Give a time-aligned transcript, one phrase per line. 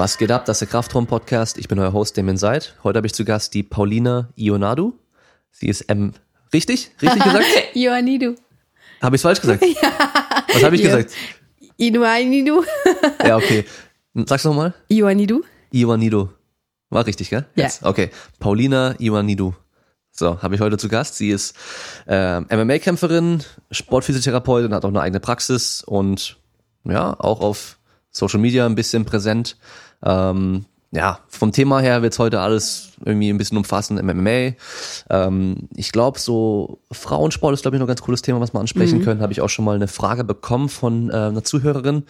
[0.00, 0.46] Was geht ab?
[0.46, 1.58] Das ist der Kraftraum-Podcast.
[1.58, 2.74] Ich bin euer Host, Damien Seid.
[2.84, 4.94] Heute habe ich zu Gast die Paulina Ionadu.
[5.50, 6.14] Sie ist M.
[6.54, 6.92] Richtig?
[7.02, 7.44] Richtig gesagt?
[7.74, 8.34] Ioannidou.
[9.02, 9.62] Habe ich falsch gesagt?
[9.82, 9.92] ja.
[10.54, 10.96] Was habe ich Ja.
[10.96, 11.12] gesagt?
[11.78, 12.64] Ioannidou.
[13.22, 13.66] Ja, okay.
[14.24, 14.72] Sag's nochmal.
[14.90, 15.42] Ioannidou?
[15.70, 16.30] Ioannidou.
[16.88, 17.44] War richtig, gell?
[17.54, 17.64] Ja.
[17.64, 17.80] Yes.
[17.82, 18.08] Okay.
[18.38, 19.52] Paulina Ioannidou.
[20.12, 21.16] So, habe ich heute zu Gast.
[21.16, 21.54] Sie ist
[22.06, 26.38] äh, MMA-Kämpferin, Sportphysiotherapeutin, hat auch eine eigene Praxis und
[26.84, 27.76] ja, auch auf
[28.12, 29.58] Social Media ein bisschen präsent.
[30.02, 34.56] Ähm, ja, vom Thema her wird's heute alles irgendwie ein bisschen umfassen im MMA.
[35.08, 38.60] Ähm, ich glaube, so Frauensport ist, glaube ich, noch ein ganz cooles Thema, was wir
[38.60, 39.20] ansprechen können.
[39.20, 42.04] Habe ich auch schon mal eine Frage bekommen von äh, einer Zuhörerin,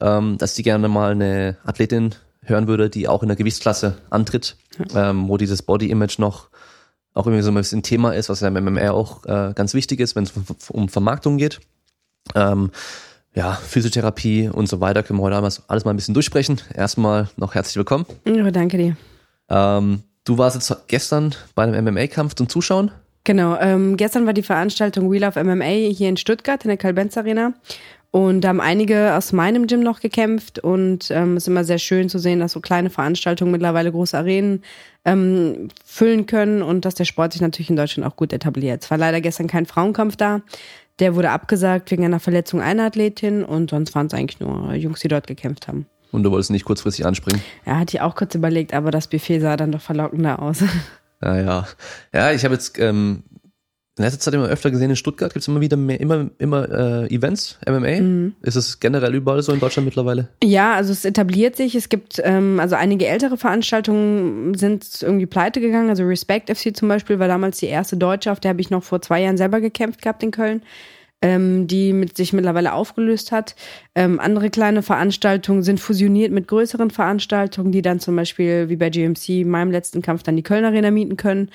[0.00, 4.56] ähm, dass die gerne mal eine Athletin hören würde, die auch in der Gewichtsklasse antritt,
[4.94, 6.48] ähm, wo dieses Body-Image noch
[7.14, 10.00] auch irgendwie so ein bisschen Thema ist, was ja im MMA auch äh, ganz wichtig
[10.00, 11.60] ist, wenn es um, um Vermarktung geht.
[12.34, 12.72] Ähm,
[13.34, 16.60] ja, Physiotherapie und so weiter können wir heute alles, alles mal ein bisschen durchsprechen.
[16.74, 18.06] Erstmal noch herzlich willkommen.
[18.24, 18.96] Ja, danke dir.
[19.48, 22.90] Ähm, du warst jetzt gestern bei einem MMA-Kampf zum Zuschauen.
[23.24, 27.16] Genau, ähm, gestern war die Veranstaltung Wheel of MMA hier in Stuttgart in der Karl-Benz
[27.16, 27.54] Arena.
[28.10, 31.78] Und da haben einige aus meinem Gym noch gekämpft und ähm, es ist immer sehr
[31.78, 34.62] schön zu sehen, dass so kleine Veranstaltungen mittlerweile große Arenen
[35.04, 38.84] ähm, füllen können und dass der Sport sich natürlich in Deutschland auch gut etabliert.
[38.84, 40.42] Es war leider gestern kein Frauenkampf da.
[41.00, 45.00] Der wurde abgesagt wegen einer Verletzung einer Athletin und sonst waren es eigentlich nur Jungs,
[45.00, 45.86] die dort gekämpft haben.
[46.12, 47.42] Und du wolltest nicht kurzfristig anspringen.
[47.66, 50.62] Ja, hatte ich auch kurz überlegt, aber das Buffet sah dann doch verlockender aus.
[51.22, 51.66] Ja, ja.
[52.12, 53.22] Ja, ich habe jetzt ähm,
[53.96, 57.14] in letzter Zeit immer öfter gesehen, in Stuttgart gibt's immer wieder mehr, immer, immer äh,
[57.14, 58.32] Events, MMA.
[58.42, 60.28] Ist es generell überall so in Deutschland mittlerweile?
[60.42, 61.76] Ja, also es etabliert sich.
[61.76, 65.90] Es gibt, ähm, also einige ältere Veranstaltungen sind irgendwie pleite gegangen.
[65.90, 68.82] Also Respect FC zum Beispiel war damals die erste Deutsche, auf der habe ich noch
[68.82, 70.62] vor zwei Jahren selber gekämpft gehabt in Köln,
[71.22, 73.54] ähm, die mit sich mittlerweile aufgelöst hat.
[73.94, 78.90] Ähm, andere kleine Veranstaltungen sind fusioniert mit größeren Veranstaltungen, die dann zum Beispiel wie bei
[78.90, 81.50] GMC in meinem letzten Kampf dann die Köln Arena mieten können.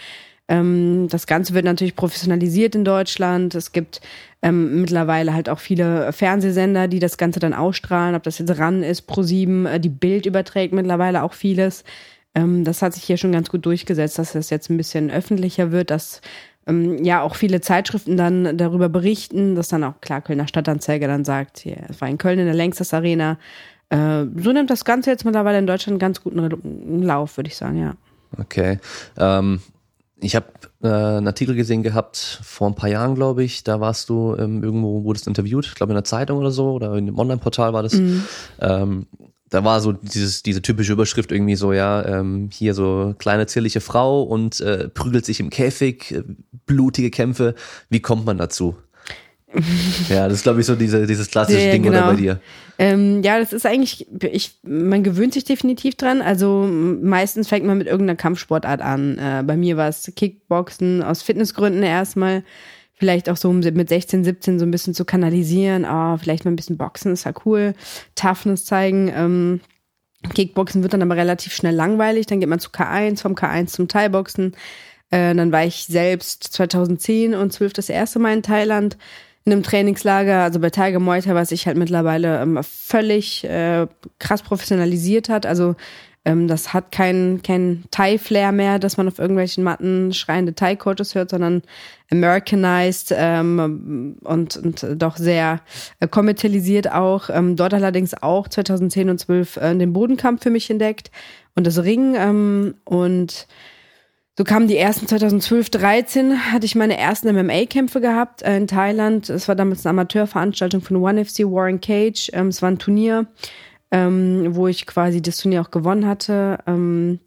[0.49, 3.53] Ähm, das Ganze wird natürlich professionalisiert in Deutschland.
[3.53, 4.01] Es gibt
[4.41, 8.81] ähm, mittlerweile halt auch viele Fernsehsender, die das Ganze dann ausstrahlen, ob das jetzt RAN
[8.81, 11.83] ist, Pro7, äh, die Bild überträgt mittlerweile auch vieles.
[12.33, 15.71] Ähm, das hat sich hier schon ganz gut durchgesetzt, dass das jetzt ein bisschen öffentlicher
[15.71, 16.21] wird, dass
[16.65, 21.25] ähm, ja auch viele Zeitschriften dann darüber berichten, dass dann auch klar Kölner Stadtanzeiger dann
[21.25, 23.37] sagt, hier, es war in Köln in der Längstes Arena.
[23.89, 27.55] Äh, so nimmt das Ganze jetzt mittlerweile in Deutschland einen ganz guten Lauf, würde ich
[27.55, 27.93] sagen, ja.
[28.39, 28.79] Okay.
[29.17, 29.59] Ähm,
[30.21, 30.47] ich habe
[30.83, 33.63] äh, einen Artikel gesehen gehabt vor ein paar Jahren, glaube ich.
[33.63, 36.93] Da warst du ähm, irgendwo, wurdest interviewt, ich glaube in der Zeitung oder so oder
[36.95, 37.93] in einem Online-Portal war das.
[38.59, 39.07] Ähm,
[39.49, 43.81] da war so dieses, diese typische Überschrift irgendwie so, ja, ähm, hier so kleine zierliche
[43.81, 46.23] Frau und äh, prügelt sich im Käfig, äh,
[46.65, 47.55] blutige Kämpfe.
[47.89, 48.75] Wie kommt man dazu?
[50.09, 52.11] Ja, das ist glaube ich so diese, dieses klassische Ja, Ding oder genau.
[52.11, 52.39] bei dir.
[52.77, 56.21] Ähm, ja, das ist eigentlich, ich, man gewöhnt sich definitiv dran.
[56.21, 59.17] Also meistens fängt man mit irgendeiner Kampfsportart an.
[59.17, 62.43] Äh, bei mir war es Kickboxen aus Fitnessgründen erstmal.
[62.93, 65.83] Vielleicht auch so um mit 16, 17 so ein bisschen zu kanalisieren.
[65.83, 67.73] Ah, vielleicht mal ein bisschen Boxen ist ja cool.
[68.15, 69.11] Toughness zeigen.
[69.13, 69.61] Ähm,
[70.33, 72.27] Kickboxen wird dann aber relativ schnell langweilig.
[72.27, 74.53] Dann geht man zu K1, vom K1 zum Thai-Boxen.
[75.11, 78.97] Äh, dann war ich selbst 2010 und 12 das erste Mal in Thailand
[79.45, 83.87] in einem Trainingslager, also bei Tiger Thai, was sich halt mittlerweile ähm, völlig äh,
[84.19, 85.45] krass professionalisiert hat.
[85.45, 85.75] Also
[86.25, 91.29] ähm, das hat kein, kein Thai-Flair mehr, dass man auf irgendwelchen Matten schreiende Thai-Coaches hört,
[91.29, 91.63] sondern
[92.11, 95.61] Americanized ähm, und, und doch sehr
[95.99, 97.29] äh, kommerzialisiert auch.
[97.29, 101.09] Ähm, dort allerdings auch 2010 und 12 äh, den Bodenkampf für mich entdeckt
[101.55, 103.47] und das Ring ähm, und
[104.39, 109.29] so kamen die ersten 2012, 13 hatte ich meine ersten MMA-Kämpfe gehabt äh, in Thailand.
[109.29, 112.29] Es war damals eine Amateurveranstaltung von One FC Warren Cage.
[112.31, 113.27] Ähm, es war ein Turnier,
[113.91, 116.57] ähm, wo ich quasi das Turnier auch gewonnen hatte.
[116.67, 117.19] Ähm,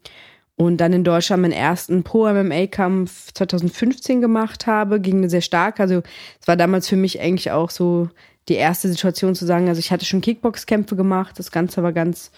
[0.55, 5.79] und dann in Deutschland meinen ersten Pro-MMA-Kampf 2015 gemacht habe, ging sehr stark.
[5.79, 6.01] Also
[6.41, 8.09] es war damals für mich eigentlich auch so
[8.49, 12.31] die erste Situation zu sagen, also ich hatte schon Kickbox-Kämpfe gemacht, das Ganze war ganz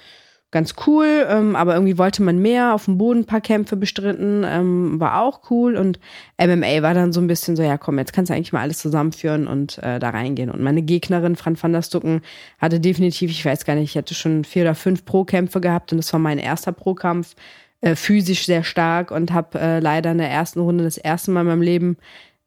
[0.56, 4.46] ganz cool, ähm, aber irgendwie wollte man mehr, auf dem Boden ein paar Kämpfe bestritten,
[4.48, 6.00] ähm, war auch cool und
[6.40, 8.78] MMA war dann so ein bisschen so, ja komm, jetzt kannst du eigentlich mal alles
[8.78, 10.50] zusammenführen und äh, da reingehen.
[10.50, 12.22] Und meine Gegnerin, Fran van der Stucken,
[12.58, 15.98] hatte definitiv, ich weiß gar nicht, ich hatte schon vier oder fünf Pro-Kämpfe gehabt und
[15.98, 17.36] das war mein erster Pro-Kampf,
[17.82, 21.42] äh, physisch sehr stark und habe äh, leider in der ersten Runde das erste Mal
[21.42, 21.98] in meinem Leben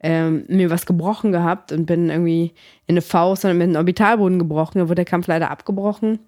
[0.01, 2.55] ähm, mir was gebrochen gehabt und bin irgendwie
[2.87, 4.79] in eine Faust und mit einem Orbitalboden gebrochen.
[4.79, 6.21] Da wurde der Kampf leider abgebrochen.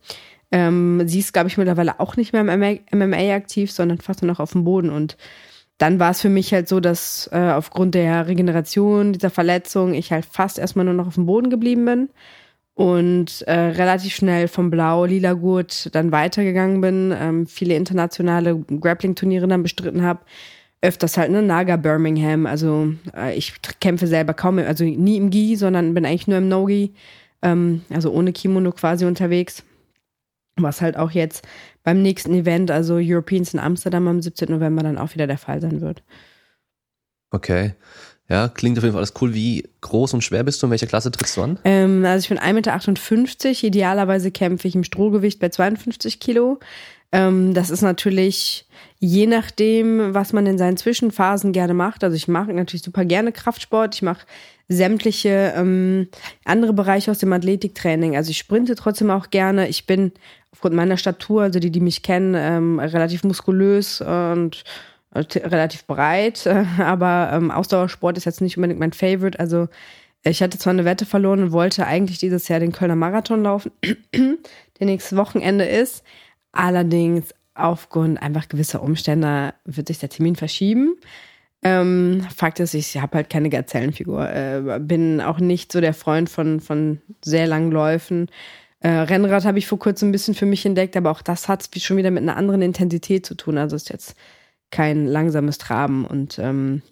[0.53, 4.31] Ähm, sie ist, glaube ich, mittlerweile auch nicht mehr im MMA aktiv, sondern fast nur
[4.31, 4.91] noch auf dem Boden.
[4.91, 5.17] Und
[5.79, 10.13] dann war es für mich halt so, dass äh, aufgrund der Regeneration dieser Verletzung ich
[10.13, 12.09] halt fast erstmal nur noch auf dem Boden geblieben bin.
[12.75, 19.63] und äh, relativ schnell vom Blau-Lila Gurt dann weitergegangen bin, ähm, viele internationale Grappling-Turniere dann
[19.63, 20.21] bestritten habe.
[20.83, 22.47] Öfters halt, ne, Naga Birmingham.
[22.47, 26.49] Also äh, ich kämpfe selber kaum, also nie im Gi, sondern bin eigentlich nur im
[26.49, 26.95] No-Gi,
[27.43, 29.63] ähm, also ohne Kimono quasi unterwegs.
[30.63, 31.47] Was halt auch jetzt
[31.83, 34.51] beim nächsten Event, also Europeans in Amsterdam am 17.
[34.51, 36.03] November, dann auch wieder der Fall sein wird.
[37.31, 37.75] Okay.
[38.29, 39.35] Ja, klingt auf jeden Fall alles cool.
[39.35, 40.67] Wie groß und schwer bist du?
[40.67, 41.59] In welcher Klasse trittst du an?
[41.65, 43.67] Ähm, also ich bin 1,58 Meter.
[43.67, 46.61] Idealerweise kämpfe ich im Strohgewicht bei 52 Kilo.
[47.11, 48.69] Ähm, das ist natürlich
[49.01, 52.05] je nachdem, was man in seinen Zwischenphasen gerne macht.
[52.05, 53.95] Also ich mache natürlich super gerne Kraftsport.
[53.95, 54.27] Ich mache
[54.69, 56.09] sämtliche ähm,
[56.45, 58.15] andere Bereiche aus dem Athletiktraining.
[58.15, 59.69] Also ich sprinte trotzdem auch gerne.
[59.69, 60.13] Ich bin
[60.53, 64.65] aufgrund meiner Statur, also die, die mich kennen, ähm, relativ muskulös und
[65.15, 66.47] äh, relativ breit,
[66.79, 69.41] aber ähm, Ausdauersport ist jetzt nicht unbedingt mein Favorite.
[69.41, 69.69] Also
[70.23, 73.73] ich hatte zwar eine Wette verloren und wollte eigentlich dieses Jahr den Kölner Marathon laufen,
[74.15, 76.05] der nächstes Wochenende ist.
[76.53, 77.33] Allerdings
[77.63, 80.97] aufgrund einfach gewisser Umstände wird sich der Termin verschieben.
[81.63, 84.29] Ähm, Fakt ist, ich habe halt keine Gazellenfigur.
[84.31, 88.29] Äh, bin auch nicht so der Freund von, von sehr langen Läufen.
[88.81, 91.69] Äh, Rennrad habe ich vor kurzem ein bisschen für mich entdeckt, aber auch das hat
[91.77, 93.59] schon wieder mit einer anderen Intensität zu tun.
[93.59, 94.17] Also ist jetzt
[94.71, 96.07] kein langsames Traben.
[96.07, 96.83] Und ähm,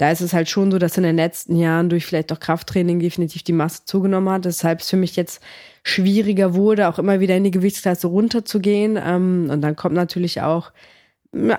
[0.00, 3.00] da ist es halt schon so, dass in den letzten Jahren durch vielleicht auch Krafttraining
[3.00, 4.46] definitiv die Masse zugenommen hat.
[4.46, 5.42] Deshalb es für mich jetzt
[5.82, 8.98] schwieriger wurde, auch immer wieder in die Gewichtsklasse runterzugehen.
[8.98, 10.72] Ähm, und dann kommt natürlich auch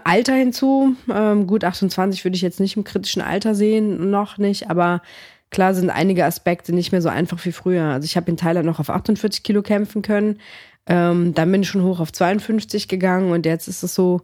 [0.04, 0.96] Alter hinzu.
[1.14, 5.04] Ähm, gut, 28 würde ich jetzt nicht im kritischen Alter sehen, noch nicht, aber
[5.52, 7.84] klar sind einige Aspekte nicht mehr so einfach wie früher.
[7.84, 10.40] Also ich habe in Thailand noch auf 48 Kilo kämpfen können.
[10.88, 14.22] Ähm, dann bin ich schon hoch auf 52 gegangen und jetzt ist es so,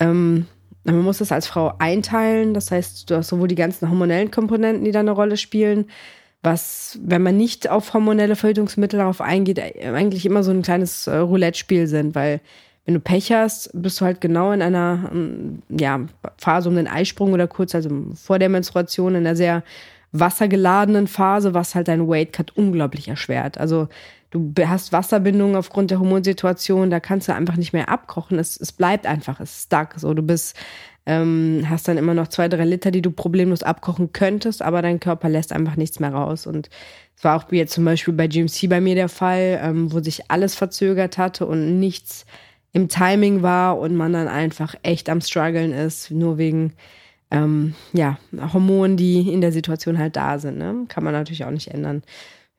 [0.00, 0.46] ähm,
[0.92, 2.54] man muss das als Frau einteilen.
[2.54, 5.86] Das heißt, du hast sowohl die ganzen hormonellen Komponenten, die da eine Rolle spielen,
[6.42, 11.16] was, wenn man nicht auf hormonelle Verhütungsmittel darauf eingeht, eigentlich immer so ein kleines äh,
[11.16, 12.40] Roulette-Spiel sind, weil
[12.84, 16.00] wenn du Pech hast, bist du halt genau in einer ähm, ja,
[16.38, 19.62] Phase um den Eisprung oder kurz, also vor der Menstruation, in einer sehr
[20.12, 23.58] wassergeladenen Phase, was halt deinen Weight Cut unglaublich erschwert.
[23.58, 23.88] Also
[24.30, 28.38] du hast Wasserbindungen aufgrund der Hormonsituation, da kannst du einfach nicht mehr abkochen.
[28.38, 29.94] Es, es bleibt einfach, es ist stuck.
[29.96, 30.56] So, du bist,
[31.06, 35.00] ähm, hast dann immer noch zwei, drei Liter, die du problemlos abkochen könntest, aber dein
[35.00, 36.46] Körper lässt einfach nichts mehr raus.
[36.46, 36.68] Und
[37.16, 40.00] es war auch wie jetzt zum Beispiel bei GMC bei mir der Fall, ähm, wo
[40.00, 42.26] sich alles verzögert hatte und nichts
[42.72, 46.74] im Timing war und man dann einfach echt am struggeln ist, nur wegen
[47.30, 48.18] ähm, ja,
[48.52, 50.58] Hormonen, die in der Situation halt da sind.
[50.58, 50.84] Ne?
[50.88, 52.02] Kann man natürlich auch nicht ändern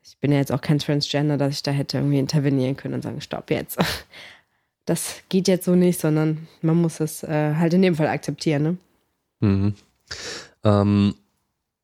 [0.04, 3.04] ich bin ja jetzt auch kein Transgender, dass ich da hätte irgendwie intervenieren können und
[3.04, 3.78] sagen, stopp jetzt.
[4.86, 8.64] Das geht jetzt so nicht, sondern man muss es äh, halt in dem Fall akzeptieren.
[8.64, 8.78] Ne?
[9.40, 9.74] Mhm.
[10.64, 11.14] Ähm,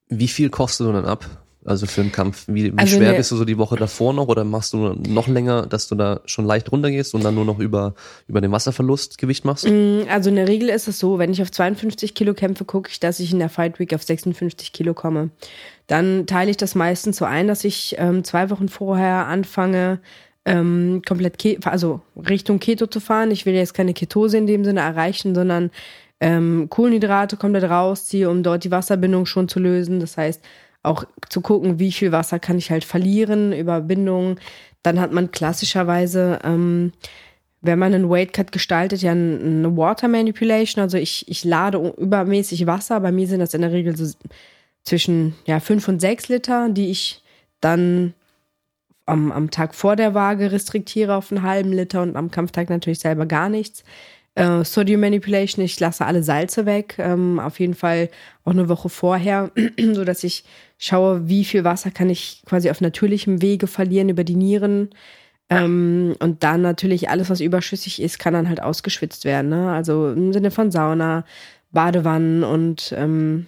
[0.07, 1.44] wie viel kostet du dann ab?
[1.65, 4.13] Also für einen Kampf, wie, wie Also schwer ne- bist du so die Woche davor
[4.13, 7.43] noch oder machst du noch länger, dass du da schon leicht runtergehst und dann nur
[7.45, 7.95] noch über,
[8.27, 9.67] über den Wasserverlust Gewicht machst?
[9.67, 12.89] Mm, Also in der Regel ist es so, wenn ich auf 52 Kilo kämpfe, gucke
[12.91, 15.31] ich, dass ich in der Fight Week auf 56 Kilo komme.
[15.87, 19.99] Dann teile ich das meistens so ein, dass ich ähm, zwei Wochen vorher anfange,
[20.45, 23.31] ähm, komplett, Ke also Richtung Keto zu fahren.
[23.31, 25.71] Ich will jetzt keine Ketose in dem Sinne erreichen, sondern
[26.19, 29.99] ähm, Kohlenhydrate komplett rausziehe, um dort die Wasserbindung schon zu lösen.
[29.99, 30.41] Das heißt,
[30.85, 34.39] auch zu gucken, wie viel Wasser kann ich halt verlieren über Bindung.
[34.83, 36.93] Dann hat man klassischerweise, ähm,
[37.61, 40.81] wenn man einen Weight Cut gestaltet, ja eine Water Manipulation.
[40.81, 42.99] Also ich, ich lade übermäßig Wasser.
[42.99, 44.05] Bei mir sind das in der Regel so
[44.83, 47.23] zwischen ja, fünf und sechs Liter, die ich
[47.59, 48.13] dann
[49.05, 52.99] am, am Tag vor der Waage restriktiere auf einen halben Liter und am Kampftag natürlich
[52.99, 53.83] selber gar nichts.
[54.35, 58.09] Äh, Sodium Manipulation, ich lasse alle Salze weg, ähm, auf jeden Fall
[58.43, 59.51] auch eine Woche vorher,
[59.93, 60.43] so dass ich
[60.77, 64.89] schaue, wie viel Wasser kann ich quasi auf natürlichem Wege verlieren über die Nieren.
[65.49, 69.49] Ähm, und dann natürlich alles, was überschüssig ist, kann dann halt ausgeschwitzt werden.
[69.49, 69.71] Ne?
[69.71, 71.23] Also im Sinne von Sauna,
[71.71, 73.47] Badewannen und ähm,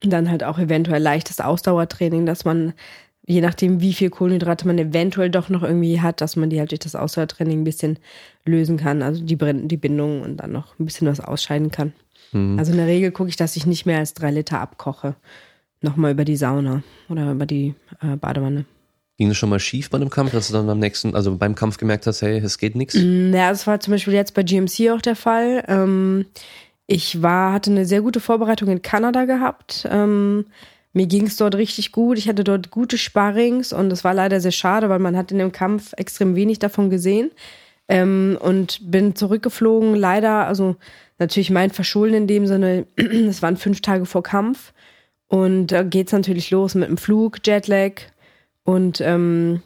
[0.00, 2.74] dann halt auch eventuell leichtes Ausdauertraining, dass man,
[3.30, 6.72] je nachdem, wie viel Kohlenhydrate man eventuell doch noch irgendwie hat, dass man die halt
[6.72, 7.98] durch das Ausdauertraining ein bisschen
[8.44, 9.02] lösen kann.
[9.02, 11.92] Also die, die Bindung und dann noch ein bisschen was ausscheiden kann.
[12.32, 15.16] Also in der Regel gucke ich, dass ich nicht mehr als drei Liter abkoche.
[15.80, 18.66] Nochmal über die Sauna oder über die äh, Badewanne.
[19.18, 21.54] Ging es schon mal schief bei einem Kampf, dass du dann am nächsten, also beim
[21.54, 22.94] Kampf gemerkt hast, hey, es geht nichts?
[22.94, 25.64] Ja, das war zum Beispiel jetzt bei GMC auch der Fall.
[25.66, 26.26] Ähm,
[26.86, 29.88] ich war, hatte eine sehr gute Vorbereitung in Kanada gehabt.
[29.90, 30.46] Ähm,
[30.92, 32.18] mir ging es dort richtig gut.
[32.18, 35.38] Ich hatte dort gute Sparrings und es war leider sehr schade, weil man hat in
[35.38, 37.30] dem Kampf extrem wenig davon gesehen.
[37.88, 40.76] Ähm, und bin zurückgeflogen, leider, also
[41.18, 44.72] natürlich mein Verschulden in dem Sinne, es waren fünf Tage vor Kampf.
[45.28, 47.92] Und da geht's natürlich los mit dem Flug, Jetlag.
[48.64, 49.62] Und ähm,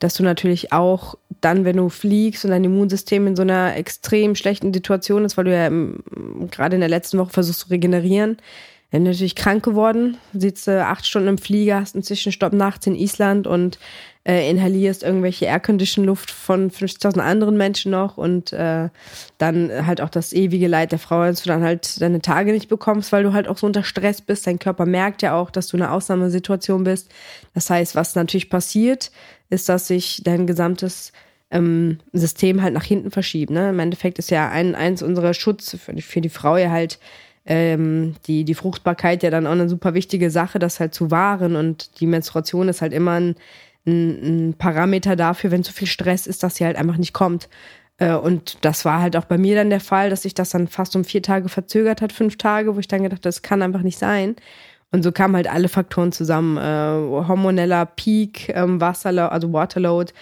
[0.00, 4.34] dass du natürlich auch dann, wenn du fliegst und dein Immunsystem in so einer extrem
[4.34, 5.70] schlechten Situation ist, weil du ja
[6.50, 8.38] gerade in der letzten Woche versuchst zu regenerieren,
[8.94, 12.94] dann natürlich krank geworden, sitzt äh, acht Stunden im Flieger, hast einen Zwischenstopp nachts in
[12.94, 13.80] Island und
[14.24, 18.90] äh, inhalierst irgendwelche Aircondition-Luft von 50.000 anderen Menschen noch und äh,
[19.38, 22.68] dann halt auch das ewige Leid der Frau, dass du dann halt deine Tage nicht
[22.68, 24.46] bekommst, weil du halt auch so unter Stress bist.
[24.46, 27.10] Dein Körper merkt ja auch, dass du in einer Ausnahmesituation bist.
[27.52, 29.10] Das heißt, was natürlich passiert,
[29.50, 31.12] ist, dass sich dein gesamtes
[31.50, 33.50] ähm, System halt nach hinten verschiebt.
[33.50, 33.70] Ne?
[33.70, 37.00] Im Endeffekt ist ja ein, eins unserer Schutz für, für die Frau ja halt
[37.46, 41.56] ähm, die, die Fruchtbarkeit ja dann auch eine super wichtige Sache, das halt zu wahren.
[41.56, 43.36] Und die Menstruation ist halt immer ein,
[43.86, 47.48] ein, ein Parameter dafür, wenn zu viel Stress ist, dass sie halt einfach nicht kommt.
[47.98, 50.68] Äh, und das war halt auch bei mir dann der Fall, dass sich das dann
[50.68, 53.62] fast um vier Tage verzögert hat, fünf Tage, wo ich dann gedacht habe, das kann
[53.62, 54.36] einfach nicht sein.
[54.90, 56.56] Und so kamen halt alle Faktoren zusammen.
[56.56, 60.12] Äh, hormoneller Peak, ähm, Wasserload, also Waterload.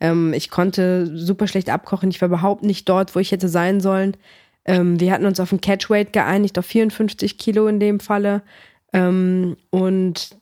[0.00, 2.10] Ähm, ich konnte super schlecht abkochen.
[2.10, 4.16] Ich war überhaupt nicht dort, wo ich hätte sein sollen.
[4.64, 8.42] Ähm, wir hatten uns auf ein Catchweight geeinigt, auf 54 Kilo in dem Falle.
[8.92, 10.36] Ähm, und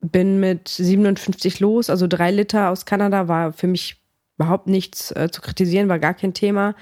[0.00, 3.96] bin mit 57 los, also drei Liter aus Kanada, war für mich
[4.38, 6.74] überhaupt nichts äh, zu kritisieren, war gar kein Thema.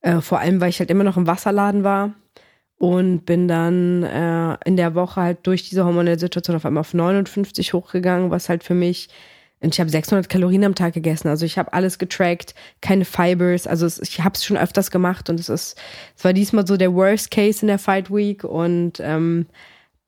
[0.00, 2.14] Äh, vor allem, weil ich halt immer noch im Wasserladen war
[2.78, 6.94] und bin dann äh, in der Woche halt durch diese hormonelle Situation auf einmal auf
[6.94, 9.08] 59 hochgegangen, was halt für mich
[9.60, 11.28] und ich habe 600 Kalorien am Tag gegessen.
[11.28, 13.66] Also ich habe alles getrackt, keine Fibers.
[13.66, 15.80] Also es, ich habe es schon öfters gemacht und es ist,
[16.16, 19.46] es war diesmal so der Worst Case in der Fight Week und ähm,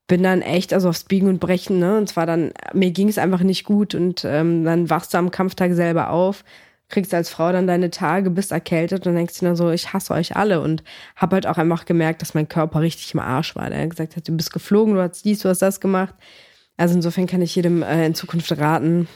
[0.07, 1.79] bin dann echt also aufs Biegen und Brechen.
[1.79, 1.97] Ne?
[1.97, 5.31] Und zwar dann mir ging es einfach nicht gut und ähm, dann wachst du am
[5.31, 6.45] Kampftag selber auf,
[6.91, 10.13] kriegst als Frau dann deine Tage, bist erkältet und denkst dir dann so, ich hasse
[10.13, 10.83] euch alle und
[11.17, 13.71] habe halt auch einfach gemerkt, dass mein Körper richtig im Arsch war.
[13.71, 16.15] Der gesagt hat, du bist geflogen, du hast dies, du hast das gemacht.
[16.77, 19.09] Also insofern kann ich jedem äh, in Zukunft raten,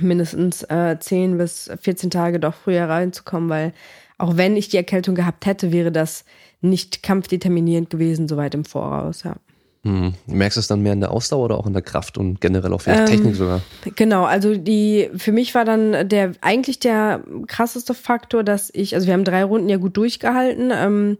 [0.00, 3.72] mindestens äh, 10 bis 14 Tage doch früher reinzukommen, weil
[4.18, 6.24] auch wenn ich die Erkältung gehabt hätte, wäre das
[6.60, 9.36] nicht kampfdeterminierend gewesen, soweit im Voraus, ja.
[9.84, 10.14] Hm.
[10.26, 12.72] Merkst du es dann mehr in der Ausdauer oder auch in der Kraft und generell
[12.72, 13.62] auch vielleicht ähm, Technik sogar?
[13.96, 19.08] Genau, also die, für mich war dann der, eigentlich der krasseste Faktor, dass ich, also
[19.08, 21.18] wir haben drei Runden ja gut durchgehalten, ähm,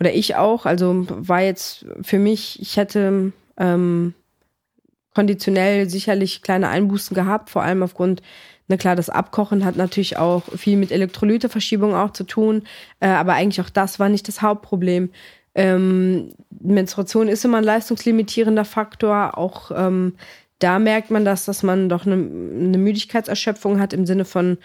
[0.00, 4.14] oder ich auch, also war jetzt für mich, ich hätte, ähm,
[5.14, 8.22] konditionell sicherlich kleine Einbußen gehabt, vor allem aufgrund,
[8.68, 12.62] na klar, das Abkochen hat natürlich auch viel mit Elektrolyteverschiebung auch zu tun,
[13.00, 15.10] äh, aber eigentlich auch das war nicht das Hauptproblem.
[15.54, 20.14] Ähm, Menstruation ist immer ein leistungslimitierender Faktor, auch ähm,
[20.60, 24.58] da merkt man das, dass man doch eine, eine Müdigkeitserschöpfung hat im Sinne von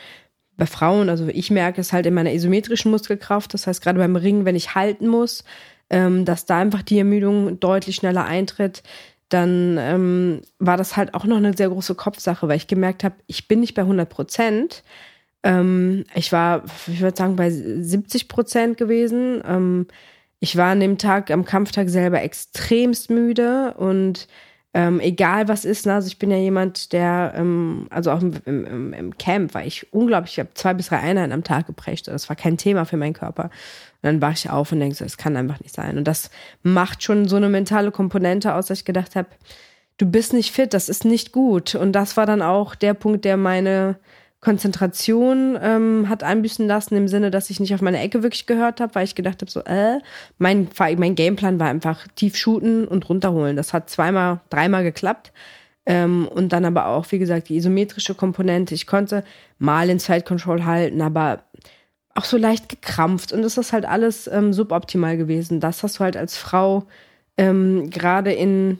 [0.58, 4.16] bei Frauen, also ich merke es halt in meiner isometrischen Muskelkraft, das heißt gerade beim
[4.16, 5.44] Ringen, wenn ich halten muss,
[5.90, 8.84] ähm, dass da einfach die Ermüdung deutlich schneller eintritt
[9.30, 13.16] dann ähm, war das halt auch noch eine sehr große Kopfsache, weil ich gemerkt habe,
[13.28, 14.84] ich bin nicht bei 100 Prozent.
[15.44, 19.42] Ähm, ich war, ich würde sagen, bei 70 Prozent gewesen.
[19.48, 19.88] Ähm,
[20.40, 24.28] ich war an dem Tag, am Kampftag selber extremst müde und
[24.76, 25.94] ähm, egal was ist, ne?
[25.94, 29.94] also ich bin ja jemand, der, ähm, also auch im, im, im Camp war ich
[29.94, 32.10] unglaublich, ich habe zwei bis drei Einheiten am Tag geprescht.
[32.10, 33.46] Das war kein Thema für meinen Körper.
[33.46, 33.52] Und
[34.02, 35.98] dann war ich auf und denke so, es kann einfach nicht sein.
[35.98, 36.30] Und das
[36.62, 39.30] macht schon so eine mentale Komponente aus, dass ich gedacht habe,
[39.98, 41.76] du bist nicht fit, das ist nicht gut.
[41.76, 43.98] Und das war dann auch der Punkt, der meine
[44.46, 48.80] Konzentration ähm, hat einbüßen lassen im Sinne, dass ich nicht auf meine Ecke wirklich gehört
[48.80, 49.98] habe, weil ich gedacht habe, so, äh,
[50.38, 53.56] mein, mein Gameplan war einfach tief shooten und runterholen.
[53.56, 55.32] Das hat zweimal, dreimal geklappt.
[55.88, 58.76] Ähm, und dann aber auch, wie gesagt, die isometrische Komponente.
[58.76, 59.24] Ich konnte
[59.58, 61.42] mal in Side Control halten, aber
[62.14, 63.34] auch so leicht gekrampft.
[63.34, 65.60] Und das ist halt alles ähm, suboptimal gewesen.
[65.60, 66.86] Das hast du halt als Frau
[67.36, 68.78] ähm, gerade in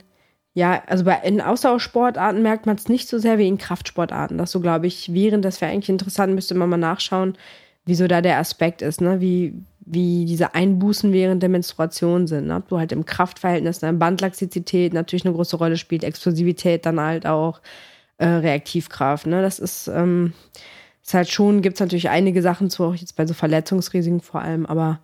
[0.56, 4.38] ja, also bei in Ausdauersportarten merkt man es nicht so sehr wie in Kraftsportarten.
[4.38, 7.38] Das so, glaube ich, während das wäre eigentlich interessant, müsste man mal nachschauen,
[7.86, 9.20] wieso da der Aspekt ist, ne?
[9.20, 12.48] Wie, wie diese Einbußen während der Menstruation sind.
[12.48, 12.56] Ne?
[12.56, 13.92] Ob du halt im Kraftverhältnis, ne?
[13.92, 17.60] Bandlaxizität natürlich eine große Rolle spielt, Explosivität dann halt auch,
[18.18, 19.28] äh, Reaktivkraft.
[19.28, 19.42] Ne?
[19.42, 20.32] Das ist, ähm,
[21.04, 24.42] ist halt schon, gibt es natürlich einige Sachen zu, auch jetzt bei so Verletzungsrisiken vor
[24.42, 25.02] allem, aber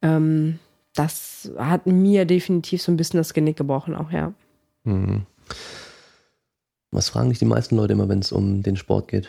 [0.00, 0.60] ähm,
[0.94, 4.32] das hat mir definitiv so ein bisschen das Genick gebrochen auch, ja.
[4.84, 5.26] Mhm.
[6.90, 9.28] Was fragen dich die meisten Leute immer, wenn es um den Sport geht?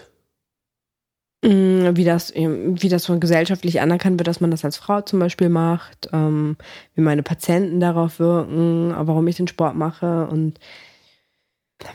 [1.43, 5.19] Mm, wie das, wie das so gesellschaftlich anerkannt wird, dass man das als Frau zum
[5.19, 6.55] Beispiel macht, ähm,
[6.95, 10.59] wie meine Patienten darauf wirken, warum ich den Sport mache und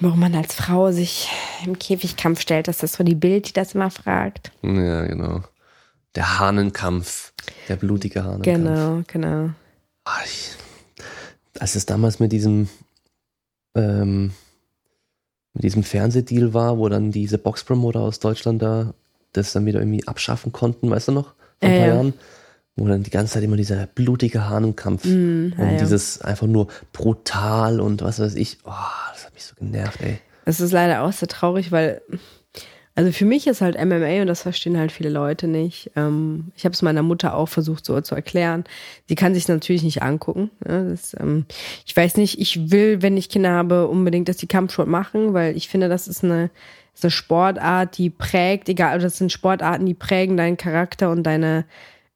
[0.00, 1.30] warum man als Frau sich
[1.64, 2.68] im Käfigkampf stellt.
[2.68, 4.52] Das ist so die Bild, die das immer fragt.
[4.62, 5.42] Ja, genau.
[6.14, 7.32] Der Hahnenkampf,
[7.68, 8.44] der blutige Hahnenkampf.
[8.44, 9.50] Genau, genau.
[10.04, 12.68] Als es damals mit diesem
[13.78, 14.32] ähm,
[15.54, 18.94] mit diesem Fernsehdeal war, wo dann diese Boxpromoter aus Deutschland da
[19.32, 21.34] das dann wieder irgendwie abschaffen konnten, weißt du noch?
[21.60, 21.94] Vor ein Ja, paar ja.
[21.94, 22.14] Jahren.
[22.76, 25.78] Wo dann die ganze Zeit immer dieser blutige Hahnenkampf Mm, und ja.
[25.78, 28.58] dieses einfach nur brutal und was weiß ich.
[28.64, 28.70] Oh,
[29.12, 30.18] das hat mich so genervt, ey.
[30.44, 32.00] Es ist leider auch sehr traurig, weil,
[32.98, 35.92] also für mich ist halt MMA und das verstehen halt viele Leute nicht.
[35.94, 38.64] Ähm, ich habe es meiner Mutter auch versucht so zu erklären.
[39.06, 40.50] Sie kann sich natürlich nicht angucken.
[40.66, 40.88] Ne?
[40.90, 41.46] Das, ähm,
[41.86, 45.56] ich weiß nicht, ich will, wenn ich Kinder habe, unbedingt, dass die Kampfsport machen, weil
[45.56, 46.50] ich finde, das ist eine,
[46.92, 51.66] ist eine Sportart, die prägt, egal, das sind Sportarten, die prägen deinen Charakter und deine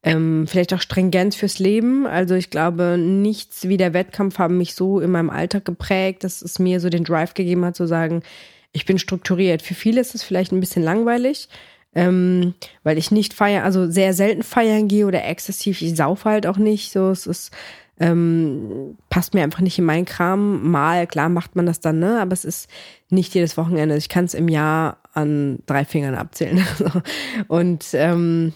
[0.02, 2.08] ähm, vielleicht auch Stringenz fürs Leben.
[2.08, 6.42] Also ich glaube, nichts wie der Wettkampf haben mich so in meinem Alltag geprägt, dass
[6.42, 8.24] es mir so den Drive gegeben hat, zu sagen,
[8.72, 9.62] ich bin strukturiert.
[9.62, 11.48] Für viele ist es vielleicht ein bisschen langweilig,
[11.94, 15.82] ähm, weil ich nicht feiern, also sehr selten feiern gehe oder exzessiv.
[15.82, 16.92] Ich saufe halt auch nicht.
[16.92, 17.50] So, es ist
[18.02, 20.68] ähm, passt mir einfach nicht in meinen Kram.
[20.70, 22.20] Mal, klar macht man das dann, ne?
[22.20, 22.68] Aber es ist
[23.10, 23.96] nicht jedes Wochenende.
[23.96, 26.66] Ich kann es im Jahr an drei Fingern abzählen.
[27.48, 28.54] Und ähm,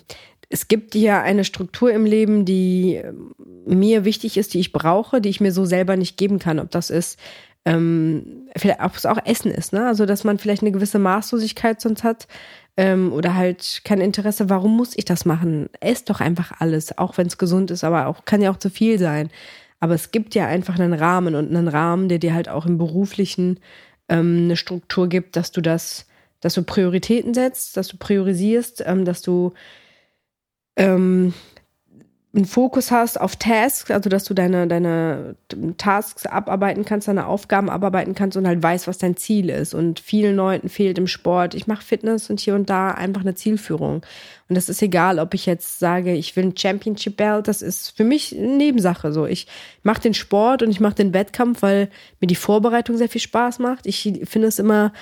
[0.49, 3.35] es gibt ja eine Struktur im Leben, die ähm,
[3.67, 6.59] mir wichtig ist, die ich brauche, die ich mir so selber nicht geben kann.
[6.59, 7.19] Ob das ist,
[7.67, 9.87] ähm, vielleicht, ob es auch Essen ist, ne?
[9.87, 12.29] Also, dass man vielleicht eine gewisse Maßlosigkeit sonst hat
[12.77, 14.49] ähm, oder halt kein Interesse.
[14.49, 15.69] Warum muss ich das machen?
[15.81, 18.71] Ess doch einfach alles, auch wenn es gesund ist, aber auch kann ja auch zu
[18.71, 19.31] viel sein.
[19.81, 22.79] Aber es gibt ja einfach einen Rahmen und einen Rahmen, der dir halt auch im
[22.79, 23.59] beruflichen
[24.09, 26.07] ähm, eine Struktur gibt, dass du das,
[26.41, 29.55] dass du Prioritäten setzt, dass du priorisierst, ähm, dass du
[30.77, 31.35] ähm,
[32.37, 35.37] einen Fokus hast auf Tasks, also dass du deine, deine
[35.79, 39.75] Tasks abarbeiten kannst, deine Aufgaben abarbeiten kannst und halt weißt, was dein Ziel ist.
[39.75, 43.35] Und vielen Leuten fehlt im Sport, ich mache Fitness und hier und da einfach eine
[43.35, 44.03] Zielführung.
[44.49, 47.97] Und das ist egal, ob ich jetzt sage, ich will ein Championship Belt, das ist
[47.97, 49.13] für mich eine Nebensache.
[49.13, 49.47] So, ich
[49.83, 51.89] mache den Sport und ich mache den Wettkampf, weil
[52.21, 53.87] mir die Vorbereitung sehr viel Spaß macht.
[53.87, 54.93] Ich finde es immer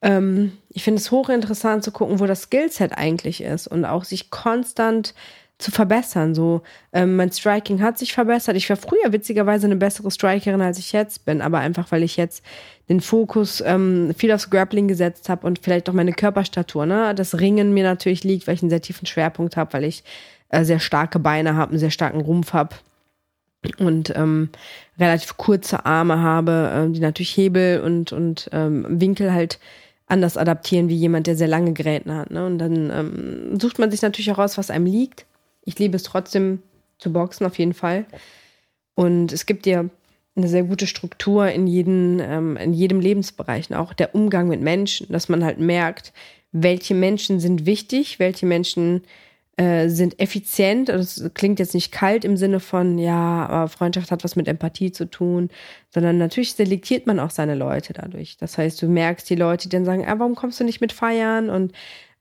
[0.00, 4.30] ähm, ich finde es hochinteressant zu gucken, wo das Skillset eigentlich ist und auch sich
[4.30, 5.14] konstant
[5.58, 6.34] zu verbessern.
[6.34, 8.56] So, ähm, mein Striking hat sich verbessert.
[8.56, 12.16] Ich war früher witzigerweise eine bessere Strikerin, als ich jetzt bin, aber einfach, weil ich
[12.16, 12.44] jetzt
[12.88, 17.14] den Fokus ähm, viel aufs Grappling gesetzt habe und vielleicht auch meine Körperstatur, ne?
[17.14, 20.04] Das Ringen mir natürlich liegt, weil ich einen sehr tiefen Schwerpunkt habe, weil ich
[20.50, 22.76] äh, sehr starke Beine habe, einen sehr starken Rumpf habe
[23.78, 24.50] und ähm,
[24.98, 29.58] relativ kurze Arme habe, ähm, die natürlich Hebel und, und ähm, Winkel halt
[30.06, 32.30] anders adaptieren wie jemand, der sehr lange Gräten hat.
[32.30, 32.46] Ne?
[32.46, 35.26] Und dann ähm, sucht man sich natürlich heraus, was einem liegt.
[35.68, 36.62] Ich liebe es trotzdem
[36.98, 38.06] zu boxen, auf jeden Fall.
[38.94, 39.90] Und es gibt dir
[40.34, 43.68] eine sehr gute Struktur in, jeden, ähm, in jedem Lebensbereich.
[43.68, 46.14] Und auch der Umgang mit Menschen, dass man halt merkt,
[46.52, 49.02] welche Menschen sind wichtig, welche Menschen
[49.58, 50.88] äh, sind effizient.
[50.88, 54.90] Das klingt jetzt nicht kalt im Sinne von, ja, aber Freundschaft hat was mit Empathie
[54.90, 55.50] zu tun,
[55.90, 58.38] sondern natürlich selektiert man auch seine Leute dadurch.
[58.38, 60.92] Das heißt, du merkst die Leute, die dann sagen, ah, warum kommst du nicht mit
[60.92, 61.50] feiern?
[61.50, 61.72] Und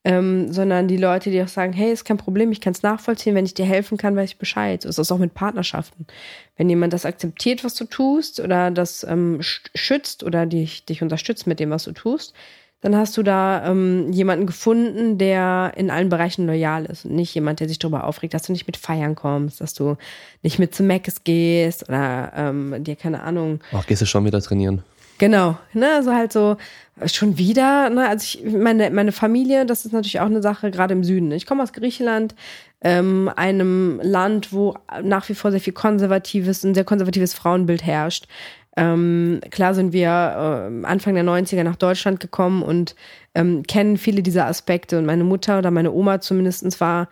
[0.07, 3.35] ähm, sondern die Leute, die auch sagen, hey, ist kein Problem, ich kann es nachvollziehen,
[3.35, 4.81] wenn ich dir helfen kann, weiß ich Bescheid.
[4.81, 6.07] So ist das auch mit Partnerschaften.
[6.55, 11.45] Wenn jemand das akzeptiert, was du tust, oder das ähm, schützt oder dich, dich unterstützt
[11.45, 12.33] mit dem, was du tust,
[12.79, 17.35] dann hast du da ähm, jemanden gefunden, der in allen Bereichen loyal ist und nicht
[17.35, 19.97] jemand, der sich darüber aufregt, dass du nicht mit feiern kommst, dass du
[20.41, 23.59] nicht mit zu Meckes gehst oder ähm, dir keine Ahnung.
[23.73, 24.83] Ach, gehst du schon wieder trainieren?
[25.19, 26.57] Genau, ne, also halt so
[27.05, 30.93] schon wieder, ne, also ich meine meine Familie, das ist natürlich auch eine Sache gerade
[30.93, 31.31] im Süden.
[31.31, 32.35] Ich komme aus Griechenland,
[32.81, 38.27] ähm, einem Land, wo nach wie vor sehr viel konservatives, ein sehr konservatives Frauenbild herrscht.
[38.75, 42.95] Ähm, klar sind wir äh, Anfang der 90er nach Deutschland gekommen und
[43.33, 44.99] ähm, kennen viele dieser Aspekte.
[44.99, 47.09] Und meine Mutter oder meine Oma zumindest war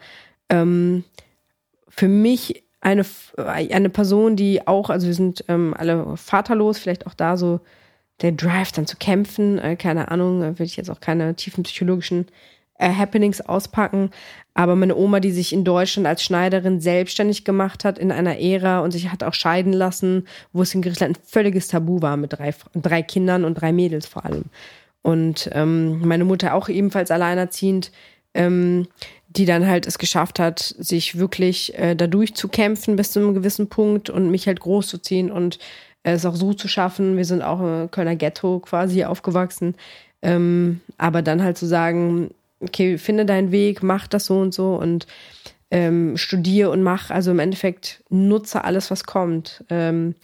[0.50, 1.04] ähm,
[1.90, 3.04] für mich eine,
[3.38, 7.62] eine Person, die auch, also wir sind ähm, alle vaterlos, vielleicht auch da so
[8.22, 11.64] der Drive dann zu kämpfen, äh, keine Ahnung, äh, will ich jetzt auch keine tiefen
[11.64, 12.28] psychologischen
[12.78, 14.12] äh, Happenings auspacken.
[14.54, 18.80] Aber meine Oma, die sich in Deutschland als Schneiderin selbstständig gemacht hat in einer Ära
[18.80, 22.34] und sich hat auch scheiden lassen, wo es in Griechenland ein völliges Tabu war mit
[22.34, 24.46] drei, drei Kindern und drei Mädels vor allem.
[25.02, 27.92] Und ähm, meine Mutter auch ebenfalls alleinerziehend,
[28.34, 28.88] ähm,
[29.28, 33.34] die dann halt es geschafft hat, sich wirklich äh, dadurch zu kämpfen bis zu einem
[33.34, 35.60] gewissen Punkt und mich halt großzuziehen und äh,
[36.14, 37.18] es auch so zu schaffen.
[37.18, 39.76] Wir sind auch im Kölner Ghetto quasi aufgewachsen.
[40.22, 44.76] Ähm, aber dann halt zu sagen, okay, finde deinen Weg, mach das so und so
[44.76, 45.08] und
[45.72, 49.64] ähm, studiere und mach, also im Endeffekt nutze alles, was kommt.
[49.70, 50.16] Ähm,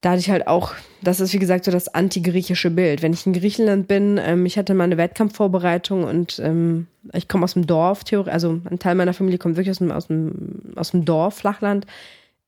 [0.00, 3.02] da hatte ich halt auch, das ist wie gesagt so das antigriechische Bild.
[3.02, 7.44] Wenn ich in Griechenland bin, ähm, ich hatte mal eine Wettkampfvorbereitung und ähm, ich komme
[7.44, 10.92] aus dem Dorf, also ein Teil meiner Familie kommt wirklich aus dem, aus dem, aus
[10.92, 11.86] dem Dorf, Flachland,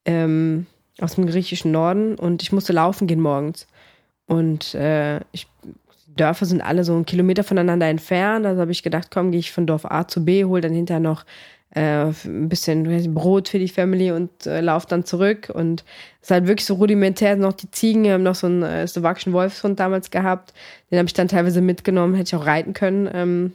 [0.04, 0.66] ähm,
[1.00, 3.66] aus dem griechischen Norden und ich musste laufen gehen morgens.
[4.26, 5.46] Und äh, ich
[6.16, 8.46] Dörfer sind alle so einen Kilometer voneinander entfernt.
[8.46, 11.00] Also habe ich gedacht, komm, gehe ich von Dorf A zu B, hol dann hinterher
[11.00, 11.24] noch
[11.74, 15.50] äh, ein bisschen Brot für die Family und äh, lauf dann zurück.
[15.52, 15.84] Und
[16.20, 17.36] es ist halt wirklich so rudimentär.
[17.36, 20.52] Noch die Ziegen, wir haben noch so einen äh, slowakischen Wolfshund damals gehabt.
[20.90, 23.08] Den habe ich dann teilweise mitgenommen, hätte ich auch reiten können.
[23.12, 23.52] Ähm,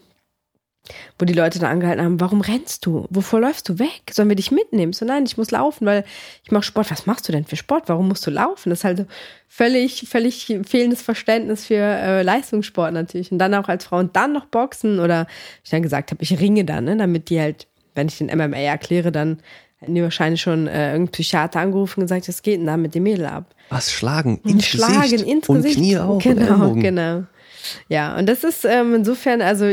[1.20, 3.08] wo die Leute da angehalten haben, warum rennst du?
[3.10, 4.02] Wovor läufst du weg?
[4.12, 4.94] Sollen wir dich mitnehmen?
[4.94, 6.04] So, nein, ich muss laufen, weil
[6.44, 6.92] ich mache Sport.
[6.92, 7.84] Was machst du denn für Sport?
[7.88, 8.70] Warum musst du laufen?
[8.70, 9.06] Das ist halt
[9.48, 13.32] völlig, völlig fehlendes Verständnis für äh, Leistungssport natürlich.
[13.32, 15.28] Und dann auch als Frau und dann noch Boxen oder
[15.64, 18.58] ich dann gesagt habe, ich ringe dann, ne, damit die halt, wenn ich den MMA
[18.58, 19.40] erkläre, dann
[19.78, 22.96] hätten die wahrscheinlich schon äh, irgendein Psychiater angerufen und gesagt, was geht denn da mit
[22.96, 23.54] dem Mädel ab?
[23.70, 24.40] Was, schlagen?
[24.44, 25.28] Ins Schlagen, Gesicht.
[25.28, 25.78] ins und Gesicht.
[25.78, 26.20] Knie auch.
[26.20, 27.24] Genau, und genau.
[27.90, 29.66] Ja, und das ist ähm, insofern, also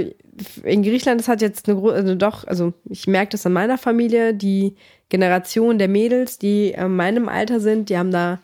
[0.62, 3.78] in Griechenland, das hat jetzt eine große, also doch, also ich merke das an meiner
[3.78, 4.74] Familie, die
[5.08, 8.40] Generation der Mädels, die in meinem Alter sind, die haben da,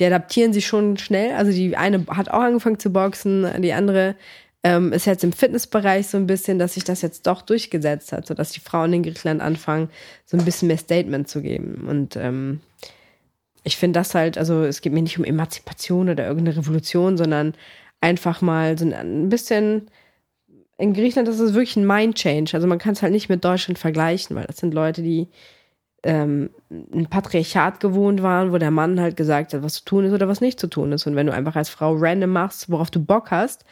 [0.00, 1.34] die adaptieren sich schon schnell.
[1.34, 4.16] Also die eine hat auch angefangen zu boxen, die andere
[4.64, 8.26] ähm, ist jetzt im Fitnessbereich so ein bisschen, dass sich das jetzt doch durchgesetzt hat,
[8.26, 9.90] sodass die Frauen in Griechenland anfangen,
[10.24, 11.86] so ein bisschen mehr Statement zu geben.
[11.86, 12.60] Und ähm,
[13.62, 17.54] ich finde das halt, also es geht mir nicht um Emanzipation oder irgendeine Revolution, sondern
[18.04, 19.90] einfach mal so ein bisschen.
[20.76, 22.52] In Griechenland ist es wirklich ein Mind-Change.
[22.54, 25.28] Also man kann es halt nicht mit Deutschland vergleichen, weil das sind Leute, die
[26.02, 26.50] ähm,
[26.92, 30.28] ein Patriarchat gewohnt waren, wo der Mann halt gesagt hat, was zu tun ist oder
[30.28, 31.06] was nicht zu tun ist.
[31.06, 33.64] Und wenn du einfach als Frau random machst, worauf du Bock hast,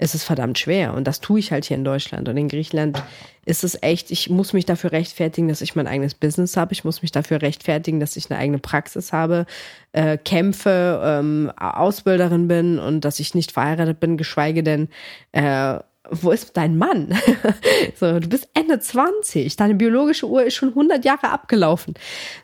[0.00, 0.94] ist es verdammt schwer.
[0.94, 2.28] Und das tue ich halt hier in Deutschland.
[2.28, 3.02] Und in Griechenland
[3.44, 6.72] ist es echt, ich muss mich dafür rechtfertigen, dass ich mein eigenes Business habe.
[6.72, 9.44] Ich muss mich dafür rechtfertigen, dass ich eine eigene Praxis habe,
[9.92, 14.88] äh, kämpfe, ähm, Ausbilderin bin und dass ich nicht verheiratet bin, geschweige denn,
[15.32, 17.14] äh, wo ist dein Mann?
[17.94, 19.54] so, du bist Ende 20.
[19.56, 21.92] Deine biologische Uhr ist schon 100 Jahre abgelaufen.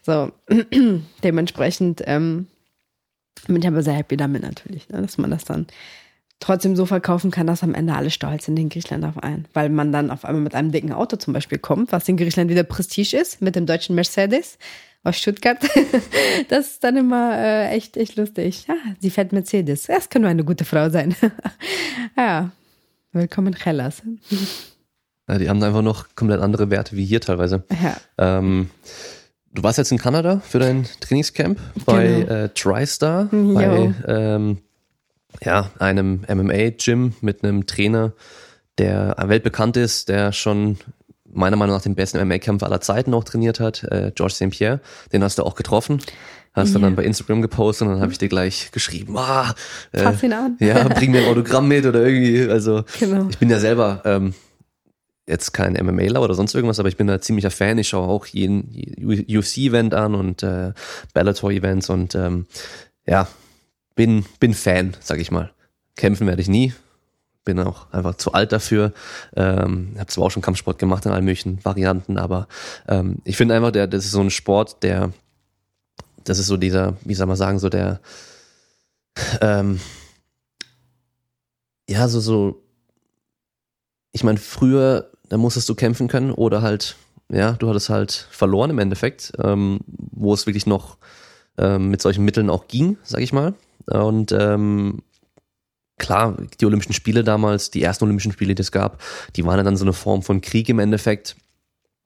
[0.03, 0.31] So,
[1.25, 2.49] dementsprechend ähm,
[3.47, 5.67] bin ich aber sehr happy damit natürlich, ne, dass man das dann
[6.41, 9.47] trotzdem so verkaufen kann, dass am Ende alle stolz sind in Griechenland auf einen.
[9.55, 12.51] Weil man dann auf einmal mit einem dicken Auto zum Beispiel kommt, was in Griechenland
[12.51, 14.59] wieder Prestige ist, mit dem deutschen Mercedes
[15.03, 15.59] aus Stuttgart.
[16.49, 18.67] das ist dann immer äh, echt, echt lustig.
[18.69, 19.85] Ja, sie fährt Mercedes.
[19.85, 21.15] Das kann nur eine gute Frau sein.
[22.17, 22.51] ja,
[23.13, 24.03] willkommen in Hellas.
[25.29, 27.65] Ja, die haben einfach noch komplett andere Werte wie hier teilweise.
[27.83, 27.97] Ja.
[28.19, 28.71] Ähm,
[29.53, 32.33] du warst jetzt in Kanada für dein Trainingscamp bei Genau.
[32.33, 34.59] äh, TriStar, bei ähm,
[35.43, 38.13] ja, einem MMA-Gym mit einem Trainer,
[38.79, 40.77] der weltbekannt ist, der schon
[41.29, 44.51] meiner Meinung nach den besten MMA-Kämpfer aller Zeiten auch trainiert hat, äh, George St.
[44.51, 44.81] Pierre.
[45.13, 46.01] Den hast du auch getroffen.
[46.55, 46.85] Hast du Ja.
[46.87, 49.55] dann bei Instagram gepostet und dann habe ich dir gleich geschrieben, ah,
[49.93, 50.57] äh, Fass ihn an.
[50.61, 52.49] ja, bring mir ein Autogramm mit oder irgendwie.
[52.51, 53.27] Also Genau.
[53.29, 54.33] ich bin ja selber ähm,
[55.27, 57.77] jetzt kein MMAler oder sonst irgendwas, aber ich bin da ziemlicher Fan.
[57.77, 58.71] Ich schaue auch jeden
[59.29, 60.73] UFC-Event an und äh,
[61.13, 62.47] Bellator-Events und ähm,
[63.07, 63.29] ja,
[63.97, 65.51] bin, bin Fan, sag ich mal.
[65.97, 66.73] Kämpfen werde ich nie.
[67.45, 68.93] Bin auch einfach zu alt dafür.
[69.35, 72.47] Ähm, habe zwar auch schon Kampfsport gemacht in allen möglichen Varianten, aber
[72.87, 75.13] ähm, ich finde einfach, der, das ist so ein Sport, der,
[76.23, 78.01] das ist so dieser, wie soll man sagen, so der,
[79.41, 79.81] ähm,
[81.89, 82.63] ja, so, so,
[84.13, 86.97] ich meine, früher, da musstest du kämpfen können oder halt,
[87.31, 90.99] ja, du hattest halt verloren im Endeffekt, ähm, wo es wirklich noch
[91.59, 93.55] ähm, mit solchen Mitteln auch ging, sag ich mal.
[93.87, 95.03] Und ähm,
[95.99, 99.01] klar, die Olympischen Spiele damals, die ersten Olympischen Spiele, die es gab,
[99.37, 101.37] die waren ja dann so eine Form von Krieg im Endeffekt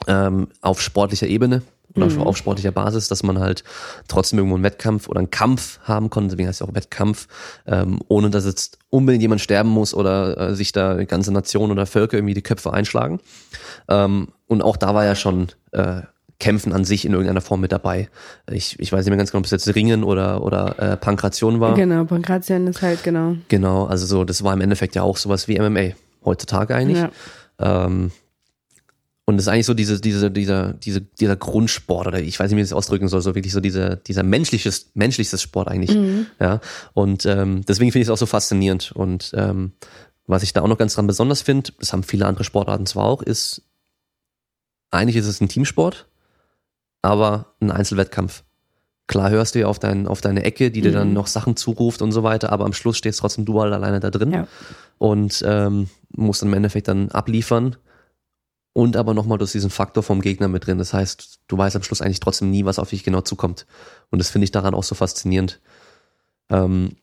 [0.07, 1.63] ähm, auf sportlicher Ebene
[1.97, 2.23] oder Mhm.
[2.23, 3.65] auf sportlicher Basis, dass man halt
[4.07, 7.27] trotzdem irgendwo einen Wettkampf oder einen Kampf haben konnte, deswegen heißt es auch Wettkampf,
[7.67, 11.87] ähm, ohne dass jetzt unbedingt jemand sterben muss oder äh, sich da ganze Nation oder
[11.87, 13.19] Völker irgendwie die Köpfe einschlagen.
[13.89, 16.03] Ähm, und auch da war ja schon äh,
[16.41, 18.09] Kämpfen an sich in irgendeiner Form mit dabei.
[18.51, 21.61] Ich, ich weiß nicht mehr ganz genau, ob es jetzt Ringen oder, oder äh, Pankration
[21.61, 21.75] war.
[21.75, 23.37] Genau, Pankration ist halt genau.
[23.49, 25.91] Genau, also so, das war im Endeffekt ja auch sowas wie MMA
[26.25, 26.99] heutzutage eigentlich.
[26.99, 27.11] Ja.
[27.61, 28.11] Ähm,
[29.27, 32.57] und das ist eigentlich so diese, diese, dieser, diese, dieser Grundsport, oder ich weiß nicht,
[32.57, 35.97] wie ich das ausdrücken soll, so wirklich so dieser, dieser menschliches, menschlichstes Sport eigentlich.
[36.41, 36.61] Ja.
[36.95, 38.91] Und ähm, deswegen finde ich es auch so faszinierend.
[38.91, 39.73] Und ähm,
[40.27, 43.05] was ich da auch noch ganz dran besonders finde, das haben viele andere Sportarten zwar
[43.05, 43.63] auch, ist,
[44.91, 46.09] eigentlich ist es ein Teamsport,
[47.03, 48.45] aber ein Einzelwettkampf.
[49.07, 51.15] Klar hörst du ja auf, dein, auf deine Ecke, die dir dann Mhm.
[51.15, 54.11] noch Sachen zuruft und so weiter, aber am Schluss stehst trotzdem du halt alleine da
[54.11, 54.47] drin Ja.
[54.99, 57.77] und ähm, musst dann im Endeffekt dann abliefern
[58.73, 60.79] und aber nochmal durch diesen Faktor vom Gegner mit drin.
[60.79, 63.67] Das heißt, du weißt am Schluss eigentlich trotzdem nie, was auf dich genau zukommt.
[64.11, 65.61] Und das finde ich daran auch so faszinierend.
[66.51, 66.95] Ähm,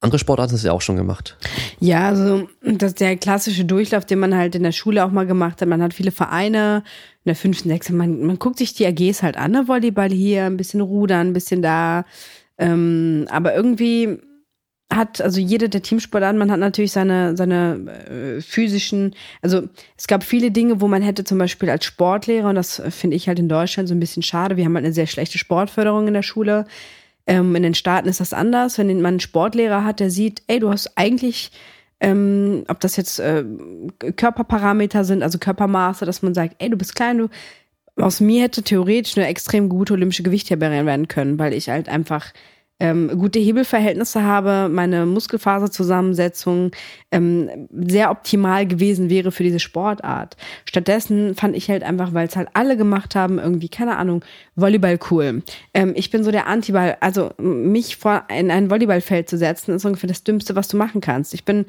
[0.00, 1.36] andere Sportarten hast du ja auch schon gemacht.
[1.78, 5.26] Ja, also das ist der klassische Durchlauf, den man halt in der Schule auch mal
[5.26, 5.68] gemacht hat.
[5.68, 6.82] Man hat viele Vereine
[7.24, 9.68] in der fünften, sechsten, man, man guckt sich die AGs halt an, ne?
[9.68, 12.04] Volleyball hier, ein bisschen Rudern, ein bisschen da.
[12.58, 14.18] Ähm, aber irgendwie
[14.94, 19.62] hat, also jede der Teamsportarten, man hat natürlich seine, seine äh, physischen, also
[19.96, 23.28] es gab viele Dinge, wo man hätte zum Beispiel als Sportlehrer, und das finde ich
[23.28, 26.14] halt in Deutschland so ein bisschen schade, wir haben halt eine sehr schlechte Sportförderung in
[26.14, 26.66] der Schule.
[27.26, 30.58] Ähm, in den Staaten ist das anders, wenn man einen Sportlehrer hat, der sieht, ey,
[30.58, 31.52] du hast eigentlich,
[32.02, 33.44] ähm, ob das jetzt äh,
[34.16, 37.28] Körperparameter sind, also Körpermaße, dass man sagt, ey, du bist klein, du
[37.96, 42.32] aus mir hätte theoretisch eine extrem gute olympische Gewichtheberin werden können, weil ich halt einfach
[42.82, 46.72] ähm, gute Hebelverhältnisse habe, meine Muskelfaserzusammensetzung
[47.12, 50.36] ähm, sehr optimal gewesen wäre für diese Sportart.
[50.64, 54.24] Stattdessen fand ich halt einfach, weil es halt alle gemacht haben, irgendwie, keine Ahnung,
[54.56, 55.44] Volleyball cool.
[55.74, 59.84] Ähm, ich bin so der Antiball, also mich vor in ein Volleyballfeld zu setzen, ist
[59.84, 61.34] ungefähr das Dümmste, was du machen kannst.
[61.34, 61.66] Ich bin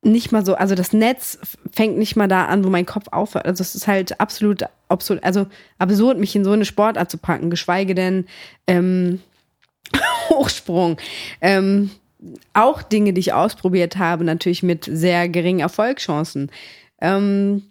[0.00, 1.40] nicht mal so, also das Netz
[1.70, 3.44] fängt nicht mal da an, wo mein Kopf aufhört.
[3.44, 7.50] Also es ist halt absolut, absolut, also absurd, mich in so eine Sportart zu packen,
[7.50, 8.24] geschweige denn
[8.66, 9.20] ähm,
[10.32, 10.96] Hochsprung.
[11.40, 11.90] Ähm,
[12.54, 16.50] auch Dinge, die ich ausprobiert habe, natürlich mit sehr geringen Erfolgschancen.
[17.00, 17.62] Ähm,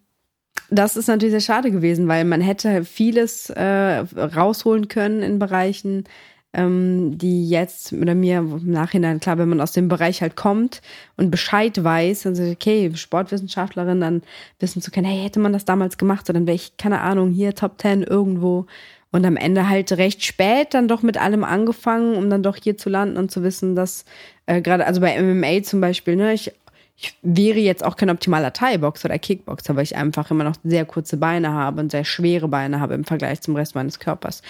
[0.70, 6.06] das ist natürlich sehr schade gewesen, weil man hätte vieles äh, rausholen können in Bereichen,
[6.54, 10.82] ähm, die jetzt oder mir im Nachhinein, klar, wenn man aus dem Bereich halt kommt
[11.16, 14.22] und Bescheid weiß, also okay, Sportwissenschaftlerin, dann
[14.60, 17.32] wissen zu können, hey, hätte man das damals gemacht, so dann wäre ich, keine Ahnung,
[17.32, 18.66] hier Top Ten irgendwo
[19.12, 22.78] und am Ende halt recht spät dann doch mit allem angefangen, um dann doch hier
[22.78, 24.06] zu landen und zu wissen, dass
[24.46, 26.52] äh, gerade, also bei MMA zum Beispiel, ne, ich,
[26.96, 30.86] ich wäre jetzt auch kein optimaler Thai-Boxer oder Kickboxer, weil ich einfach immer noch sehr
[30.86, 34.42] kurze Beine habe und sehr schwere Beine habe im Vergleich zum Rest meines Körpers.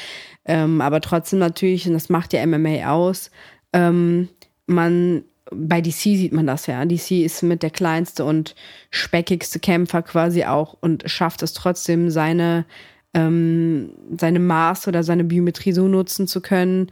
[0.46, 3.32] Ähm, aber trotzdem natürlich, und das macht ja MMA aus,
[3.74, 4.30] ähm,
[4.68, 6.86] man bei DC sieht man das ja.
[6.86, 8.56] DC ist mit der kleinste und
[8.90, 12.66] speckigste Kämpfer quasi auch und schafft es trotzdem, seine
[13.14, 16.92] ähm, seine Maß oder seine Biometrie so nutzen zu können,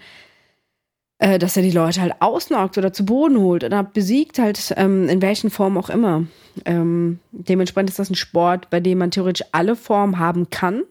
[1.19, 5.07] äh, dass er die Leute halt ausnockt oder zu Boden holt oder besiegt, halt ähm,
[5.09, 6.25] in welchen Formen auch immer.
[6.65, 10.83] Ähm, dementsprechend ist das ein Sport, bei dem man theoretisch alle Formen haben kann,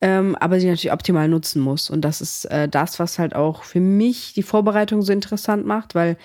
[0.00, 1.90] ähm, aber sie natürlich optimal nutzen muss.
[1.90, 5.94] Und das ist äh, das, was halt auch für mich die Vorbereitung so interessant macht,
[5.94, 6.16] weil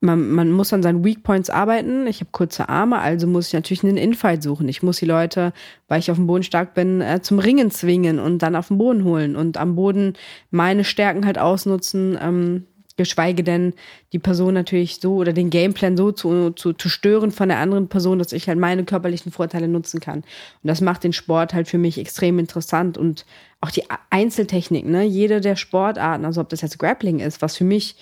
[0.00, 2.06] man, man muss an seinen Weak Points arbeiten.
[2.06, 4.68] Ich habe kurze Arme, also muss ich natürlich einen Infight suchen.
[4.68, 5.52] Ich muss die Leute,
[5.88, 8.78] weil ich auf dem Boden stark bin, äh, zum Ringen zwingen und dann auf den
[8.78, 10.14] Boden holen und am Boden
[10.50, 13.72] meine Stärken halt ausnutzen, ähm, geschweige denn
[14.12, 17.88] die Person natürlich so oder den Gameplan so zu, zu, zu stören von der anderen
[17.88, 20.18] Person, dass ich halt meine körperlichen Vorteile nutzen kann.
[20.18, 20.24] Und
[20.64, 23.24] das macht den Sport halt für mich extrem interessant und
[23.62, 25.04] auch die Einzeltechnik, ne?
[25.04, 27.96] Jede der Sportarten, also ob das jetzt Grappling ist, was für mich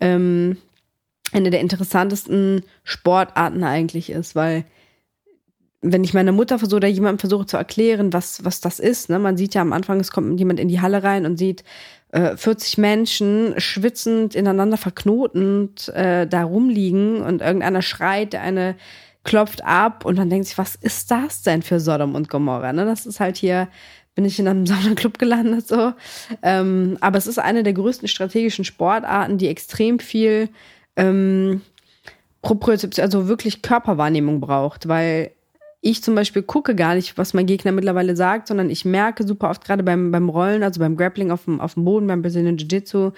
[0.00, 0.56] ähm,
[1.32, 4.64] eine der interessantesten Sportarten eigentlich ist, weil
[5.80, 9.18] wenn ich meiner Mutter versuche oder jemandem versuche zu erklären, was, was das ist, ne,
[9.18, 11.62] man sieht ja am Anfang, es kommt jemand in die Halle rein und sieht
[12.10, 18.76] äh, 40 Menschen schwitzend, ineinander verknotend äh, da rumliegen und irgendeiner schreit, der eine
[19.24, 22.72] klopft ab und dann denkt sich, was ist das denn für Sodom und Gomorra?
[22.72, 22.84] Ne?
[22.84, 23.68] Das ist halt hier,
[24.14, 25.92] bin ich in einem Saunaclub gelandet so.
[26.42, 30.48] Ähm, aber es ist eine der größten strategischen Sportarten, die extrem viel
[30.98, 31.62] ähm,
[32.42, 35.30] Propriozeption, also wirklich Körperwahrnehmung braucht, weil
[35.80, 39.48] ich zum Beispiel gucke gar nicht, was mein Gegner mittlerweile sagt, sondern ich merke super
[39.48, 42.58] oft gerade beim, beim Rollen, also beim Grappling auf dem, auf dem Boden, beim Brazilian
[42.58, 43.12] Jiu-Jitsu,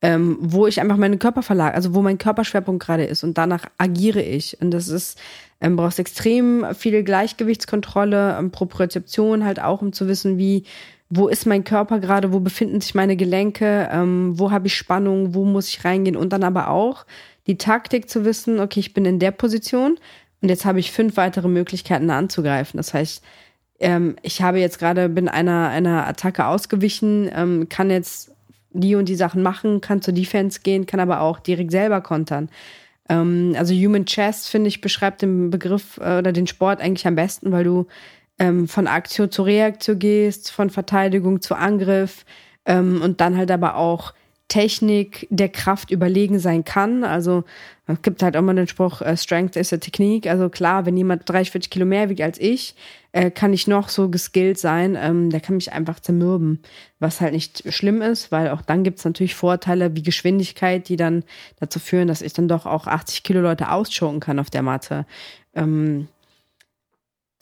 [0.00, 3.66] ähm, wo ich einfach meine Körper verlage, also wo mein Körperschwerpunkt gerade ist und danach
[3.76, 4.60] agiere ich.
[4.60, 5.18] Und das ist,
[5.60, 10.64] ähm, brauchst extrem viel Gleichgewichtskontrolle, ähm, Propriozeption halt auch, um zu wissen, wie,
[11.10, 15.34] wo ist mein Körper gerade, wo befinden sich meine Gelenke, ähm, wo habe ich Spannung,
[15.34, 17.06] wo muss ich reingehen und dann aber auch
[17.46, 19.98] die Taktik zu wissen, okay, ich bin in der Position
[20.42, 22.76] und jetzt habe ich fünf weitere Möglichkeiten anzugreifen.
[22.76, 23.24] Das heißt,
[23.80, 28.32] ähm, ich habe jetzt gerade, bin einer, einer Attacke ausgewichen, ähm, kann jetzt
[28.70, 32.50] die und die Sachen machen, kann zur Defense gehen, kann aber auch direkt selber kontern.
[33.08, 37.14] Ähm, also Human Chess, finde ich, beschreibt den Begriff äh, oder den Sport eigentlich am
[37.14, 37.86] besten, weil du
[38.38, 42.24] ähm, von Aktion zu Reaktion gehst, von Verteidigung zu Angriff
[42.64, 44.12] ähm, und dann halt aber auch
[44.48, 47.04] Technik der Kraft überlegen sein kann.
[47.04, 47.44] Also
[47.86, 50.26] es gibt halt immer den Spruch, uh, Strength is a Technique.
[50.26, 52.74] Also klar, wenn jemand 30, 40 Kilo mehr wiegt als ich,
[53.12, 54.96] äh, kann ich noch so geskillt sein.
[54.98, 56.62] Ähm, der kann mich einfach zermürben,
[56.98, 60.96] was halt nicht schlimm ist, weil auch dann gibt es natürlich Vorteile wie Geschwindigkeit, die
[60.96, 61.24] dann
[61.60, 65.04] dazu führen, dass ich dann doch auch 80 Kilo Leute ausschocken kann auf der Matte.
[65.54, 66.08] Ähm,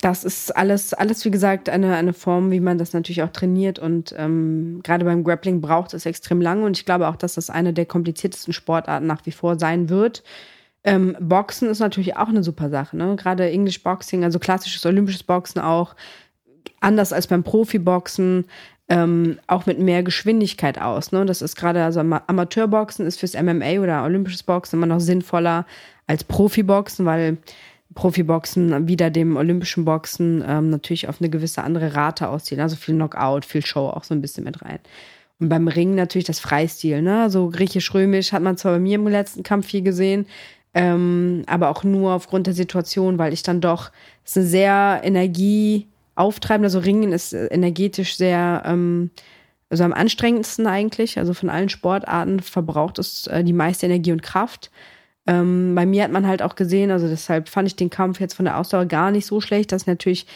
[0.00, 3.78] das ist alles, alles wie gesagt, eine, eine Form, wie man das natürlich auch trainiert.
[3.78, 6.66] Und ähm, gerade beim Grappling braucht es extrem lange.
[6.66, 10.22] Und ich glaube auch, dass das eine der kompliziertesten Sportarten nach wie vor sein wird.
[10.84, 12.96] Ähm, Boxen ist natürlich auch eine super Sache.
[12.96, 13.16] Ne?
[13.16, 15.96] Gerade English Boxing, also klassisches olympisches Boxen auch,
[16.80, 18.44] anders als beim Profiboxen.
[18.88, 21.10] ähm, auch mit mehr Geschwindigkeit aus.
[21.10, 21.24] Ne?
[21.26, 25.66] Das ist gerade, also Amateurboxen ist fürs MMA oder Olympisches Boxen immer noch sinnvoller
[26.06, 27.38] als Profiboxen, weil
[27.94, 32.60] Profiboxen wieder dem Olympischen Boxen ähm, natürlich auf eine gewisse andere Rate ausziehen.
[32.60, 34.80] Also viel Knockout, viel Show auch so ein bisschen mit rein.
[35.38, 37.30] Und beim Ringen natürlich das Freistil, ne?
[37.30, 40.26] So griechisch-römisch hat man zwar bei mir im letzten Kampf viel gesehen,
[40.72, 43.90] ähm, aber auch nur aufgrund der Situation, weil ich dann doch,
[44.24, 49.10] es ist eine sehr energieauftreibende, also Ringen ist äh, energetisch sehr, ähm,
[49.68, 54.22] also am anstrengendsten eigentlich, also von allen Sportarten verbraucht es äh, die meiste Energie und
[54.22, 54.70] Kraft.
[55.26, 58.34] Ähm, bei mir hat man halt auch gesehen, also deshalb fand ich den Kampf jetzt
[58.34, 60.26] von der Ausdauer gar nicht so schlecht, dass ich natürlich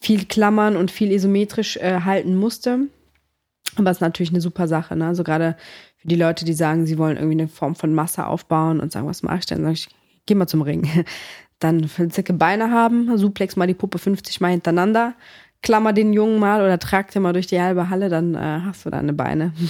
[0.00, 2.80] viel klammern und viel isometrisch äh, halten musste.
[3.76, 5.06] Aber es ist natürlich eine super Sache, ne?
[5.06, 5.56] Also gerade
[5.96, 9.06] für die Leute, die sagen, sie wollen irgendwie eine Form von Masse aufbauen und sagen,
[9.06, 9.62] was mache ich denn?
[9.62, 9.88] Sag ich,
[10.26, 10.88] geh mal zum Ring.
[11.58, 15.12] Dann zicke Beine haben, suplex mal die Puppe 50 mal hintereinander,
[15.60, 18.86] klammer den Jungen mal oder trag den mal durch die halbe Halle, dann äh, hast
[18.86, 19.52] du deine Beine.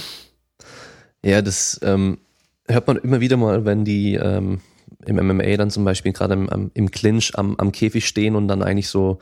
[1.23, 2.17] Ja, das ähm,
[2.67, 4.59] hört man immer wieder mal, wenn die ähm,
[5.05, 8.63] im MMA dann zum Beispiel gerade im, im Clinch am, am Käfig stehen und dann
[8.63, 9.19] eigentlich so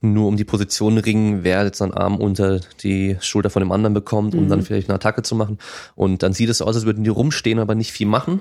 [0.00, 3.94] nur um die Position ringen, wer jetzt seinen Arm unter die Schulter von dem anderen
[3.94, 4.48] bekommt, um mhm.
[4.48, 5.58] dann vielleicht eine Attacke zu machen.
[5.94, 8.40] Und dann sieht es so aus, als würden die rumstehen, aber nicht viel machen.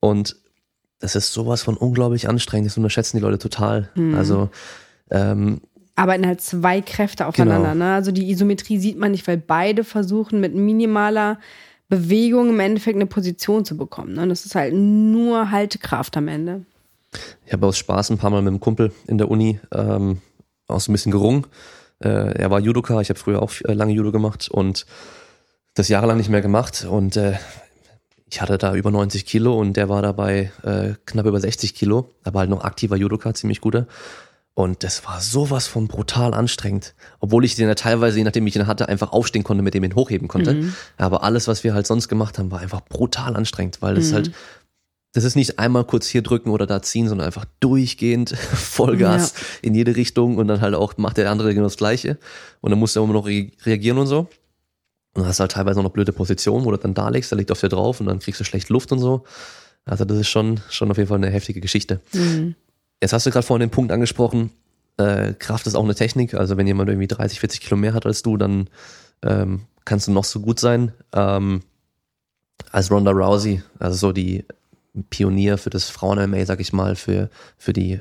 [0.00, 0.36] Und
[0.98, 2.68] das ist sowas von unglaublich anstrengend.
[2.68, 3.90] Das unterschätzen die Leute total.
[3.94, 4.14] Mhm.
[4.14, 4.50] Also
[5.10, 5.60] ähm,
[5.94, 7.72] arbeiten halt zwei Kräfte aufeinander.
[7.72, 7.84] Genau.
[7.84, 7.94] Ne?
[7.94, 11.38] Also die Isometrie sieht man nicht, weil beide versuchen mit minimaler
[11.92, 14.14] Bewegung im Endeffekt eine Position zu bekommen.
[14.14, 14.26] Ne?
[14.26, 16.64] Das ist halt nur Haltekraft am Ende.
[17.44, 20.22] Ich habe aus Spaß ein paar Mal mit einem Kumpel in der Uni ähm,
[20.68, 21.46] auch so ein bisschen gerungen.
[22.02, 24.86] Äh, er war Judoka, ich habe früher auch äh, lange Judo gemacht und
[25.74, 27.34] das jahrelang nicht mehr gemacht und äh,
[28.24, 32.08] ich hatte da über 90 Kilo und der war dabei äh, knapp über 60 Kilo,
[32.24, 33.86] aber halt noch aktiver Judoka, ziemlich guter.
[34.54, 36.94] Und das war sowas von brutal anstrengend.
[37.20, 39.82] Obwohl ich den ja teilweise, je nachdem ich ihn hatte, einfach aufstehen konnte, mit dem
[39.82, 40.54] ihn hochheben konnte.
[40.54, 40.74] Mhm.
[40.98, 44.14] Aber alles, was wir halt sonst gemacht haben, war einfach brutal anstrengend, weil das mhm.
[44.14, 44.32] halt,
[45.14, 49.68] das ist nicht einmal kurz hier drücken oder da ziehen, sondern einfach durchgehend Vollgas ja.
[49.68, 52.18] in jede Richtung und dann halt auch macht der andere genau das Gleiche.
[52.60, 54.28] Und dann musst du immer noch re reagieren und so.
[55.14, 57.32] Und dann hast du halt teilweise auch noch blöde Positionen, wo du dann da legst,
[57.32, 59.24] da liegt auf dir drauf und dann kriegst du schlecht Luft und so.
[59.86, 62.00] Also das ist schon, schon auf jeden Fall eine heftige Geschichte.
[62.12, 62.54] Mhm.
[63.02, 64.50] Jetzt hast du gerade vorhin den Punkt angesprochen,
[64.96, 66.34] äh, Kraft ist auch eine Technik.
[66.34, 68.70] Also wenn jemand irgendwie 30, 40 Kilo mehr hat als du, dann
[69.22, 70.92] ähm, kannst du noch so gut sein.
[71.12, 71.62] Ähm,
[72.70, 74.44] als Ronda Rousey, also so die
[75.10, 78.00] Pionier für das Frauen-MMA, sag ich mal, für, für die,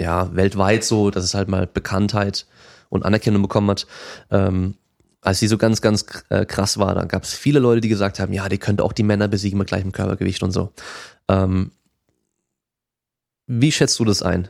[0.00, 2.46] ja, weltweit so, dass es halt mal Bekanntheit
[2.88, 3.86] und Anerkennung bekommen hat.
[4.30, 4.76] Ähm,
[5.20, 8.20] als sie so ganz, ganz äh, krass war, da gab es viele Leute, die gesagt
[8.20, 10.72] haben, ja, die könnte auch die Männer besiegen mit gleichem Körpergewicht und so.
[11.28, 11.72] Ähm,
[13.46, 14.48] wie schätzt du das ein?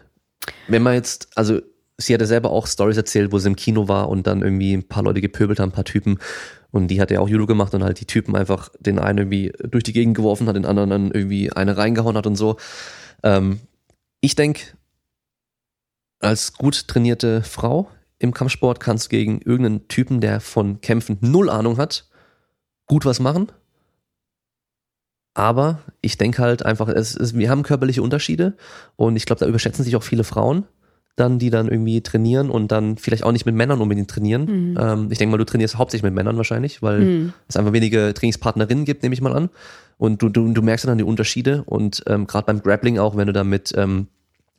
[0.69, 1.61] Wenn man jetzt, also
[1.97, 4.75] sie hat ja selber auch Stories erzählt, wo sie im Kino war und dann irgendwie
[4.75, 6.19] ein paar Leute gepöbelt haben, ein paar Typen.
[6.71, 9.53] Und die hat ja auch Judo gemacht und halt die Typen einfach den einen irgendwie
[9.63, 12.57] durch die Gegend geworfen hat, den anderen dann irgendwie eine reingehauen hat und so.
[13.23, 13.61] Ähm,
[14.21, 14.77] ich denke,
[16.19, 21.51] als gut trainierte Frau im Kampfsport kannst du gegen irgendeinen Typen, der von Kämpfen null
[21.51, 22.09] Ahnung hat,
[22.87, 23.53] gut was machen.
[25.35, 28.55] Aber ich denke halt einfach, es ist, wir haben körperliche Unterschiede
[28.97, 30.65] und ich glaube, da überschätzen sich auch viele Frauen
[31.17, 34.45] dann, die dann irgendwie trainieren und dann vielleicht auch nicht mit Männern unbedingt trainieren.
[34.71, 34.79] Mhm.
[34.81, 37.33] Ähm, ich denke mal, du trainierst hauptsächlich mit Männern wahrscheinlich, weil mhm.
[37.49, 39.51] es einfach wenige Trainingspartnerinnen gibt, nehme ich mal an.
[39.97, 43.29] Und du, du, du merkst dann die Unterschiede und ähm, gerade beim Grappling auch, wenn
[43.29, 44.09] du da mit ähm,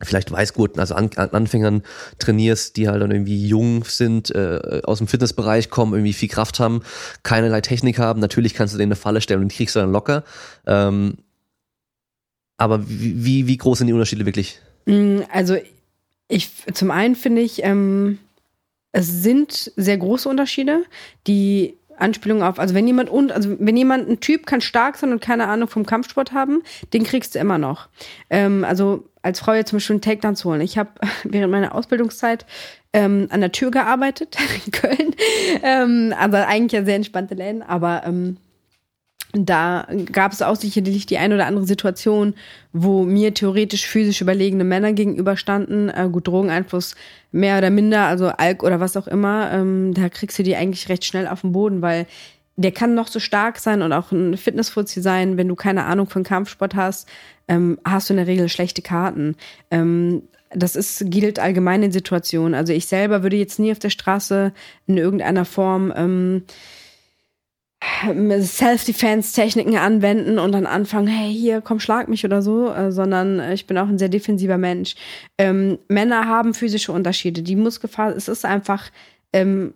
[0.02, 1.84] vielleicht Weißgurten, also An Anfängern
[2.20, 6.60] trainierst, die halt dann irgendwie jung sind, äh, aus dem Fitnessbereich kommen, irgendwie viel Kraft
[6.60, 6.82] haben,
[7.24, 8.20] keinerlei Technik haben.
[8.20, 10.24] Natürlich kannst du denen eine Falle stellen und die kriegst du dann locker.
[10.66, 11.18] Ähm,
[12.58, 14.60] aber wie, wie groß sind die Unterschiede wirklich?
[14.86, 15.58] Mm, also
[16.28, 18.20] ich zum einen finde ich, ähm,
[18.92, 20.84] es sind sehr große Unterschiede,
[21.28, 25.12] die Anspielung auf, also wenn jemand und, also wenn jemand ein Typ kann stark sein
[25.12, 26.62] und keine Ahnung vom Kampfsport haben,
[26.94, 27.90] den kriegst du immer noch.
[28.30, 30.62] Ähm, also als Frau jetzt zum Beispiel einen Takedown zu holen.
[30.62, 30.92] Ich habe
[31.24, 32.46] während meiner Ausbildungszeit
[32.94, 35.16] ähm, an der Tür gearbeitet in Köln.
[35.64, 38.38] Ähm, also eigentlich ja sehr entspannte Läden, aber ähm,
[39.38, 42.34] da gab es auch sicherlich die ein oder andere Situation,
[42.74, 45.90] wo mir theoretisch physisch überlegene Männer gegenüberstanden.
[45.90, 46.96] Äh, gut, Drogeneinfluss
[47.32, 49.52] mehr oder minder, also Alk oder was auch immer.
[49.52, 52.08] Ähm, da kriegst du die eigentlich recht schnell auf den Boden, weil
[52.58, 55.38] der kann noch so stark sein und auch ein Fitnessfuzzi sein.
[55.38, 57.10] Wenn du keine Ahnung von Kampfsport hast,
[57.48, 59.36] ähm, hast du in der Regel schlechte Karten.
[59.72, 62.54] Ähm, das ist, gilt allgemein in Situationen.
[62.54, 64.54] Also ich selber würde jetzt nie auf der Straße
[64.88, 66.44] in irgendeiner Form ähm,
[68.42, 73.68] Self-Defense-Techniken anwenden und dann anfangen, hey, hier, komm, schlag mich oder so, äh, sondern ich
[73.68, 74.96] bin auch ein sehr defensiver Mensch.
[75.38, 77.42] Ähm, Männer haben physische Unterschiede.
[77.42, 78.92] Die Muskelfaser, es ist einfach,
[79.34, 79.74] ähm,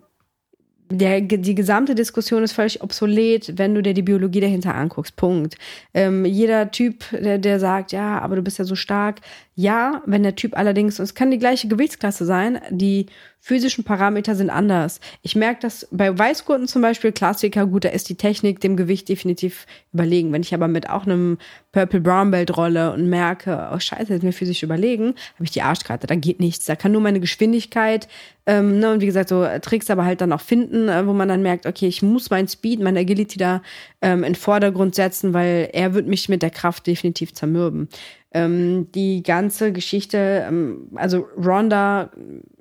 [0.90, 5.14] der, die gesamte Diskussion ist völlig obsolet, wenn du dir die Biologie dahinter anguckst.
[5.16, 5.56] Punkt.
[5.94, 9.20] Ähm, jeder Typ, der, der sagt, ja, aber du bist ja so stark.
[9.60, 13.04] Ja, wenn der Typ allerdings, und es kann die gleiche Gewichtsklasse sein, die
[13.40, 15.00] physischen Parameter sind anders.
[15.20, 19.10] Ich merke das bei Weißgurten zum Beispiel, Klassiker, gut, da ist die Technik dem Gewicht
[19.10, 20.32] definitiv überlegen.
[20.32, 21.36] Wenn ich aber mit auch einem
[21.72, 25.62] Purple Brown Belt rolle und merke, oh scheiße, ist mir physisch überlegen, habe ich die
[25.62, 26.64] Arschkarte, da geht nichts.
[26.64, 28.08] Da kann nur meine Geschwindigkeit
[28.46, 31.28] ähm, ne, und wie gesagt, so Tricks aber halt dann auch finden, äh, wo man
[31.28, 33.62] dann merkt, okay, ich muss mein Speed, meine Agility da
[34.02, 37.88] ähm, in Vordergrund setzen, weil er wird mich mit der Kraft definitiv zermürben.
[38.32, 42.10] Ähm, die ganze Geschichte, ähm, also Ronda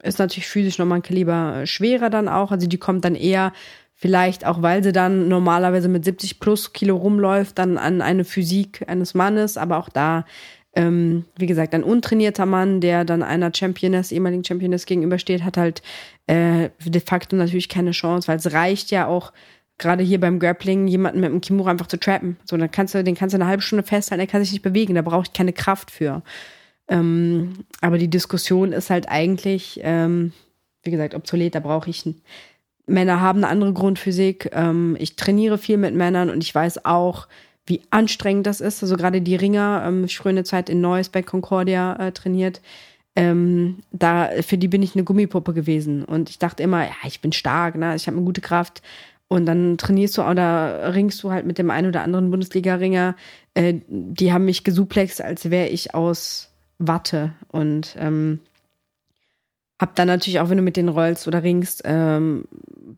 [0.01, 2.51] ist natürlich physisch nochmal ein Kaliber äh, schwerer dann auch.
[2.51, 3.53] Also die kommt dann eher
[3.93, 8.83] vielleicht auch, weil sie dann normalerweise mit 70 plus Kilo rumläuft, dann an eine Physik
[8.87, 9.57] eines Mannes.
[9.57, 10.25] Aber auch da,
[10.73, 15.83] ähm, wie gesagt, ein untrainierter Mann, der dann einer Championess, ehemaligen Championess gegenübersteht, hat halt
[16.25, 19.33] äh, de facto natürlich keine Chance, weil es reicht ja auch
[19.79, 22.37] gerade hier beim Grappling jemanden mit einem Kimura einfach zu trappen.
[22.45, 24.61] So, dann kannst du, den kannst du eine halbe Stunde festhalten, er kann sich nicht
[24.61, 26.21] bewegen, da braucht keine Kraft für.
[26.87, 30.33] Ähm, aber die Diskussion ist halt eigentlich, ähm,
[30.83, 32.21] wie gesagt, obsolet, da brauche ich einen.
[32.85, 34.49] Männer haben eine andere Grundphysik.
[34.53, 37.27] Ähm, ich trainiere viel mit Männern und ich weiß auch,
[37.67, 38.81] wie anstrengend das ist.
[38.81, 42.61] Also gerade die Ringer, ähm, ich früher eine Zeit in Neuss bei Concordia äh, trainiert.
[43.15, 46.03] Ähm, da, für die bin ich eine Gummipuppe gewesen.
[46.03, 47.95] Und ich dachte immer, ja, ich bin stark, ne?
[47.95, 48.81] ich habe eine gute Kraft.
[49.29, 53.15] Und dann trainierst du oder ringst du halt mit dem einen oder anderen Bundesliga-Ringer.
[53.53, 57.33] Äh, die haben mich gesuplext, als wäre ich aus Watte.
[57.47, 58.39] Und ähm,
[59.79, 62.45] hab dann natürlich auch, wenn du mit denen rollst oder ringst, ähm,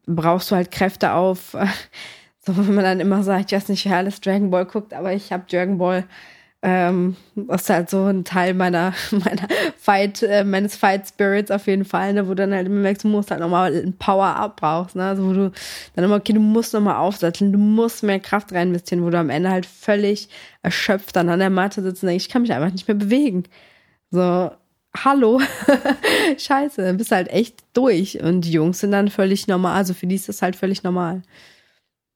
[0.06, 1.52] brauchst du halt Kräfte auf.
[2.40, 5.14] so, wenn man dann immer sagt, ich weiß nicht, wer alles Dragon Ball guckt, aber
[5.14, 6.06] ich habe Dragon Ball
[6.64, 9.48] ähm, ist halt so ein Teil meiner, meiner
[9.78, 13.08] Fight, äh, meines Fight Spirits auf jeden Fall, ne, wo dann halt immer merkst, du
[13.08, 15.52] musst halt nochmal ein Power-Up brauchst, ne, also wo du
[15.96, 19.30] dann immer, okay, du musst nochmal aufsatteln, du musst mehr Kraft rein wo du am
[19.30, 20.30] Ende halt völlig
[20.62, 23.46] erschöpft dann an der Matte sitzt und denkst, ich kann mich einfach nicht mehr bewegen.
[24.12, 24.52] So,
[24.96, 25.42] hallo,
[26.38, 30.16] scheiße, bist halt echt durch und die Jungs sind dann völlig normal, also für die
[30.16, 31.24] ist das halt völlig normal.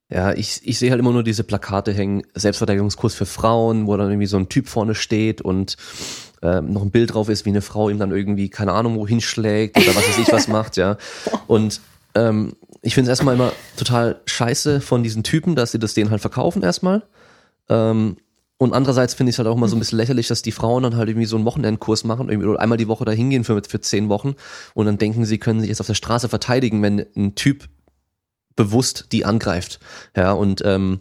[0.10, 4.10] Ja, ich, ich sehe halt immer nur diese Plakate hängen, Selbstverteidigungskurs für Frauen, wo dann
[4.10, 5.78] irgendwie so ein Typ vorne steht und
[6.44, 9.20] äh, noch ein Bild drauf ist, wie eine Frau ihm dann irgendwie, keine Ahnung, wohin
[9.20, 10.98] schlägt oder was weiß ich was macht, ja.
[11.48, 11.82] Und
[12.14, 16.12] ähm, ich finde es erstmal immer total scheiße von diesen Typen, dass sie das denen
[16.12, 17.04] halt verkaufen erstmal.
[17.68, 18.18] Ähm,
[18.58, 20.84] und andererseits finde ich es halt auch immer so ein bisschen lächerlich, dass die Frauen
[20.84, 23.62] dann halt irgendwie so einen Wochenendkurs machen, irgendwie oder einmal die Woche da hingehen für,
[23.68, 24.36] für zehn Wochen
[24.76, 27.68] und dann denken, sie können sich jetzt auf der Straße verteidigen, wenn ein Typ
[28.56, 29.80] bewusst die angreift.
[30.16, 31.00] Ja, und ähm,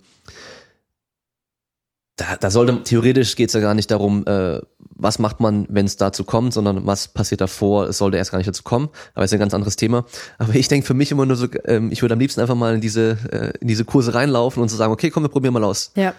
[2.16, 4.60] da, da sollte theoretisch geht es ja gar nicht darum, äh,
[4.96, 8.38] was macht man, wenn es dazu kommt, sondern was passiert davor, es sollte erst gar
[8.38, 10.04] nicht dazu kommen, aber ist ein ganz anderes Thema.
[10.38, 12.76] Aber ich denke für mich immer nur so, ähm, ich würde am liebsten einfach mal
[12.76, 15.64] in diese, äh, in diese Kurse reinlaufen und so sagen, okay, komm, wir probieren mal
[15.64, 15.90] aus.
[15.96, 16.14] Ja.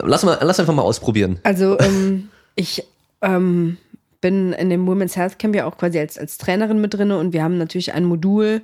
[0.00, 1.40] Lass mal, lass einfach mal ausprobieren.
[1.42, 2.84] Also ähm, ich
[3.22, 3.78] ähm,
[4.20, 7.32] bin in dem Women's Health Camp ja auch quasi als, als Trainerin mit drinne und
[7.32, 8.60] wir haben natürlich ein Modul,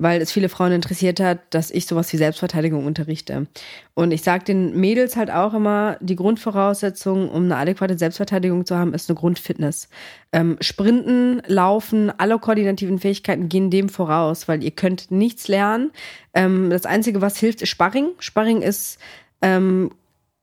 [0.00, 3.46] weil es viele Frauen interessiert hat, dass ich sowas wie Selbstverteidigung unterrichte.
[3.92, 8.78] Und ich sage den Mädels halt auch immer, die Grundvoraussetzung, um eine adäquate Selbstverteidigung zu
[8.78, 9.90] haben, ist eine Grundfitness.
[10.32, 15.90] Ähm, Sprinten, Laufen, alle koordinativen Fähigkeiten gehen dem voraus, weil ihr könnt nichts lernen.
[16.32, 18.08] Ähm, das Einzige, was hilft, ist Sparring.
[18.20, 18.98] Sparring ist
[19.42, 19.90] ähm,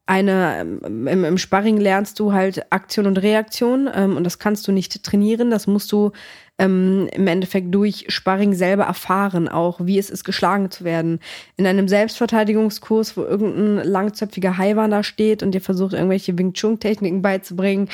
[0.05, 4.68] eine, ähm, im, im Sparring lernst du halt Aktion und Reaktion ähm, und das kannst
[4.68, 6.12] du nicht trainieren, das musst du
[6.60, 11.20] ähm, im Endeffekt durch Sparring selber erfahren, auch wie es ist, geschlagen zu werden.
[11.55, 17.22] In einem Selbstverteidigungskurs, wo irgendein langzöpfiger Haiwan da steht und dir versucht, irgendwelche Wing Chun-Techniken
[17.22, 17.89] beizubringen,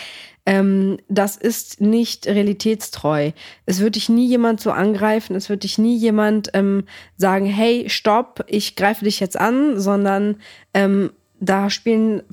[0.46, 3.32] ähm, das ist nicht realitätstreu.
[3.66, 6.84] Es wird dich nie jemand so angreifen, es wird dich nie jemand ähm,
[7.18, 10.38] sagen, hey, stopp, ich greife dich jetzt an, sondern
[10.74, 12.24] ähm, da spielen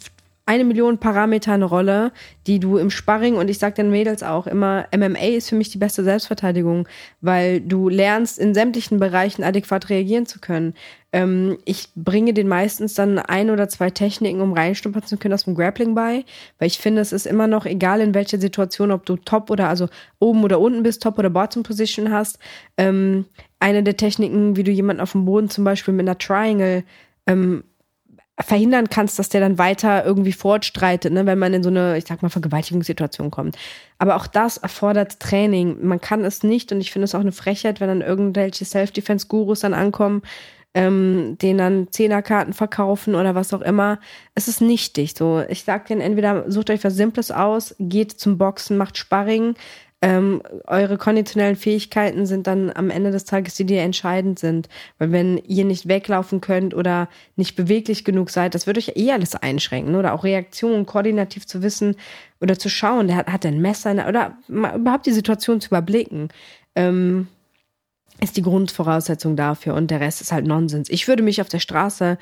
[0.47, 2.13] eine Million Parameter eine Rolle,
[2.47, 5.71] die du im Sparring und ich sage den Mädels auch immer, MMA ist für mich
[5.71, 6.89] die beste Selbstverteidigung,
[7.21, 10.75] weil du lernst in sämtlichen Bereichen adäquat reagieren zu können.
[11.13, 15.45] Ähm, ich bringe den meistens dann ein oder zwei Techniken, um reinstumpern zu können aus
[15.45, 16.25] dem Grappling bei,
[16.59, 19.69] weil ich finde, es ist immer noch egal in welcher Situation, ob du Top oder
[19.69, 19.89] also
[20.19, 22.39] oben oder unten bist, Top oder Bottom Position hast.
[22.77, 23.27] Ähm,
[23.61, 26.85] eine der Techniken, wie du jemanden auf dem Boden zum Beispiel mit einer Triangle
[27.27, 27.65] ähm,
[28.43, 32.05] verhindern kannst, dass der dann weiter irgendwie fortstreitet, ne, wenn man in so eine, ich
[32.07, 33.57] sag mal, Vergewaltigungssituation kommt.
[33.99, 35.79] Aber auch das erfordert Training.
[35.87, 39.61] Man kann es nicht und ich finde es auch eine Frechheit, wenn dann irgendwelche Self-Defense-Gurus
[39.61, 40.23] dann ankommen,
[40.73, 43.99] ähm, denen dann Zehnerkarten verkaufen oder was auch immer.
[44.35, 45.15] Es ist nichtig.
[45.17, 49.55] So, ich sag denen entweder sucht euch was Simples aus, geht zum Boxen, macht Sparring,
[50.03, 54.69] ähm, eure konditionellen Fähigkeiten sind dann am Ende des Tages die, die entscheidend sind.
[54.99, 59.13] Weil wenn ihr nicht weglaufen könnt oder nicht beweglich genug seid, das wird euch eh
[59.13, 59.97] alles einschränken.
[59.97, 61.97] Oder auch Reaktionen koordinativ zu wissen
[62.41, 66.29] oder zu schauen, der hat, hat ein Messer oder überhaupt die Situation zu überblicken.
[66.75, 67.29] Ähm,
[68.23, 70.91] ist die Grundvoraussetzung dafür und der Rest ist halt Nonsens.
[70.91, 72.19] Ich würde mich auf der Straße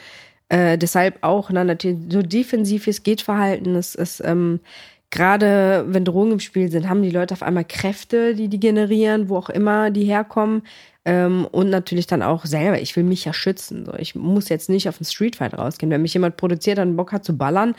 [0.49, 3.75] äh, deshalb auch, na, natürlich so defensiv wie es geht verhalten.
[3.75, 4.61] Es ist ähm,
[5.11, 9.29] gerade, wenn Drogen im Spiel sind, haben die Leute auf einmal Kräfte, die die generieren,
[9.29, 10.63] wo auch immer die herkommen.
[11.05, 12.81] Ähm, und natürlich dann auch selber.
[12.81, 13.87] Ich will mich ja schützen.
[13.87, 13.95] So.
[13.95, 15.91] Ich muss jetzt nicht auf den Streetfight rausgehen.
[15.91, 17.75] Wenn mich jemand produziert und Bock hat zu ballern,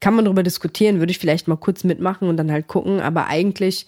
[0.00, 3.00] kann man darüber diskutieren, würde ich vielleicht mal kurz mitmachen und dann halt gucken.
[3.00, 3.86] Aber eigentlich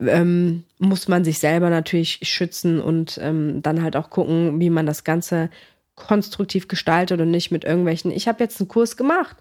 [0.00, 4.86] ähm, muss man sich selber natürlich schützen und ähm, dann halt auch gucken, wie man
[4.86, 5.50] das Ganze
[5.94, 9.36] konstruktiv gestaltet und nicht mit irgendwelchen, ich habe jetzt einen Kurs gemacht.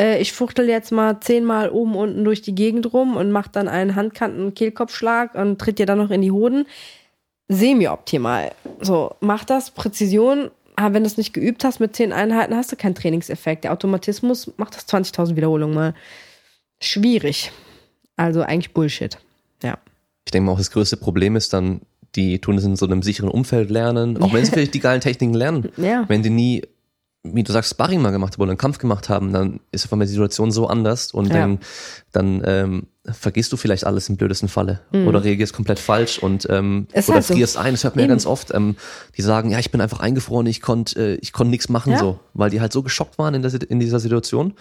[0.00, 3.68] Äh, ich fuchtel jetzt mal zehnmal oben unten durch die Gegend rum und mach dann
[3.68, 6.66] einen Handkanten-Kehlkopfschlag und tritt dir dann noch in die Hoden.
[7.48, 8.52] Semi-optimal.
[8.80, 10.50] So, mach das, Präzision.
[10.76, 13.64] Aber wenn du es nicht geübt hast mit zehn Einheiten, hast du keinen Trainingseffekt.
[13.64, 15.94] Der Automatismus macht das 20.000 Wiederholungen mal.
[16.80, 17.52] Schwierig.
[18.16, 19.18] Also eigentlich Bullshit.
[19.62, 19.78] Ja.
[20.24, 21.82] Ich denke mal auch, das größte Problem ist dann,
[22.16, 25.00] die tun es in so einem sicheren Umfeld lernen, auch wenn sie vielleicht die geilen
[25.00, 25.70] Techniken lernen.
[25.76, 26.04] Ja.
[26.08, 26.62] Wenn die nie,
[27.26, 29.92] wie du sagst, Sparring mal gemacht haben oder einen Kampf gemacht haben, dann ist auf
[29.92, 31.40] einmal die Situation so anders und Ja.
[31.40, 31.58] dann,
[32.12, 36.74] dann ähm, vergisst du vielleicht alles im blödesten Falle oder reagierst komplett falsch und ähm,
[36.74, 36.86] Mhm.
[36.92, 37.34] Ist oder halt so.
[37.34, 37.72] frierst ein.
[37.72, 38.52] Das hört man ja ganz oft.
[38.54, 38.76] Ähm,
[39.16, 41.98] die sagen, ja, ich bin einfach eingefroren, ich konnte äh, ich konnte nichts machen Ja.
[41.98, 44.52] so, weil die halt so geschockt waren in, der, in dieser Situation,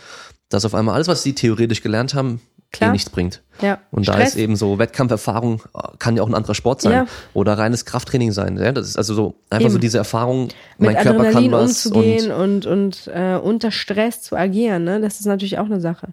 [0.50, 2.40] dass auf einmal alles, was sie theoretisch gelernt haben,
[2.74, 2.90] Klar.
[2.90, 3.42] eh nichts bringt.
[3.62, 3.80] Ja.
[3.92, 4.30] Und da Stress.
[4.30, 7.06] ist eben so Wettkampferfahrung, äh, kann ja auch ein anderer Sport sein Ja.
[7.34, 8.58] oder reines Krafttraining sein.
[8.58, 8.72] Ja?
[8.72, 9.82] Das ist also so einfach so Eben.
[9.82, 10.50] diese Erfahrung,
[10.80, 14.84] mit mein Körper Adrenalin kann was umzugehen und und, und äh, unter Stress zu agieren,
[14.84, 15.00] ne?
[15.00, 16.10] Das ist natürlich auch eine Sache.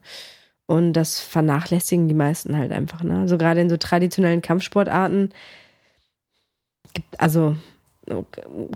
[0.66, 3.20] Und das vernachlässigen die meisten halt einfach, ne?
[3.20, 5.32] Also gerade in so traditionellen Kampfsportarten
[6.92, 7.56] gibt also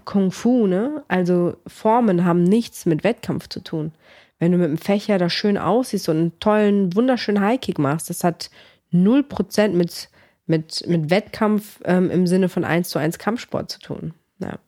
[0.05, 1.03] Kung Fu, ne?
[1.09, 3.93] Also Formen haben nichts mit Wettkampf zu tun.
[4.45, 8.25] Wenn du mit dem Fächer da schön aussiehst und einen tollen, wunderschönen Highkick machst, das
[8.25, 8.51] hat
[8.93, 10.11] 0% mit,
[10.45, 14.13] mit, mit Wettkampf ähm, im Sinne von 1 zu 1 Kampfsport zu tun.
[14.41, 14.59] Ja.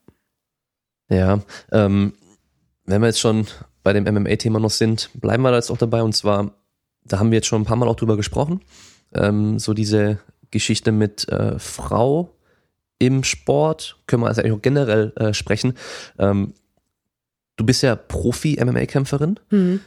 [1.11, 1.41] ja,
[1.73, 2.15] ähm,
[2.87, 3.47] wenn wir jetzt schon
[3.83, 6.53] bei dem MMA-Thema noch sind, bleiben wir da jetzt auch dabei und zwar,
[7.05, 8.63] da haben wir jetzt schon ein paar Mal auch drüber gesprochen,
[9.13, 10.21] ähm, so diese
[10.51, 12.35] Geschichte mit äh, Frau
[12.99, 15.75] im Sport, können wir also eigentlich auch generell äh, sprechen.
[16.19, 16.55] Ähm,
[17.57, 19.41] du bist ja Profi-MMA-Kämpferin.
[19.51, 19.81] Hm.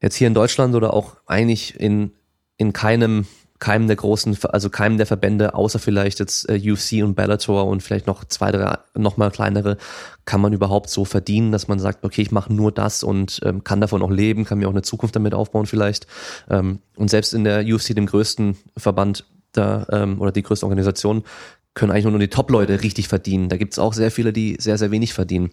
[0.00, 2.12] jetzt hier in Deutschland oder auch eigentlich in,
[2.56, 3.26] in keinem,
[3.58, 7.82] keinem der großen, also keinem der Verbände, außer vielleicht jetzt äh, UFC und Bellator und
[7.82, 9.78] vielleicht noch zwei, drei, noch mal kleinere,
[10.26, 13.64] kann man überhaupt so verdienen, dass man sagt, okay, ich mache nur das und ähm,
[13.64, 16.06] kann davon auch leben, kann mir auch eine Zukunft damit aufbauen vielleicht.
[16.50, 21.24] Ähm, und selbst in der UFC, dem größten Verband da, ähm, oder die größte Organisation,
[21.72, 23.48] können eigentlich nur die Top-Leute richtig verdienen.
[23.48, 25.50] Da gibt's auch sehr viele, die sehr, sehr wenig verdienen.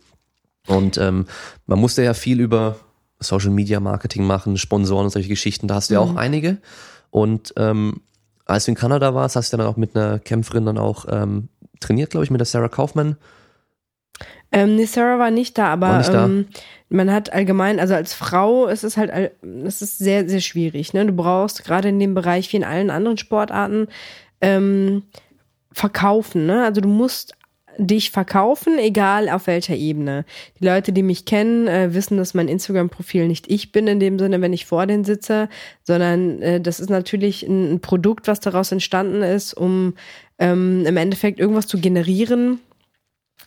[0.68, 1.26] Und ähm,
[1.66, 2.78] man musste ja viel über
[3.20, 5.68] Social Media Marketing machen, Sponsoren und solche Geschichten.
[5.68, 6.58] Da hast du ja auch einige.
[7.10, 8.02] Und ähm,
[8.46, 11.50] als du in Kanada warst, hast du dann auch mit einer Kämpferin dann auch ähm,
[11.80, 13.18] trainiert, glaube ich, mit der Sarah Kaufman.
[14.52, 16.26] Ähm, nee, Sarah war nicht da, aber nicht da.
[16.26, 16.48] Ähm,
[16.90, 19.12] man hat allgemein, also als Frau ist es halt,
[19.66, 20.94] es ist sehr, sehr schwierig.
[20.94, 21.06] Ne?
[21.06, 23.88] Du brauchst gerade in dem Bereich wie in allen anderen Sportarten
[24.42, 25.04] ähm,
[25.72, 26.46] verkaufen.
[26.46, 26.66] Ne?
[26.66, 27.34] Also du musst
[27.88, 30.26] dich verkaufen, egal auf welcher Ebene.
[30.60, 34.20] Die Leute, die mich kennen, äh, wissen, dass mein Instagram-Profil nicht ich bin in dem
[34.20, 35.50] Sinne, wenn ich vor denen sitze,
[35.84, 39.96] sondern äh, das ist natürlich ein, ein Produkt, was daraus entstanden ist, um
[40.40, 42.60] ähm, im Endeffekt irgendwas zu generieren,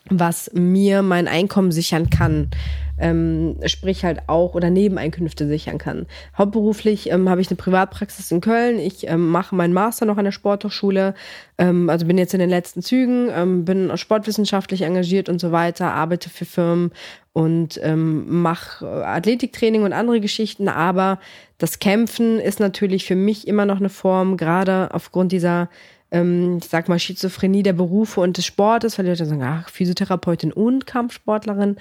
[0.09, 2.49] was mir mein Einkommen sichern kann.
[2.97, 6.05] Ähm, sprich halt auch oder Nebeneinkünfte sichern kann.
[6.37, 8.79] Hauptberuflich ähm, habe ich eine Privatpraxis in Köln.
[8.79, 11.13] Ich ähm, mache meinen Master noch an der Sporthochschule.
[11.57, 15.91] Ähm, also bin jetzt in den letzten Zügen, ähm, bin sportwissenschaftlich engagiert und so weiter,
[15.91, 16.91] arbeite für Firmen
[17.33, 20.69] und ähm, mache äh, Athletiktraining und andere Geschichten.
[20.69, 21.19] Aber
[21.57, 25.67] das Kämpfen ist natürlich für mich immer noch eine Form, gerade aufgrund dieser
[26.11, 29.69] ähm, ich sag mal, Schizophrenie der Berufe und des Sportes, weil die Leute sagen, ach,
[29.69, 31.77] Physiotherapeutin und Kampfsportlerin,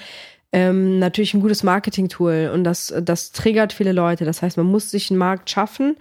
[0.52, 4.24] ähm, natürlich ein gutes Marketing-Tool und das, das triggert viele Leute.
[4.24, 5.96] Das heißt, man muss sich einen Markt schaffen,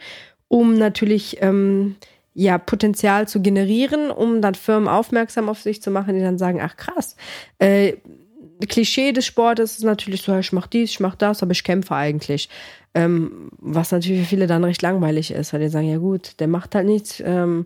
[0.47, 1.95] um natürlich ähm,
[2.35, 6.61] ja Potenzial zu generieren, um dann Firmen aufmerksam auf sich zu machen, die dann sagen,
[6.61, 7.15] ach krass,
[7.57, 7.93] äh,
[8.67, 11.95] Klischee des Sportes ist natürlich so, ich mach dies, ich mach das, aber ich kämpfe
[11.95, 12.49] eigentlich.
[12.93, 16.47] Ähm, was natürlich für viele dann recht langweilig ist, weil die sagen, ja gut, der
[16.47, 17.65] macht halt nichts, ähm,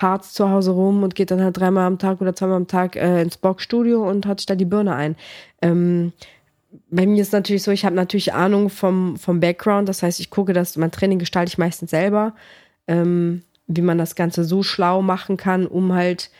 [0.00, 2.96] hart zu Hause rum und geht dann halt dreimal am Tag oder zweimal am Tag
[2.96, 5.16] äh, ins Boxstudio und hat sich da die Birne ein.
[5.62, 6.12] Ähm,
[6.90, 10.30] bei mir ist natürlich so, ich habe natürlich Ahnung vom, vom Background, das heißt, ich
[10.30, 12.34] gucke, dass mein Training gestalte ich meistens selber.
[12.86, 16.30] Ähm, wie man das Ganze so schlau machen kann, um halt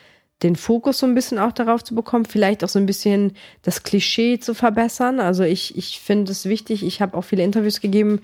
[0.42, 3.32] den Fokus so ein bisschen auch darauf zu bekommen, vielleicht auch so ein bisschen
[3.62, 5.20] das Klischee zu verbessern.
[5.20, 8.20] Also ich, ich finde es wichtig, ich habe auch viele Interviews gegeben,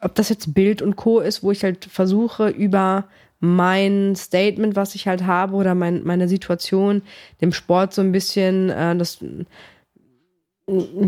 [0.00, 1.20] ob das jetzt Bild und Co.
[1.20, 3.04] ist, wo ich halt versuche, über
[3.44, 7.02] mein Statement, was ich halt habe oder mein, meine Situation,
[7.40, 9.18] dem Sport so ein bisschen äh, das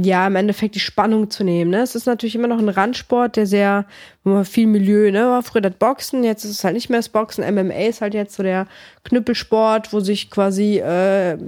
[0.03, 1.71] ja, im Endeffekt die Spannung zu nehmen.
[1.71, 1.79] Ne?
[1.79, 3.87] Es ist natürlich immer noch ein Randsport, der sehr,
[4.25, 5.41] wo man viel Milieu, ne?
[5.45, 7.45] Früher das Boxen, jetzt ist es halt nicht mehr das Boxen.
[7.55, 8.67] MMA ist halt jetzt so der
[9.05, 11.39] Knüppelsport, wo sich quasi äh,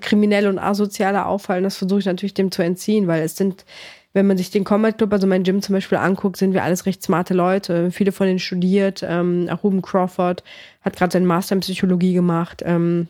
[0.00, 1.64] Kriminelle und Asoziale auffallen.
[1.64, 3.64] Das versuche ich natürlich dem zu entziehen, weil es sind,
[4.12, 6.86] wenn man sich den Combat Club, also mein Gym zum Beispiel anguckt, sind wir alles
[6.86, 7.90] recht smarte Leute.
[7.90, 9.04] Viele von denen studiert.
[9.06, 10.44] Ähm, Ruben Crawford
[10.82, 12.62] hat gerade seinen Master in Psychologie gemacht.
[12.64, 13.08] Ähm,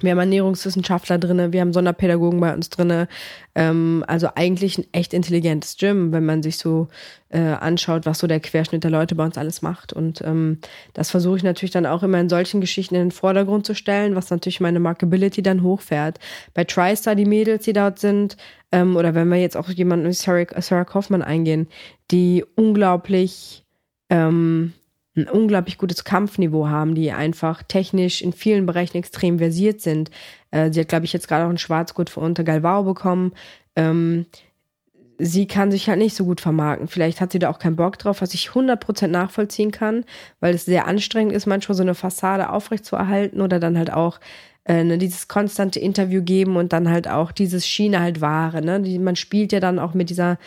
[0.00, 3.08] wir haben Ernährungswissenschaftler drinne, wir haben Sonderpädagogen bei uns drinne.
[3.54, 6.88] Ähm, also eigentlich ein echt intelligentes Gym, wenn man sich so
[7.30, 9.94] äh, anschaut, was so der Querschnitt der Leute bei uns alles macht.
[9.94, 10.58] Und ähm,
[10.92, 14.14] das versuche ich natürlich dann auch immer in solchen Geschichten in den Vordergrund zu stellen,
[14.14, 16.18] was natürlich meine Markability dann hochfährt.
[16.52, 18.36] Bei TriStar, die Mädels, die dort sind,
[18.72, 21.68] ähm, oder wenn wir jetzt auch jemanden wie Sarah, Sarah Kaufmann eingehen,
[22.10, 23.64] die unglaublich
[24.10, 24.74] ähm,
[25.16, 30.10] ein unglaublich gutes Kampfniveau haben, die einfach technisch in vielen Bereichen extrem versiert sind.
[30.50, 33.32] Äh, sie hat, glaube ich, jetzt gerade auch einen Schwarzgurt für unter Galvao bekommen.
[33.76, 34.26] Ähm,
[35.18, 36.88] sie kann sich halt nicht so gut vermarkten.
[36.88, 40.04] Vielleicht hat sie da auch keinen Bock drauf, was ich 100% nachvollziehen kann,
[40.40, 44.20] weil es sehr anstrengend ist, manchmal so eine Fassade aufrechtzuerhalten oder dann halt auch
[44.64, 48.62] äh, ne, dieses konstante Interview geben und dann halt auch dieses Schiene halt wahre.
[48.62, 48.98] Ne?
[48.98, 50.38] Man spielt ja dann auch mit dieser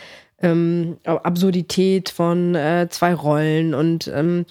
[0.41, 4.45] ähm, Absurdität von äh, zwei Rollen und ähm,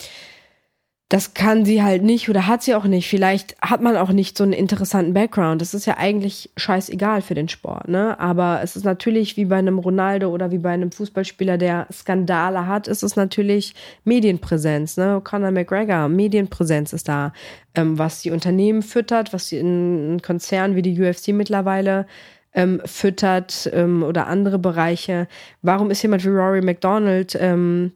[1.09, 3.09] das kann sie halt nicht oder hat sie auch nicht.
[3.09, 5.63] Vielleicht hat man auch nicht so einen interessanten Background.
[5.63, 8.21] Das ist ja eigentlich scheißegal für den Sport, ne?
[8.21, 12.67] Aber es ist natürlich wie bei einem Ronaldo oder wie bei einem Fußballspieler, der Skandale
[12.67, 13.75] hat, ist es natürlich
[14.05, 15.23] Medienpräsenz, ne?
[15.25, 17.33] Conor McGregor, Medienpräsenz ist da,
[17.75, 22.07] ähm, was die Unternehmen füttert, was die in Konzernen wie die UFC mittlerweile
[22.55, 25.29] ähm, füttert ähm, oder andere Bereiche.
[25.63, 27.93] Warum ist jemand wie Rory McDonald ähm,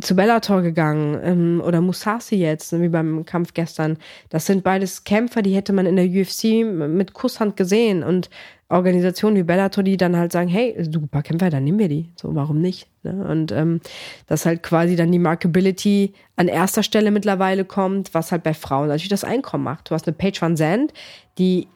[0.00, 3.98] zu Bellator gegangen ähm, oder Musasi jetzt, wie beim Kampf gestern?
[4.30, 8.28] Das sind beides Kämpfer, die hätte man in der UFC mit Kusshand gesehen und
[8.68, 12.10] Organisationen wie Bellator, die dann halt sagen, hey, super Kämpfer, dann nehmen wir die.
[12.16, 12.88] So, warum nicht?
[13.04, 13.24] Ne?
[13.24, 13.80] Und ähm,
[14.26, 18.88] dass halt quasi dann die Markability an erster Stelle mittlerweile kommt, was halt bei Frauen
[18.88, 19.88] natürlich das Einkommen macht.
[19.88, 20.92] Du hast eine Paige Van Zandt,
[21.38, 21.68] die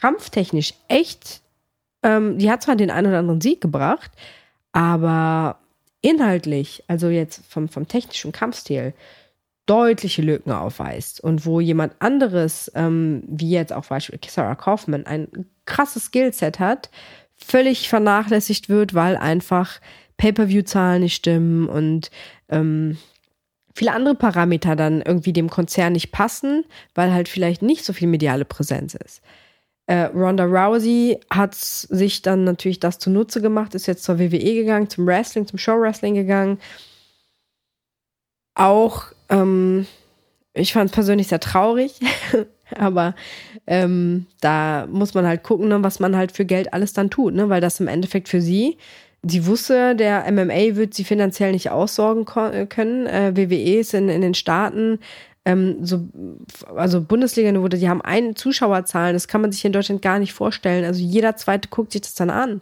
[0.00, 1.40] kampftechnisch echt,
[2.02, 4.10] ähm, die hat zwar den einen oder anderen Sieg gebracht,
[4.72, 5.58] aber
[6.00, 8.94] inhaltlich, also jetzt vom, vom technischen Kampfstil,
[9.66, 15.46] deutliche Lücken aufweist und wo jemand anderes, ähm, wie jetzt auch Beispiel Sarah Kaufman, ein
[15.66, 16.90] krasses Skillset hat,
[17.36, 19.80] völlig vernachlässigt wird, weil einfach
[20.16, 22.10] Pay-per-view-Zahlen nicht stimmen und
[22.48, 22.96] ähm,
[23.74, 28.08] viele andere Parameter dann irgendwie dem Konzern nicht passen, weil halt vielleicht nicht so viel
[28.08, 29.22] mediale Präsenz ist.
[29.88, 34.90] Äh, Ronda Rousey hat sich dann natürlich das zunutze gemacht, ist jetzt zur WWE gegangen,
[34.90, 36.58] zum Wrestling, zum Show-Wrestling gegangen.
[38.54, 39.86] Auch, ähm,
[40.52, 42.00] ich fand es persönlich sehr traurig,
[42.76, 43.14] aber
[43.66, 47.32] ähm, da muss man halt gucken, ne, was man halt für Geld alles dann tut,
[47.32, 48.76] ne, weil das im Endeffekt für sie
[49.22, 53.06] sie wusste, der MMA wird sie finanziell nicht aussorgen können.
[53.06, 55.00] Äh, WWE ist in, in den Staaten
[55.48, 56.06] ähm, so,
[56.76, 60.84] also Bundesliga-Niveau, die haben eine Zuschauerzahlen, das kann man sich in Deutschland gar nicht vorstellen.
[60.84, 62.60] Also jeder zweite guckt sich das dann an.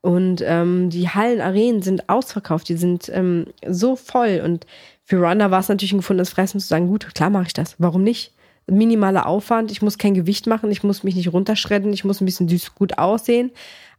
[0.00, 4.40] Und ähm, die Hallen, Arenen sind ausverkauft, die sind ähm, so voll.
[4.42, 4.66] Und
[5.04, 7.76] für Ronda war es natürlich ein gefundenes Fressen zu sagen, gut, klar mache ich das.
[7.78, 8.32] Warum nicht?
[8.66, 12.24] Minimaler Aufwand, ich muss kein Gewicht machen, ich muss mich nicht runterschredden, ich muss ein
[12.24, 13.50] bisschen süß gut aussehen,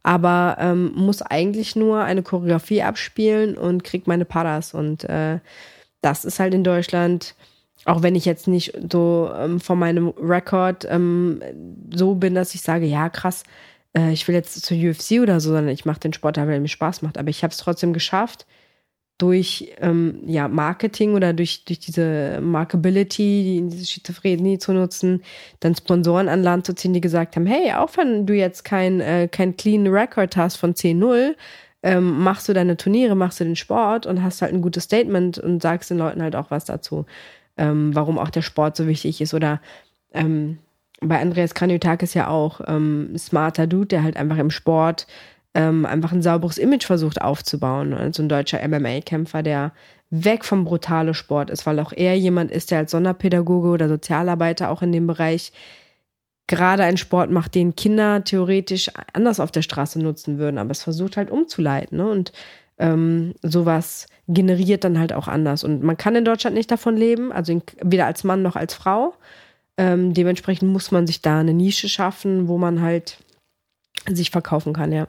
[0.02, 4.74] aber ähm, muss eigentlich nur eine Choreografie abspielen und krieg meine Paras.
[4.74, 5.38] Und äh,
[6.00, 7.36] das ist halt in Deutschland
[7.84, 11.40] auch wenn ich jetzt nicht so ähm, von meinem Rekord ähm,
[11.94, 13.44] so bin, dass ich sage, ja, krass,
[13.96, 16.60] äh, ich will jetzt zur UFC oder so, sondern ich mache den Sport, weil er
[16.60, 17.18] mir Spaß macht.
[17.18, 18.46] Aber ich habe es trotzdem geschafft,
[19.18, 25.22] durch ähm, ja, Marketing oder durch, durch diese Markability, diese Schizophrenie zu nutzen,
[25.60, 29.00] dann Sponsoren an Land zu ziehen, die gesagt haben, hey, auch wenn du jetzt kein,
[29.00, 31.36] äh, kein clean Record hast von 10-0,
[31.84, 35.38] ähm, machst du deine Turniere, machst du den Sport und hast halt ein gutes Statement
[35.38, 37.06] und sagst den Leuten halt auch was dazu
[37.56, 39.34] ähm, warum auch der Sport so wichtig ist.
[39.34, 39.60] Oder
[40.12, 40.58] ähm,
[41.00, 45.06] bei Andreas Kranjotakis ja auch ähm, smarter Dude, der halt einfach im Sport
[45.54, 47.94] ähm, einfach ein sauberes Image versucht aufzubauen.
[47.94, 49.72] Also ein deutscher MMA-Kämpfer, der
[50.10, 54.70] weg vom brutale Sport ist, weil auch er jemand ist, der als Sonderpädagoge oder Sozialarbeiter
[54.70, 55.52] auch in dem Bereich
[56.46, 60.82] gerade einen Sport macht, den Kinder theoretisch anders auf der Straße nutzen würden, aber es
[60.82, 61.98] versucht halt umzuleiten.
[61.98, 62.06] Ne?
[62.06, 62.32] Und
[62.78, 65.64] ähm, sowas generiert dann halt auch anders.
[65.64, 68.74] Und man kann in Deutschland nicht davon leben, also in, weder als Mann noch als
[68.74, 69.14] Frau.
[69.76, 73.18] Ähm, dementsprechend muss man sich da eine Nische schaffen, wo man halt
[74.08, 75.06] sich verkaufen kann, ja.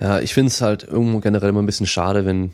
[0.00, 2.52] Ja, ich finde es halt irgendwo generell immer ein bisschen schade, wenn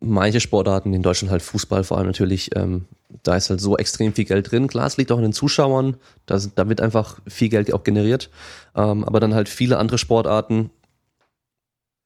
[0.00, 2.86] manche Sportarten, in Deutschland halt Fußball vor allem natürlich, ähm,
[3.22, 4.66] da ist halt so extrem viel Geld drin.
[4.66, 5.96] Klar, es liegt auch in den Zuschauern,
[6.26, 8.30] da, da wird einfach viel Geld auch generiert.
[8.74, 10.70] Ähm, aber dann halt viele andere Sportarten,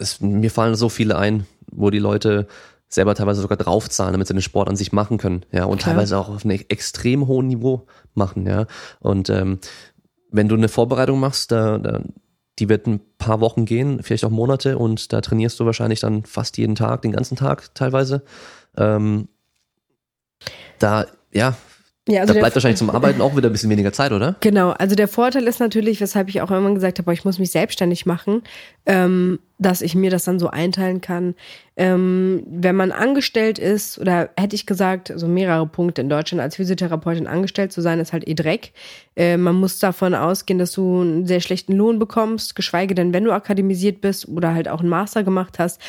[0.04, 2.46] es, mir fallen so viele ein, wo die Leute
[2.88, 5.94] selber teilweise sogar draufzahlen, damit sie den Sport an sich machen können, ja, und Klar.
[5.94, 8.66] teilweise auch auf einem extrem hohen Niveau machen, ja.
[9.00, 9.58] Und ähm,
[10.30, 12.00] wenn du eine Vorbereitung machst, da, da
[12.60, 16.24] die wird ein paar Wochen gehen, vielleicht auch Monate und da trainierst du wahrscheinlich dann
[16.24, 18.22] fast jeden Tag, den ganzen Tag teilweise.
[18.76, 19.28] Ähm,
[20.78, 21.56] da, ja,
[22.06, 24.36] ja, also da bleibt wahrscheinlich zum Arbeiten auch wieder ein bisschen weniger Zeit, oder?
[24.40, 27.50] Genau, also der Vorteil ist natürlich, weshalb ich auch immer gesagt habe, ich muss mich
[27.50, 28.42] selbstständig machen,
[28.84, 31.34] ähm, dass ich mir das dann so einteilen kann.
[31.76, 36.56] Ähm, wenn man angestellt ist, oder hätte ich gesagt, so mehrere Punkte in Deutschland als
[36.56, 38.72] Physiotherapeutin angestellt zu sein, ist halt eh Dreck.
[39.16, 43.24] Äh, man muss davon ausgehen, dass du einen sehr schlechten Lohn bekommst, geschweige denn, wenn
[43.24, 45.80] du akademisiert bist oder halt auch einen Master gemacht hast,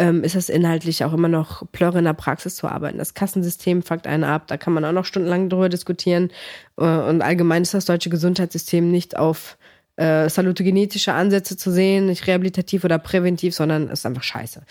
[0.00, 2.96] ähm, ist es inhaltlich auch immer noch Plörre in der Praxis zu arbeiten.
[2.96, 6.30] Das Kassensystem fuckt einen ab, da kann man auch noch stundenlang drüber diskutieren.
[6.78, 9.58] Äh, und allgemein ist das deutsche Gesundheitssystem nicht auf
[9.96, 14.62] äh, salutogenetische Ansätze zu sehen, nicht rehabilitativ oder präventiv, sondern ist einfach scheiße.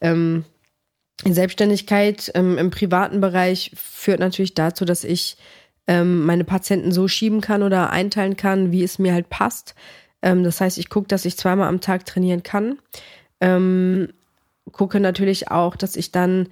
[0.00, 0.46] Ähm,
[1.22, 5.36] Selbstständigkeit ähm, im privaten Bereich führt natürlich dazu, dass ich
[5.86, 9.74] ähm, meine Patienten so schieben kann oder einteilen kann, wie es mir halt passt.
[10.22, 12.78] Ähm, das heißt, ich gucke, dass ich zweimal am Tag trainieren kann.
[14.72, 16.48] Gucke natürlich auch, dass ich dann,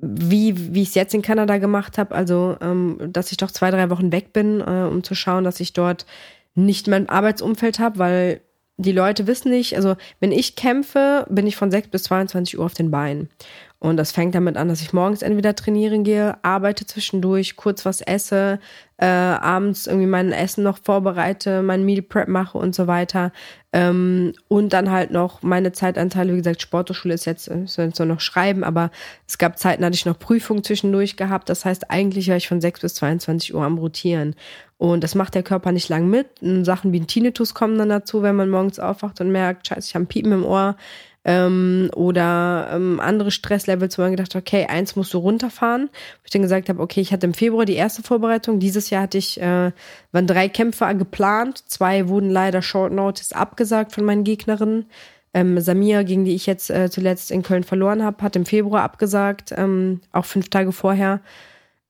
[0.00, 3.70] wie, wie ich es jetzt in Kanada gemacht habe, also ähm, dass ich doch zwei,
[3.70, 6.06] drei Wochen weg bin, äh, um zu schauen, dass ich dort
[6.54, 8.40] nicht mein Arbeitsumfeld habe, weil
[8.76, 12.64] die Leute wissen nicht, also wenn ich kämpfe, bin ich von 6 bis 22 Uhr
[12.64, 13.28] auf den Beinen.
[13.78, 18.00] Und das fängt damit an, dass ich morgens entweder trainieren gehe, arbeite zwischendurch, kurz was
[18.00, 18.58] esse,
[18.96, 23.30] äh, abends irgendwie mein Essen noch vorbereite, mein Meal Prep mache und so weiter.
[23.74, 28.06] Ähm, und dann halt noch meine Zeitanteile, wie gesagt, Sporthochschule ist jetzt, soll jetzt nur
[28.06, 28.92] noch schreiben, aber
[29.26, 31.48] es gab Zeiten, hatte ich noch Prüfungen zwischendurch gehabt.
[31.48, 34.36] Das heißt, eigentlich war ich von 6 bis 22 Uhr am Rotieren.
[34.78, 36.28] Und das macht der Körper nicht lang mit.
[36.64, 39.94] Sachen wie ein Tinnitus kommen dann dazu, wenn man morgens aufwacht und merkt, scheiße, ich
[39.96, 40.76] habe ein Piepen im Ohr
[41.24, 45.88] ähm, oder ähm, andere Stresslevels, wo man gedacht hat, okay, eins musst du runterfahren.
[45.88, 48.60] Wo ich dann gesagt habe, okay, ich hatte im Februar die erste Vorbereitung.
[48.60, 49.72] Dieses Jahr hatte ich, äh,
[50.12, 51.64] waren drei Kämpfe geplant.
[51.66, 54.86] Zwei wurden leider Short Notice abgesagt von meinen Gegnerinnen.
[55.32, 58.82] Ähm, Samia, gegen die ich jetzt äh, zuletzt in Köln verloren habe, hat im Februar
[58.82, 61.20] abgesagt, ähm, auch fünf Tage vorher.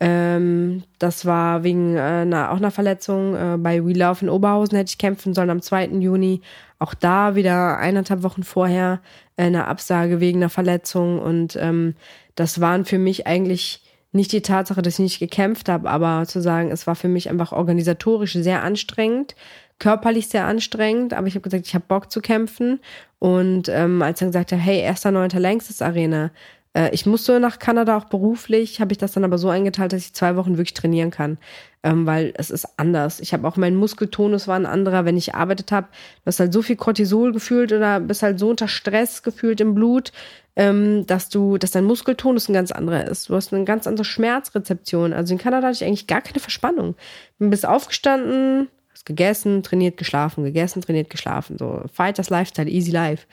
[0.01, 3.35] Ähm, das war wegen äh, einer, auch einer Verletzung.
[3.37, 5.87] Äh, bei We Love in Oberhausen hätte ich kämpfen sollen am 2.
[5.87, 6.41] Juni.
[6.79, 9.01] Auch da wieder eineinhalb Wochen vorher
[9.37, 11.21] äh, eine Absage wegen einer Verletzung.
[11.21, 11.95] Und ähm,
[12.35, 13.83] das waren für mich eigentlich
[14.15, 17.29] nicht die Tatsache, dass ich nicht gekämpft habe, aber zu sagen, es war für mich
[17.29, 19.35] einfach organisatorisch sehr anstrengend,
[19.81, 22.81] körperlich sehr anstrengend, aber ich habe gesagt, ich habe Bock zu kämpfen.
[23.19, 26.31] Und ähm, als er gesagt hat, hey, erster neunter längstes Arena,
[26.75, 30.03] äh, ich musste nach Kanada auch beruflich, habe ich das dann aber so eingeteilt, dass
[30.03, 31.39] ich zwei Wochen wirklich trainieren kann,
[31.83, 33.21] ähm, weil es ist anders.
[33.21, 35.87] Ich habe auch mein Muskeltonus war ein anderer, wenn ich gearbeitet habe.
[36.25, 39.75] Du hast halt so viel Cortisol gefühlt oder bist halt so unter Stress gefühlt im
[39.75, 40.13] Blut,
[40.57, 43.29] ähm, dass du, dass dein Muskeltonus ein ganz anderer ist.
[43.29, 45.13] Du hast eine ganz andere Schmerzrezeption.
[45.13, 46.97] Also in Kanada hatte ich eigentlich gar keine Verspannung.
[47.39, 51.57] Du bist aufgestanden, hast gegessen, trainiert, geschlafen, gegessen, trainiert, geschlafen.
[51.59, 53.27] So Fighters Lifestyle, easy life.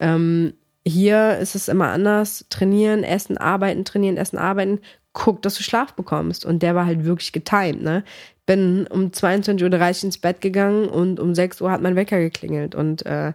[0.00, 0.54] Ähm,
[0.86, 2.46] hier ist es immer anders.
[2.48, 4.80] Trainieren, essen, arbeiten, trainieren, essen, arbeiten.
[5.12, 6.44] Guck, dass du Schlaf bekommst.
[6.44, 8.04] Und der war halt wirklich getimed, ne?
[8.46, 12.74] Bin um 22.30 Uhr ins Bett gegangen und um 6 Uhr hat mein Wecker geklingelt
[12.74, 13.32] und äh,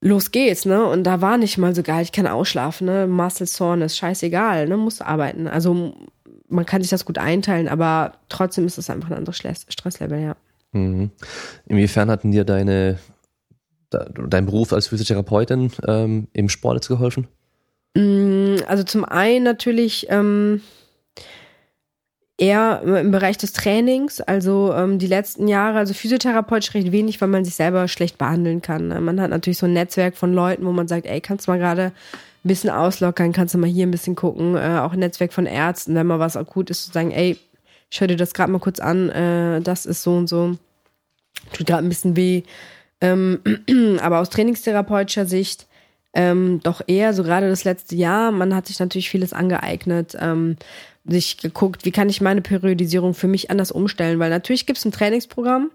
[0.00, 0.84] los geht's, ne?
[0.84, 3.06] Und da war nicht mal so geil, ich kann ausschlafen, ne?
[3.06, 4.76] Muscle Soreness, scheißegal, ne?
[4.76, 5.46] Muss arbeiten.
[5.46, 5.94] Also
[6.48, 10.36] man kann sich das gut einteilen, aber trotzdem ist es einfach ein anderes Stresslevel, ja.
[10.72, 11.10] Mhm.
[11.66, 12.98] Inwiefern hatten dir deine
[13.92, 17.28] dein Beruf als Physiotherapeutin ähm, im Sport jetzt geholfen?
[17.94, 20.62] Mm, also zum einen natürlich ähm,
[22.38, 24.20] eher im Bereich des Trainings.
[24.20, 28.62] Also ähm, die letzten Jahre, also physiotherapeutisch recht wenig, weil man sich selber schlecht behandeln
[28.62, 28.88] kann.
[28.88, 29.00] Ne?
[29.00, 31.58] Man hat natürlich so ein Netzwerk von Leuten, wo man sagt, ey, kannst du mal
[31.58, 31.92] gerade
[32.44, 34.56] ein bisschen auslockern, kannst du mal hier ein bisschen gucken.
[34.56, 37.38] Äh, auch ein Netzwerk von Ärzten, wenn mal was akut ist, zu sagen, ey,
[37.90, 40.56] ich höre dir das gerade mal kurz an, äh, das ist so und so.
[41.52, 42.42] Tut gerade ein bisschen weh
[43.02, 43.40] ähm,
[44.00, 45.66] aber aus trainingstherapeutischer Sicht
[46.14, 48.32] ähm, doch eher so gerade das letzte Jahr.
[48.32, 50.56] Man hat sich natürlich vieles angeeignet, ähm,
[51.04, 54.84] sich geguckt, wie kann ich meine Periodisierung für mich anders umstellen, weil natürlich gibt es
[54.84, 55.70] ein Trainingsprogramm,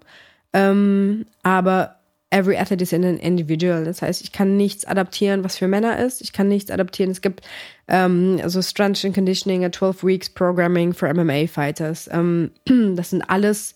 [0.53, 1.97] ähm, aber
[2.30, 3.84] every athlete is an individual.
[3.84, 6.21] Das heißt, ich kann nichts adaptieren, was für Männer ist.
[6.21, 7.11] Ich kann nichts adaptieren.
[7.11, 7.41] Es gibt
[7.88, 12.09] ähm, also Strength and Conditioning, a 12 Weeks Programming for MMA Fighters.
[12.11, 12.51] Ähm,
[12.95, 13.75] das sind alles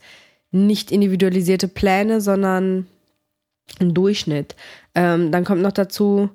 [0.52, 2.88] nicht individualisierte Pläne, sondern
[3.80, 4.56] ein Durchschnitt.
[4.96, 6.30] Ähm, dann kommt noch dazu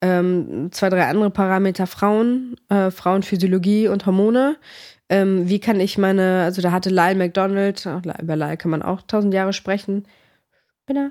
[0.00, 4.56] ähm, zwei, drei andere Parameter Frauen, äh, Frauenphysiologie und Hormone.
[5.08, 7.86] Ähm, wie kann ich meine, also da hatte Lyle McDonald,
[8.20, 10.06] über Lyle kann man auch tausend Jahre sprechen.
[10.82, 11.10] Spinner.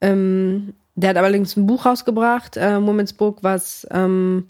[0.00, 4.48] Ähm, der hat allerdings ein Buch rausgebracht, äh, Women's Book, was ähm,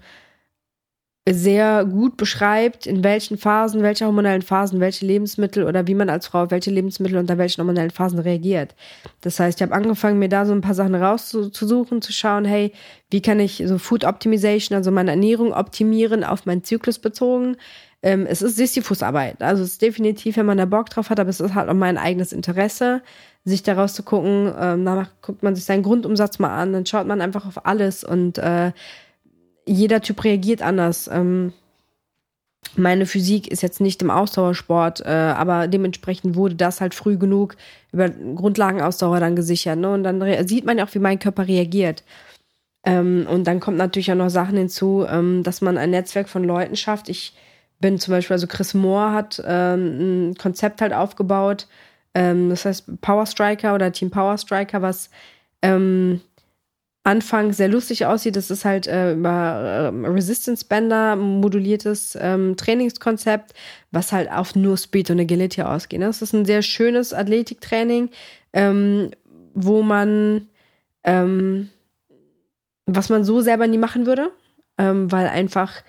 [1.35, 6.27] sehr gut beschreibt, in welchen Phasen, welche hormonellen Phasen, welche Lebensmittel oder wie man als
[6.27, 8.75] Frau auf welche Lebensmittel unter welchen hormonellen Phasen reagiert.
[9.21, 12.73] Das heißt, ich habe angefangen, mir da so ein paar Sachen rauszusuchen, zu schauen, hey,
[13.11, 17.57] wie kann ich so Food Optimization, also meine Ernährung optimieren auf meinen Zyklus bezogen.
[18.03, 19.43] Ähm, es ist Sisyphusarbeit.
[19.43, 21.75] Also es ist definitiv, wenn man da Bock drauf hat, aber es ist halt auch
[21.75, 23.03] mein eigenes Interesse,
[23.45, 24.53] sich daraus zu gucken.
[24.59, 28.05] Ähm, danach guckt man sich seinen Grundumsatz mal an, dann schaut man einfach auf alles
[28.05, 28.73] und äh,
[29.69, 31.09] jeder Typ reagiert anders.
[31.13, 31.53] Ähm,
[32.77, 37.57] meine Physik ist jetzt nicht im Ausdauersport, äh, aber dementsprechend wurde das halt früh genug
[37.93, 39.79] über Grundlagenausdauer dann gesichert.
[39.79, 39.93] Ne?
[39.93, 42.05] Und dann sieht man ja auch, wie mein Körper reagiert.
[42.85, 46.45] Ähm, und dann kommt natürlich auch noch Sachen hinzu, ähm, dass man ein Netzwerk von
[46.45, 47.09] Leuten schafft.
[47.09, 47.35] Ich
[47.81, 51.69] bin zum Beispiel, also Chris Moore hat ähm, ein Konzept halt aufgebaut,
[52.15, 55.11] ähm, das heißt Power Striker oder Team Power Striker, was
[55.63, 56.21] ähm,
[57.09, 58.37] Anfang sehr lustig aussieht.
[58.37, 63.55] Das ist halt äh, über äh, Resistance Bänder moduliertes ähm, Trainingskonzept,
[63.91, 66.01] was halt auf nur Speed und Agility ausgeht.
[66.01, 66.07] Ne?
[66.07, 68.11] Das ist ein sehr schönes Athletiktraining,
[68.53, 69.11] ähm,
[69.55, 70.49] wo man,
[71.03, 71.71] ähm,
[72.85, 74.31] was man so selber nie machen würde,
[74.77, 75.83] ähm, weil einfach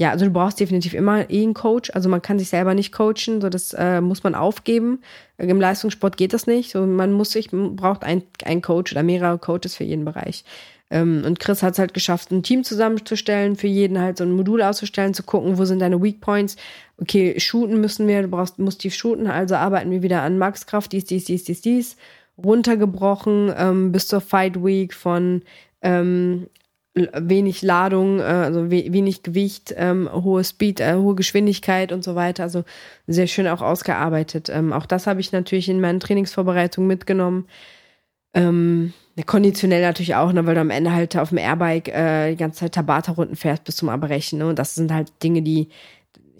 [0.00, 1.90] ja, also du brauchst definitiv immer eh einen Coach.
[1.92, 5.02] Also man kann sich selber nicht coachen, so das äh, muss man aufgeben.
[5.36, 6.70] Im Leistungssport geht das nicht.
[6.70, 10.44] So man muss sich braucht ein, einen Coach oder mehrere Coaches für jeden Bereich.
[10.88, 14.32] Ähm, und Chris hat es halt geschafft, ein Team zusammenzustellen, für jeden halt so ein
[14.32, 16.56] Modul auszustellen, zu gucken, wo sind deine Weak Points.
[16.96, 20.92] Okay, shooten müssen wir, du brauchst musst tief shooten, also arbeiten wir wieder an Maxkraft,
[20.92, 21.96] dies, dies, dies, dies, dies
[22.42, 25.42] runtergebrochen ähm, bis zur Fight Week von
[25.82, 26.46] ähm,
[26.94, 32.42] wenig Ladung, äh, also wenig Gewicht, ähm, hohe Speed, äh, hohe Geschwindigkeit und so weiter.
[32.42, 32.64] Also
[33.06, 34.48] sehr schön auch ausgearbeitet.
[34.48, 37.46] Ähm, auch das habe ich natürlich in meinen Trainingsvorbereitungen mitgenommen.
[38.34, 38.92] Ähm,
[39.26, 42.60] konditionell natürlich auch, ne, weil du am Ende halt auf dem Airbike äh, die ganze
[42.60, 44.38] Zeit Tabata-Runden fährst bis zum Abbrechen.
[44.38, 44.48] Ne?
[44.48, 45.68] Und das sind halt Dinge, die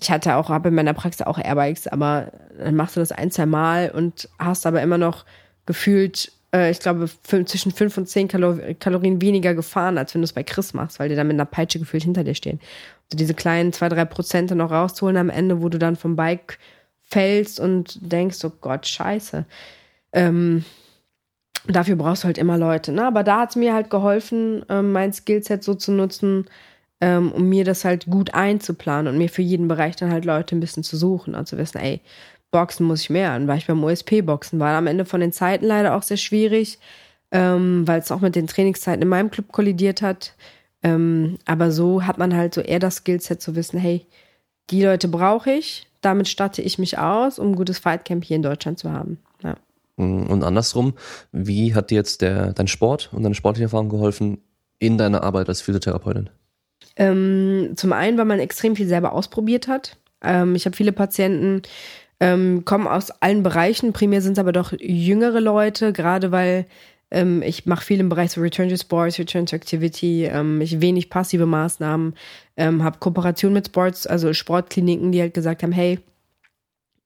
[0.02, 3.30] ich hatte auch, habe in meiner Praxis auch Airbikes, aber dann machst du das ein,
[3.30, 5.26] zwei Mal und hast aber immer noch
[5.66, 10.32] gefühlt äh, ich glaube, zwischen 5 und 10 Kalorien weniger gefahren, als wenn du es
[10.32, 12.60] bei Chris machst, weil die dann mit einer Peitsche gefühlt hinter dir stehen.
[13.06, 16.58] Also diese kleinen 2, 3 Prozent noch rauszuholen am Ende, wo du dann vom Bike
[17.02, 19.44] fällst und denkst, oh Gott, scheiße.
[20.12, 20.64] Ähm,
[21.66, 22.92] dafür brauchst du halt immer Leute.
[22.92, 23.06] Ne?
[23.06, 26.46] Aber da hat es mir halt geholfen, ähm, mein Skillset so zu nutzen,
[27.00, 30.54] ähm, um mir das halt gut einzuplanen und mir für jeden Bereich dann halt Leute
[30.54, 31.34] ein bisschen zu suchen.
[31.34, 32.00] Also wissen, ey,
[32.50, 33.32] Boxen muss ich mehr.
[33.32, 34.58] Dann war ich beim OSP-Boxen.
[34.58, 36.78] War am Ende von den Zeiten leider auch sehr schwierig,
[37.30, 40.34] ähm, weil es auch mit den Trainingszeiten in meinem Club kollidiert hat.
[40.82, 44.06] Ähm, aber so hat man halt so eher das Skillset zu wissen, hey,
[44.70, 48.42] die Leute brauche ich, damit statte ich mich aus, um ein gutes Fightcamp hier in
[48.42, 49.18] Deutschland zu haben.
[49.42, 49.56] Ja.
[49.96, 50.94] Und andersrum,
[51.30, 54.38] wie hat dir jetzt der, dein Sport und deine sportliche Erfahrung geholfen
[54.78, 56.30] in deiner Arbeit als Physiotherapeutin?
[56.96, 59.98] Ähm, zum einen, weil man extrem viel selber ausprobiert hat.
[60.22, 61.62] Ähm, ich habe viele Patienten,
[62.20, 63.92] ähm, kommen aus allen Bereichen.
[63.92, 66.66] Primär sind es aber doch jüngere Leute, gerade weil
[67.10, 70.80] ähm, ich mache viel im Bereich so Return to Sports, Return to Activity, ähm, ich
[70.80, 72.14] wenig passive Maßnahmen,
[72.56, 75.98] ähm, habe Kooperation mit Sports, also Sportkliniken, die halt gesagt haben, hey,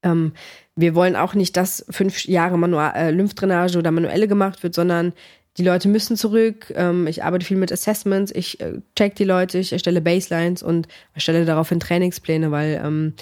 [0.02, 0.32] ähm,
[0.76, 5.12] wir wollen auch nicht, dass fünf Jahre Manual, äh, Lymphdrainage oder manuelle gemacht wird, sondern
[5.56, 6.72] die Leute müssen zurück.
[6.74, 10.88] Ähm, ich arbeite viel mit Assessments, ich äh, check die Leute, ich erstelle Baselines und
[11.14, 13.14] erstelle daraufhin Trainingspläne, weil ähm,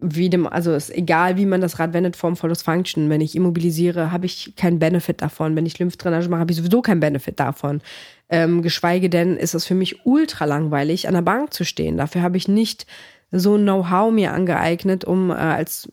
[0.00, 3.10] wie dem, also ist egal, wie man das Rad wendet, Form follows Function.
[3.10, 5.56] Wenn ich immobilisiere, habe ich keinen Benefit davon.
[5.56, 7.80] Wenn ich Lymphdrainage mache, habe ich sowieso keinen Benefit davon.
[8.28, 11.96] Ähm, geschweige denn ist es für mich ultra langweilig, an der Bank zu stehen.
[11.96, 12.86] Dafür habe ich nicht
[13.30, 15.88] so ein Know-how mir angeeignet, um äh, als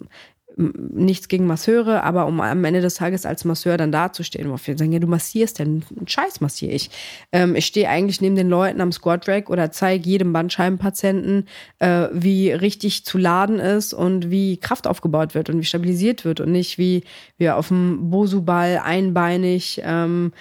[0.58, 4.78] nichts gegen Masseure, aber um am Ende des Tages als Masseur dann dazustehen, wo wir
[4.78, 6.90] sagen, ja, du massierst denn, Scheiß massiere ich.
[7.32, 11.48] Ähm, ich stehe eigentlich neben den Leuten am Squat Rack oder zeige jedem Bandscheibenpatienten,
[11.80, 16.40] äh, wie richtig zu laden ist und wie Kraft aufgebaut wird und wie stabilisiert wird
[16.40, 17.04] und nicht wie
[17.38, 20.32] wir auf dem Bosu-Ball einbeinig ähm,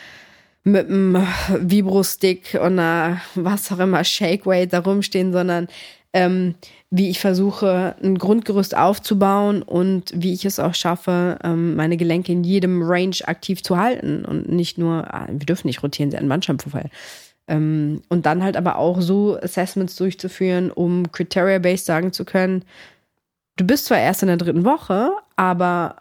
[0.64, 1.26] mit einem
[1.60, 5.68] Vibro-Stick und einer, was auch immer, Shake-Weight da rumstehen, sondern
[6.12, 6.54] ähm,
[6.90, 12.32] wie ich versuche, ein Grundgerüst aufzubauen und wie ich es auch schaffe, ähm, meine Gelenke
[12.32, 16.16] in jedem Range aktiv zu halten und nicht nur, ah, wir dürfen nicht rotieren, sie
[16.16, 16.90] einen Bandscheibenvorfall.
[17.48, 22.64] Ähm, und dann halt aber auch so Assessments durchzuführen, um Criteria-based sagen zu können,
[23.56, 25.96] du bist zwar erst in der dritten Woche, aber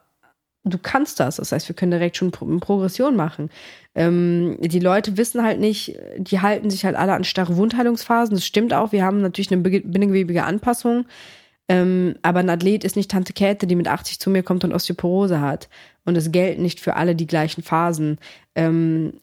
[0.66, 1.38] du kannst das.
[1.38, 3.50] Das heißt, wir können direkt schon Pro Progression machen.
[3.94, 8.36] Ähm, die Leute wissen halt nicht, die halten sich halt alle an starre Wundheilungsphasen.
[8.36, 8.92] Das stimmt auch.
[8.92, 11.06] Wir haben natürlich eine binnengewebige Anpassung.
[11.68, 14.74] Ähm, aber ein Athlet ist nicht Tante Käthe, die mit 80 zu mir kommt und
[14.74, 15.70] Osteoporose hat.
[16.04, 18.20] Und es gelten nicht für alle die gleichen Phasen.
[18.56, 19.14] Ähm,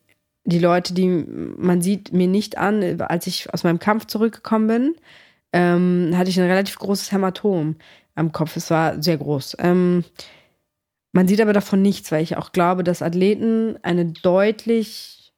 [0.45, 4.95] die Leute, die man sieht mir nicht an, als ich aus meinem Kampf zurückgekommen bin,
[5.53, 7.77] ähm, hatte ich ein relativ großes Hämatom
[8.15, 8.57] am Kopf.
[8.57, 9.57] Es war sehr groß.
[11.13, 15.33] Man sieht aber davon nichts, weil ich auch glaube, dass Athleten eine deutlich,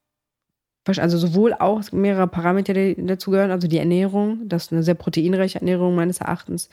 [0.86, 5.58] also sowohl auch mehrere Parameter, dazu gehören, also die Ernährung, das ist eine sehr proteinreiche
[5.58, 6.68] Ernährung meines Erachtens,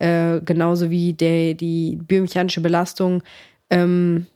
[0.00, 3.22] äh, genauso wie der, die biomechanische Belastung,
[3.70, 4.26] ähm,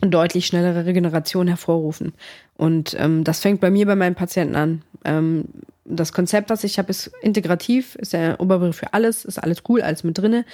[0.00, 2.12] deutlich schnellere Regeneration hervorrufen.
[2.54, 4.82] Und ähm, das fängt bei mir bei meinen Patienten an.
[5.04, 5.44] Ähm,
[5.84, 9.82] das Konzept, was ich habe, ist integrativ, ist der Oberbegriff für alles, ist alles cool,
[9.82, 10.44] alles mit drinne.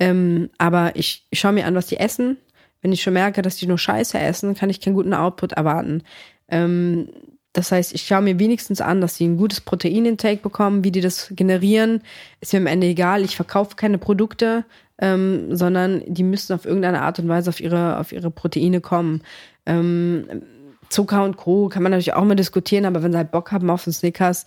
[0.00, 2.38] Ähm, aber ich, ich schaue mir an, was die essen.
[2.82, 6.02] Wenn ich schon merke, dass die nur Scheiße essen, kann ich keinen guten Output erwarten.
[6.48, 7.08] Ähm,
[7.52, 11.00] das heißt, ich schaue mir wenigstens an, dass sie ein gutes Proteinintake bekommen, wie die
[11.00, 12.02] das generieren,
[12.40, 13.22] ist mir am Ende egal.
[13.24, 14.64] Ich verkaufe keine Produkte,
[14.98, 19.22] ähm, sondern die müssen auf irgendeine Art und Weise auf ihre, auf ihre Proteine kommen.
[19.66, 20.42] Ähm,
[20.88, 21.68] Zucker und Co.
[21.68, 24.46] kann man natürlich auch mal diskutieren, aber wenn sie halt Bock haben auf den Snickers,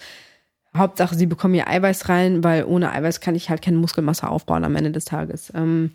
[0.75, 4.63] Hauptsache, sie bekommen ihr Eiweiß rein, weil ohne Eiweiß kann ich halt keine Muskelmasse aufbauen
[4.63, 5.51] am Ende des Tages.
[5.55, 5.91] Ähm,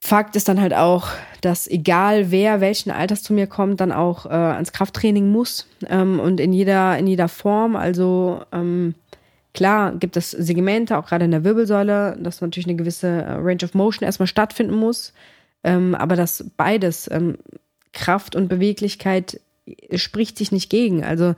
[0.00, 1.08] Fakt ist dann halt auch,
[1.40, 6.20] dass egal wer welchen Alters zu mir kommt, dann auch äh, ans Krafttraining muss ähm,
[6.20, 7.74] und in jeder in jeder Form.
[7.74, 8.94] Also ähm,
[9.54, 13.64] klar gibt es Segmente, auch gerade in der Wirbelsäule, dass natürlich eine gewisse äh, Range
[13.64, 15.14] of Motion erstmal stattfinden muss,
[15.62, 17.38] ähm, aber dass beides ähm,
[17.94, 19.40] Kraft und Beweglichkeit
[19.94, 21.02] spricht sich nicht gegen.
[21.02, 21.34] Also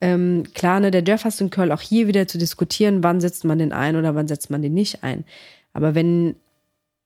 [0.00, 3.72] ähm, klar, ne, der Jefferson Curl auch hier wieder zu diskutieren, wann setzt man den
[3.72, 5.24] ein oder wann setzt man den nicht ein.
[5.72, 6.36] Aber wenn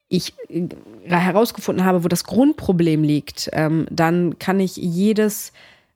[0.08, 0.68] ich äh,
[1.08, 5.52] herausgefunden habe, wo das Grundproblem liegt, ähm, dann kann ich jedes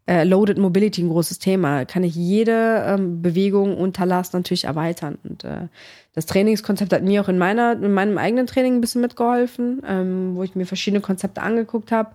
[0.07, 5.19] äh, Loaded Mobility ein großes Thema, kann ich jede ähm, Bewegung unter Last natürlich erweitern.
[5.23, 5.69] Und äh,
[6.15, 10.35] das Trainingskonzept hat mir auch in meiner, in meinem eigenen Training ein bisschen mitgeholfen, ähm,
[10.35, 12.11] wo ich mir verschiedene Konzepte angeguckt habe.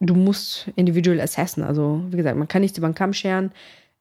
[0.00, 1.62] Du musst individuell assessen.
[1.62, 3.52] Also, wie gesagt, man kann nicht über den Kamm scheren.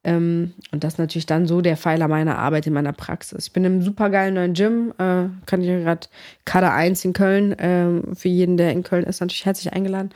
[0.04, 3.47] Ähm, und das ist natürlich dann so der Pfeiler meiner Arbeit in meiner Praxis.
[3.47, 6.08] Ich bin im supergeilen neuen Gym, äh, kann ich gerade
[6.45, 10.12] Kader 1 in Köln, äh, für jeden, der in Köln ist, natürlich herzlich eingeladen,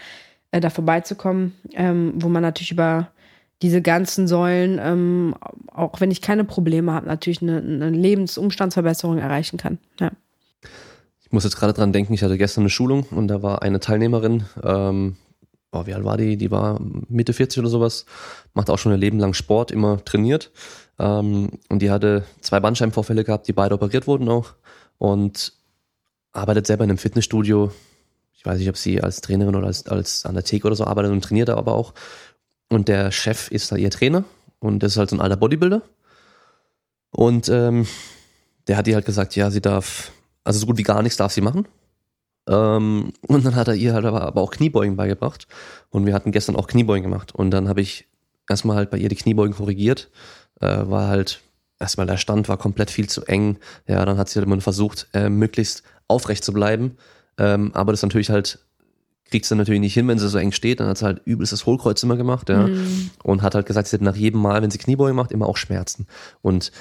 [0.52, 3.10] äh, da vorbeizukommen, ähm, wo man natürlich über
[3.62, 5.36] diese ganzen Säulen, ähm,
[5.68, 9.80] auch wenn ich keine Probleme habe, natürlich eine, eine Lebensumstandsverbesserung erreichen kann.
[10.00, 10.12] Ja.
[11.22, 13.80] Ich muss jetzt gerade dran denken, ich hatte gestern eine Schulung und da war eine
[13.80, 15.18] Teilnehmerin, ähm,
[15.74, 16.38] oh, wie alt war die?
[16.38, 18.06] Die war Mitte 40 oder sowas,
[18.54, 20.52] macht auch schon ihr Leben lang Sport, immer trainiert.
[21.00, 24.54] Ähm, und die hatte zwei Bandscheibenvorfälle gehabt, die beide operiert wurden auch.
[24.98, 25.54] Und
[26.32, 27.72] arbeitet selber in einem Fitnessstudio.
[28.34, 30.86] Ich weiß nicht, ob sie als Trainerin oder als, als an der Theke oder so
[30.86, 31.94] arbeitet und trainiert aber auch.
[32.70, 34.24] Und der Chef ist da ihr Trainer
[34.60, 35.82] und das ist halt so ein alter Bodybuilder.
[37.12, 37.88] Und ähm,
[38.68, 40.12] der hat ihr halt gesagt, ja, sie darf,
[40.44, 41.68] also so gut wie gar nichts darf sie machen.
[42.48, 45.48] Ähm, und dann hat er ihr halt aber, aber auch Kniebeugen beigebracht.
[45.90, 47.34] Und wir hatten gestern auch Kniebeugen gemacht.
[47.34, 48.08] Und dann habe ich
[48.50, 50.10] erstmal halt bei ihr die Kniebeugen korrigiert.
[50.60, 51.42] Äh, war halt,
[51.80, 53.58] erstmal der Stand war komplett viel zu eng.
[53.88, 56.98] Ja, dann hat sie halt immer versucht, äh, möglichst aufrecht zu bleiben.
[57.38, 58.60] Ähm, aber das natürlich halt
[59.34, 60.80] kriegt sie natürlich nicht hin, wenn sie so eng steht.
[60.80, 62.68] Dann hat sie halt übelstes Hohlkreuz immer gemacht, ja.
[62.68, 63.10] Mhm.
[63.24, 65.58] Und hat halt gesagt, sie hat nach jedem Mal, wenn sie Kniebeugen macht, immer auch
[65.58, 66.06] Schmerzen.
[66.44, 66.72] Und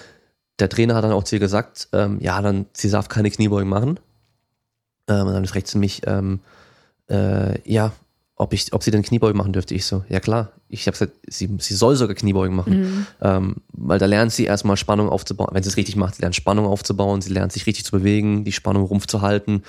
[0.59, 3.71] der Trainer hat dann auch zu ihr gesagt, ähm, ja, dann, sie darf keine Kniebeugen
[3.71, 3.99] machen.
[5.09, 6.41] Ähm, und dann fragt sie mich, ähm,
[7.11, 7.93] äh, ja,
[8.37, 9.75] ob ich, ob sie denn Kniebeugen machen dürfte.
[9.75, 10.53] Ich so, ja klar.
[10.69, 12.81] Ich habe gesagt, sie, sie soll sogar Kniebeugen machen.
[12.81, 13.07] Mhm.
[13.21, 15.51] Ähm, weil da lernt sie erstmal Spannung aufzubauen.
[15.53, 18.45] Wenn sie es richtig macht, sie lernt Spannung aufzubauen, sie lernt sich richtig zu bewegen,
[18.45, 19.63] die Spannung Rumpf zu halten,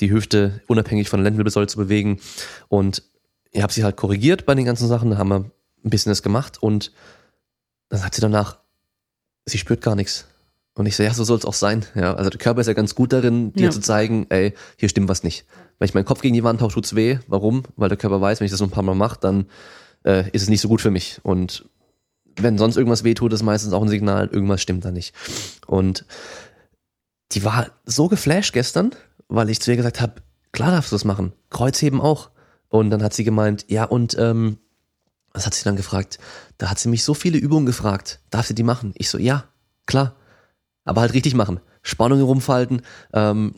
[0.00, 2.20] die Hüfte unabhängig von der Lendenwirbelsäule zu bewegen.
[2.68, 3.02] Und
[3.52, 5.44] ich habe sie halt korrigiert bei den ganzen Sachen, da haben wir
[5.84, 6.92] ein bisschen das gemacht und
[7.88, 8.58] dann hat sie danach,
[9.46, 10.26] sie spürt gar nichts.
[10.74, 11.84] Und ich so, ja, so soll es auch sein.
[11.94, 13.70] Ja, also der Körper ist ja ganz gut darin, dir ja.
[13.70, 15.44] zu zeigen, ey, hier stimmt was nicht.
[15.78, 17.18] Wenn ich meinen Kopf gegen die Wand haue, tut's weh.
[17.26, 17.64] Warum?
[17.76, 19.46] Weil der Körper weiß, wenn ich das noch ein paar Mal mache, dann
[20.04, 21.20] äh, ist es nicht so gut für mich.
[21.22, 21.68] Und
[22.36, 25.14] wenn sonst irgendwas weh tut, ist meistens auch ein Signal, irgendwas stimmt da nicht.
[25.66, 26.04] Und
[27.32, 28.92] die war so geflasht gestern,
[29.28, 31.32] weil ich zu ihr gesagt habe, klar darfst du das machen.
[31.50, 32.30] Kreuzheben auch.
[32.68, 34.58] Und dann hat sie gemeint, ja, und ähm,
[35.32, 36.18] was hat sie dann gefragt?
[36.58, 38.20] Da hat sie mich so viele Übungen gefragt.
[38.30, 38.92] Darf sie die machen?
[38.96, 39.44] Ich so, ja,
[39.86, 40.14] klar
[40.90, 41.60] aber halt richtig machen.
[41.82, 42.82] Spannungen rumfalten,
[43.14, 43.54] ähm,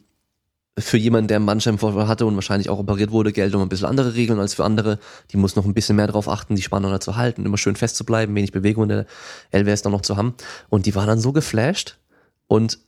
[0.78, 3.86] für jemanden, der einen Bandscheibenvorfall hatte und wahrscheinlich auch operiert wurde, gelten noch ein bisschen
[3.88, 4.98] andere Regeln als für andere.
[5.30, 7.96] Die muss noch ein bisschen mehr darauf achten, die Spannung zu halten, immer schön fest
[7.96, 9.06] zu bleiben, wenig Bewegung in der
[9.50, 10.34] LWS dann noch zu haben.
[10.68, 11.98] Und die war dann so geflasht
[12.48, 12.78] und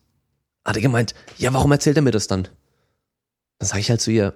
[0.63, 2.49] hatte gemeint, ja, warum erzählt er mir das dann?
[3.59, 4.35] Dann sage ich halt zu ihr,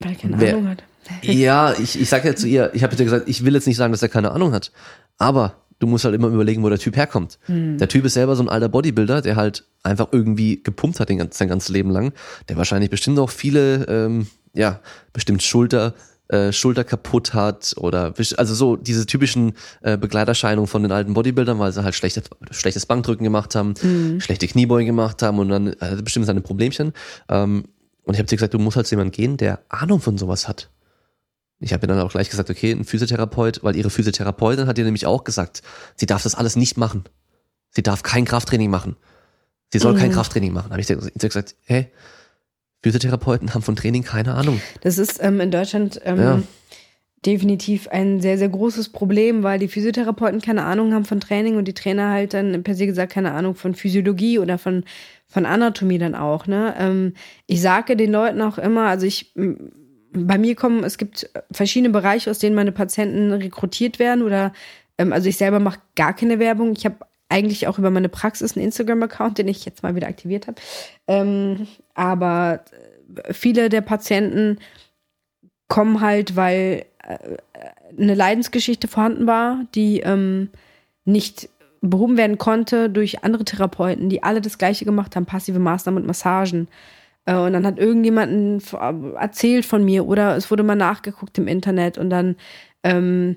[0.00, 0.82] weil er keine wer, Ahnung hat.
[1.22, 3.76] ja, ich, ich sage ja zu ihr, ich habe dir gesagt, ich will jetzt nicht
[3.76, 4.72] sagen, dass er keine Ahnung hat,
[5.16, 7.38] aber du musst halt immer überlegen, wo der Typ herkommt.
[7.46, 7.78] Hm.
[7.78, 11.18] Der Typ ist selber so ein alter Bodybuilder, der halt einfach irgendwie gepumpt hat den
[11.18, 12.12] ganzen, sein ganzes Leben lang,
[12.48, 14.80] der wahrscheinlich bestimmt auch viele, ähm, ja,
[15.12, 15.94] bestimmt Schulter,
[16.28, 19.52] äh, Schulter kaputt hat oder also so diese typischen
[19.82, 23.74] äh, Begleiterscheinungen von den alten Bodybuildern, weil sie halt schlechte, schlechtes Bankdrücken gemacht haben,
[24.20, 26.92] schlechte Kniebeugen gemacht haben und dann äh, bestimmt seine Problemchen.
[27.28, 27.64] Ähm,
[28.04, 30.48] und ich habe dir gesagt, du musst halt zu jemandem gehen, der Ahnung von sowas
[30.48, 30.70] hat.
[31.64, 34.84] Ich habe ihr dann auch gleich gesagt, okay, ein Physiotherapeut, weil ihre Physiotherapeutin hat ihr
[34.84, 35.62] nämlich auch gesagt,
[35.96, 37.04] sie darf das alles nicht machen.
[37.70, 38.96] Sie darf kein Krafttraining machen.
[39.72, 40.70] Sie soll kein Krafttraining machen.
[40.70, 41.88] Habe ich ihr gesagt, hey,
[42.82, 44.60] Physiotherapeuten haben von Training keine Ahnung.
[44.82, 46.42] Das ist ähm, in Deutschland ähm, Ja.
[47.24, 51.66] definitiv ein sehr, sehr großes Problem, weil die Physiotherapeuten keine Ahnung haben von Training und
[51.66, 54.84] die Trainer halt dann per se gesagt keine Ahnung von Physiologie oder von,
[55.26, 56.46] von Anatomie dann auch.
[56.46, 56.74] Ne?
[56.78, 57.14] Ähm,
[57.46, 59.34] ich sage den Leuten auch immer, also ich
[60.14, 64.52] bei mir kommen, es gibt verschiedene Bereiche, aus denen meine Patienten rekrutiert werden oder
[64.98, 66.72] ähm, also ich selber mache gar keine Werbung.
[66.76, 66.96] Ich habe
[67.28, 70.60] eigentlich auch über meine Praxis einen Instagram-Account, den ich jetzt mal wieder aktiviert habe.
[71.08, 72.64] Ähm, aber
[73.24, 74.58] äh, viele der Patienten
[75.68, 77.36] kommen halt, weil äh,
[77.98, 80.50] eine Leidensgeschichte vorhanden war, die ähm,
[81.04, 81.48] nicht
[81.80, 86.06] behoben werden konnte durch andere Therapeuten, die alle das Gleiche gemacht haben, passive Maßnahmen und
[86.06, 86.68] Massagen.
[87.26, 88.62] Äh, und dann hat irgendjemand
[89.16, 92.36] erzählt von mir oder es wurde mal nachgeguckt im Internet und dann
[92.82, 93.36] ähm,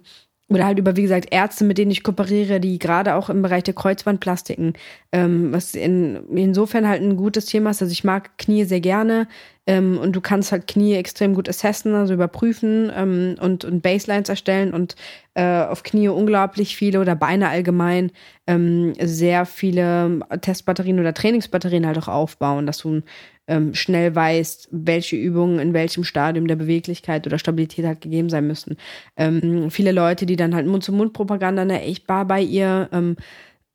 [0.49, 3.63] oder halt über, wie gesagt, Ärzte, mit denen ich kooperiere, die gerade auch im Bereich
[3.63, 4.73] der Kreuzbandplastiken,
[5.11, 7.81] ähm, was in, insofern halt ein gutes Thema ist.
[7.81, 9.27] Also ich mag Knie sehr gerne
[9.65, 14.29] ähm, und du kannst halt Knie extrem gut assessen, also überprüfen ähm, und, und Baselines
[14.29, 14.95] erstellen und
[15.33, 18.11] äh, auf Knie unglaublich viele oder Beine allgemein
[18.47, 23.01] ähm, sehr viele Testbatterien oder Trainingsbatterien halt auch aufbauen, dass du
[23.47, 28.47] ähm, schnell weißt, welche Übungen in welchem Stadium der Beweglichkeit oder Stabilität halt gegeben sein
[28.47, 28.77] müssen.
[29.15, 33.15] Ähm, viele Leute, die dann halt Mund-zu-Mund-Propaganda, ne, ich war bei ihr, ähm,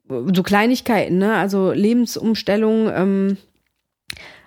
[0.09, 3.37] so Kleinigkeiten, ne, also Lebensumstellung, ähm,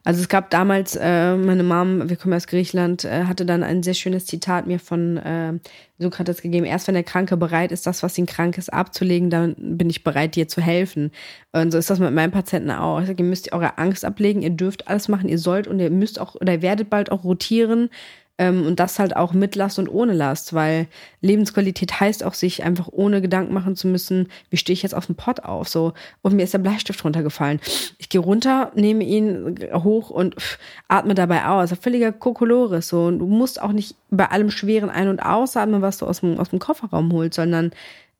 [0.05, 3.81] also es gab damals, äh, meine Mom, wir kommen aus Griechenland, äh, hatte dann ein
[3.81, 5.53] sehr schönes Zitat mir von äh,
[5.97, 6.67] Sokrates gegeben.
[6.67, 10.03] Erst wenn der Kranke bereit ist, das, was ihn krank ist, abzulegen, dann bin ich
[10.03, 11.11] bereit, dir zu helfen.
[11.53, 13.01] Und so ist das mit meinen Patienten auch.
[13.01, 15.89] Ich sag, ihr müsst eure Angst ablegen, ihr dürft alles machen, ihr sollt und ihr
[15.89, 17.89] müsst auch oder werdet bald auch rotieren.
[18.37, 20.87] Ähm, und das halt auch mit Last und ohne Last, weil
[21.21, 25.05] Lebensqualität heißt auch, sich einfach ohne Gedanken machen zu müssen, wie stehe ich jetzt auf
[25.05, 25.93] dem Pott auf, so.
[26.21, 27.61] Und mir ist der Bleistift runtergefallen.
[27.97, 30.59] Ich gehe runter, nehme ihn hoch und pff,
[30.89, 31.73] atme dabei aus.
[31.79, 33.05] Völliger Kokolores, so.
[33.05, 36.37] Und du musst auch nicht bei allem Schweren ein- und ausatmen, was du aus dem,
[36.37, 37.71] aus dem Kofferraum holst, sondern,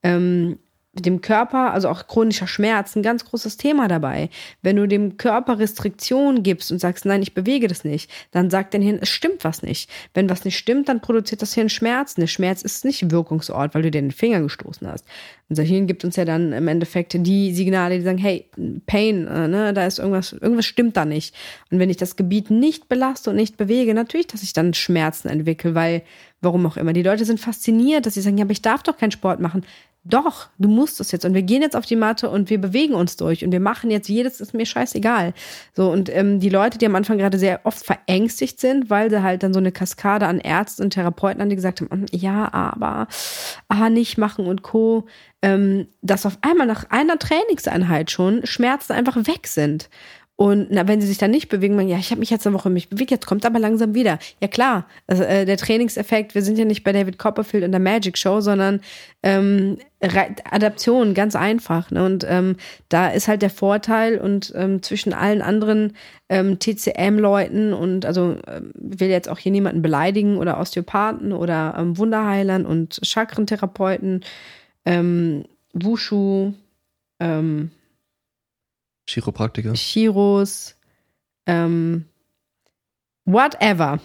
[0.02, 0.60] ähm,
[1.02, 4.30] dem Körper, also auch chronischer Schmerz, ein ganz großes Thema dabei.
[4.62, 8.74] Wenn du dem Körper Restriktionen gibst und sagst, nein, ich bewege das nicht, dann sagt
[8.74, 9.90] dein Hirn, es stimmt was nicht.
[10.14, 12.22] Wenn was nicht stimmt, dann produziert das Hirn Schmerzen.
[12.22, 15.06] Der Schmerz ist nicht Wirkungsort, weil du dir den Finger gestoßen hast.
[15.50, 18.50] Unser Hirn gibt uns ja dann im Endeffekt die Signale, die sagen, hey,
[18.88, 21.36] Pain, äh, ne, da ist irgendwas, irgendwas stimmt da nicht.
[21.70, 25.28] Und wenn ich das Gebiet nicht belaste und nicht bewege, natürlich, dass ich dann Schmerzen
[25.28, 26.02] entwickle, weil,
[26.42, 26.94] warum auch immer.
[26.94, 29.64] Die Leute sind fasziniert, dass sie sagen, ja, aber ich darf doch keinen Sport machen
[30.08, 31.26] doch, du musst es jetzt.
[31.26, 33.90] Und wir gehen jetzt auf die Matte und wir bewegen uns durch und wir machen
[33.90, 35.34] jetzt jedes, ist mir scheißegal.
[35.74, 39.24] So, und ähm, die Leute, die am Anfang gerade sehr oft verängstigt sind, weil sie
[39.24, 42.54] halt dann so eine Kaskade an Ärzten und Therapeuten an, die gesagt haben, "Mm, ja,
[42.54, 43.08] aber,
[43.68, 45.08] ah, nicht machen und Co.,
[45.42, 49.90] ähm, dass auf einmal nach einer Trainingseinheit schon Schmerzen einfach weg sind.
[50.38, 52.54] Und na, wenn sie sich dann nicht bewegen, man, ja, ich habe mich jetzt eine
[52.56, 54.20] Woche nicht bewegt, jetzt kommt aber langsam wieder.
[54.42, 57.80] Ja klar, also, äh, der Trainingseffekt, wir sind ja nicht bei David Copperfield und der
[57.80, 58.82] Magic Show, sondern
[59.24, 61.90] ähm, Adaption, ganz einfach.
[61.90, 62.04] Ne?
[62.04, 62.58] Und ähm,
[62.90, 65.94] da ist halt der Vorteil und ähm, zwischen allen anderen
[66.28, 71.98] ähm, TCM-Leuten und also ähm, will jetzt auch hier niemanden beleidigen oder Osteopathen oder ähm,
[71.98, 74.26] Wunderheilern und Chakrentherapeuten,
[74.84, 76.54] ähm, Wushu,
[77.22, 77.72] ähm,
[79.08, 79.74] Chiropraktiker.
[79.74, 80.76] Chiros,
[81.46, 82.06] ähm,
[83.26, 84.00] whatever.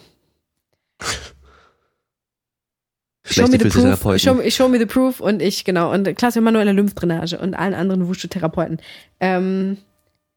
[3.25, 6.73] Show me, the proof, show, show me the proof und ich, genau, und klassische manuelle
[6.73, 8.81] Lymphdrainage und allen anderen Wushu-Therapeuten.
[9.21, 9.77] Ähm,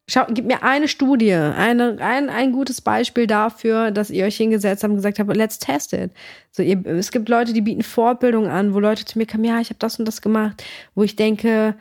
[0.08, 4.84] schau, gib mir eine Studie, eine, ein, ein gutes Beispiel dafür, dass ihr euch hingesetzt
[4.84, 6.12] habt und gesagt habt, let's test it.
[6.52, 9.60] So, ihr, es gibt Leute, die bieten Fortbildungen an, wo Leute zu mir kommen, ja,
[9.60, 10.64] ich habe das und das gemacht,
[10.94, 11.76] wo ich denke,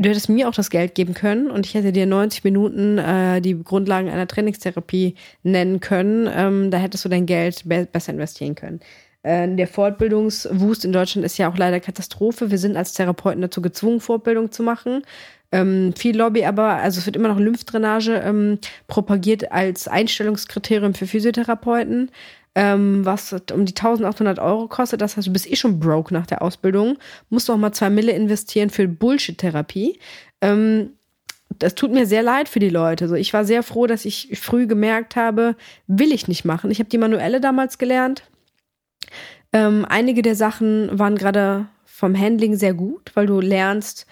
[0.00, 3.40] du hättest mir auch das Geld geben können und ich hätte dir 90 Minuten äh,
[3.40, 6.28] die Grundlagen einer Trainingstherapie nennen können.
[6.34, 8.80] Ähm, da hättest du dein Geld be besser investieren können.
[9.22, 12.50] Äh, der Fortbildungswust in Deutschland ist ja auch leider Katastrophe.
[12.50, 15.02] Wir sind als Therapeuten dazu gezwungen, Fortbildung zu machen.
[15.52, 21.08] Ähm, viel Lobby, aber also es wird immer noch Lymphdrainage ähm, propagiert als Einstellungskriterium für
[21.08, 22.10] Physiotherapeuten
[22.54, 25.00] ähm, was um die 1800 Euro kostet.
[25.00, 26.98] Das heißt, du bist eh schon broke nach der Ausbildung,
[27.28, 29.98] musst auch mal zwei Mille investieren für Bullshit-Therapie.
[30.40, 30.90] Ähm,
[31.58, 33.08] das tut mir sehr leid für die Leute.
[33.08, 35.56] So, ich war sehr froh, dass ich früh gemerkt habe,
[35.86, 36.70] will ich nicht machen.
[36.70, 38.22] Ich habe die Manuelle damals gelernt.
[39.52, 44.06] Ähm, einige der Sachen waren gerade vom Handling sehr gut, weil du lernst,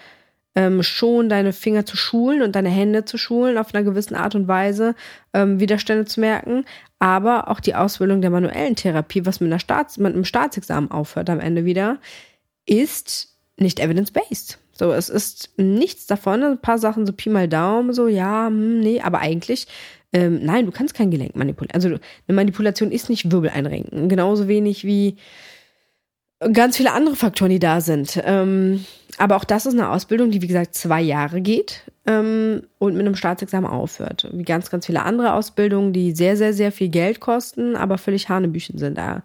[0.59, 4.35] ähm, schon deine Finger zu schulen und deine Hände zu schulen auf einer gewissen Art
[4.35, 4.93] und Weise,
[5.33, 6.65] ähm, Widerstände zu merken.
[6.99, 11.29] Aber auch die Ausbildung der manuellen Therapie, was mit, einer Staats mit einem Staatsexamen aufhört
[11.29, 11.99] am Ende wieder,
[12.65, 14.59] ist nicht evidence-based.
[14.73, 18.81] So, es ist nichts davon, ein paar Sachen so Pi mal Daumen, so, ja, hm,
[18.81, 19.65] nee, aber eigentlich,
[20.11, 21.73] ähm, nein, du kannst kein Gelenk manipulieren.
[21.73, 24.09] Also eine Manipulation ist nicht Wirbel einrenken.
[24.09, 25.15] Genauso wenig wie
[26.51, 28.21] ganz viele andere Faktoren, die da sind.
[28.25, 28.83] Ähm,
[29.19, 33.05] aber auch das ist eine Ausbildung, die wie gesagt zwei Jahre geht ähm, und mit
[33.05, 34.29] einem Staatsexamen aufhört.
[34.31, 38.29] Wie ganz, ganz viele andere Ausbildungen, die sehr, sehr, sehr viel Geld kosten, aber völlig
[38.29, 39.23] Hanebüchen sind da.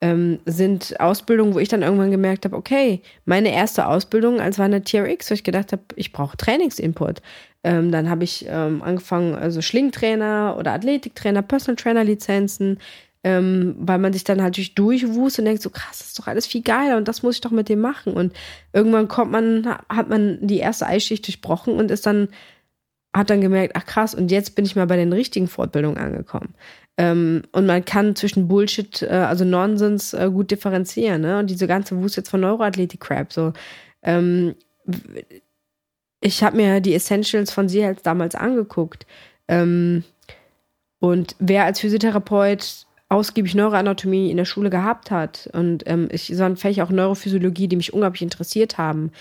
[0.00, 4.66] Ähm, sind Ausbildungen, wo ich dann irgendwann gemerkt habe, okay, meine erste Ausbildung als war
[4.66, 7.20] eine TRX, wo ich gedacht habe, ich brauche Trainingsinput.
[7.62, 12.78] Ähm, dann habe ich ähm, angefangen, also Schlingtrainer oder Athletiktrainer, Personal Trainer Lizenzen,
[13.26, 16.28] ähm, weil man sich dann halt durch durchwust und denkt so, krass, das ist doch
[16.28, 18.12] alles viel geiler und das muss ich doch mit dem machen.
[18.12, 18.32] Und
[18.72, 22.28] irgendwann kommt man, hat man die erste Eisschicht durchbrochen und ist dann,
[23.12, 26.54] hat dann gemerkt, ach krass, und jetzt bin ich mal bei den richtigen Fortbildungen angekommen.
[26.96, 31.40] Ähm, und man kann zwischen Bullshit, äh, also Nonsens, äh, gut differenzieren, ne?
[31.40, 33.52] Und diese ganze Wust jetzt von Neuroathletik-Crap, so.
[34.02, 34.54] Ähm,
[36.20, 39.04] ich habe mir die Essentials von sie damals angeguckt.
[39.48, 40.04] Ähm,
[41.00, 46.42] und wer als Physiotherapeut ausgiebig Neuroanatomie in der Schule gehabt hat und ähm, ich so
[46.42, 49.12] ein Fächer auch Neurophysiologie, die mich unglaublich interessiert haben,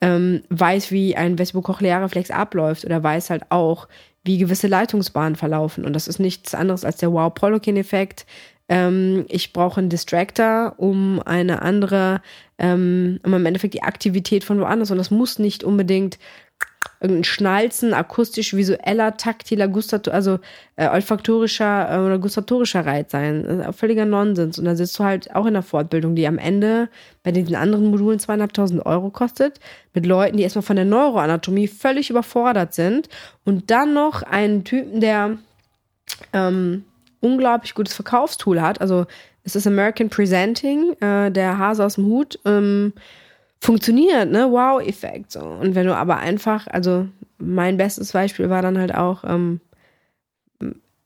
[0.00, 3.88] ähm, weiß, wie ein Vestibulochlearreflex abläuft oder weiß halt auch,
[4.24, 5.84] wie gewisse Leitungsbahnen verlaufen.
[5.84, 8.26] Und das ist nichts anderes als der Wow-Prolokin-Effekt.
[8.68, 12.20] Ähm, ich brauche einen Distractor, um eine andere,
[12.58, 14.90] ähm, um im Endeffekt die Aktivität von woanders.
[14.90, 16.18] Und das muss nicht unbedingt
[17.00, 20.38] irgendein Schnalzen, akustisch, visueller, taktiler, gustator, also
[20.76, 23.66] äh, olfaktorischer äh, oder gustatorischer Reiz sein.
[23.72, 24.58] völliger Nonsens.
[24.58, 26.88] Und dann sitzt du halt auch in der Fortbildung, die am Ende
[27.22, 29.60] bei diesen anderen Modulen zweieinhalbtausend Euro kostet,
[29.92, 33.08] mit Leuten, die erstmal von der Neuroanatomie völlig überfordert sind
[33.44, 35.36] und dann noch einen Typen, der
[36.32, 36.84] ähm,
[37.20, 38.80] unglaublich gutes Verkaufstool hat.
[38.80, 39.06] Also
[39.44, 42.38] es ist American Presenting, äh, der Hase aus dem Hut.
[42.44, 42.94] Ähm,
[43.60, 44.50] funktioniert, ne?
[44.50, 45.32] Wow-Effekt.
[45.32, 45.40] So.
[45.40, 47.08] Und wenn du aber einfach, also
[47.38, 49.60] mein bestes Beispiel war dann halt auch, ähm,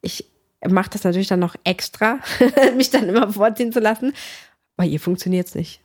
[0.02, 0.27] ich
[0.68, 2.18] mache das natürlich dann noch extra,
[2.77, 4.12] mich dann immer vorziehen zu lassen.
[4.77, 5.81] Bei ihr funktioniert es nicht.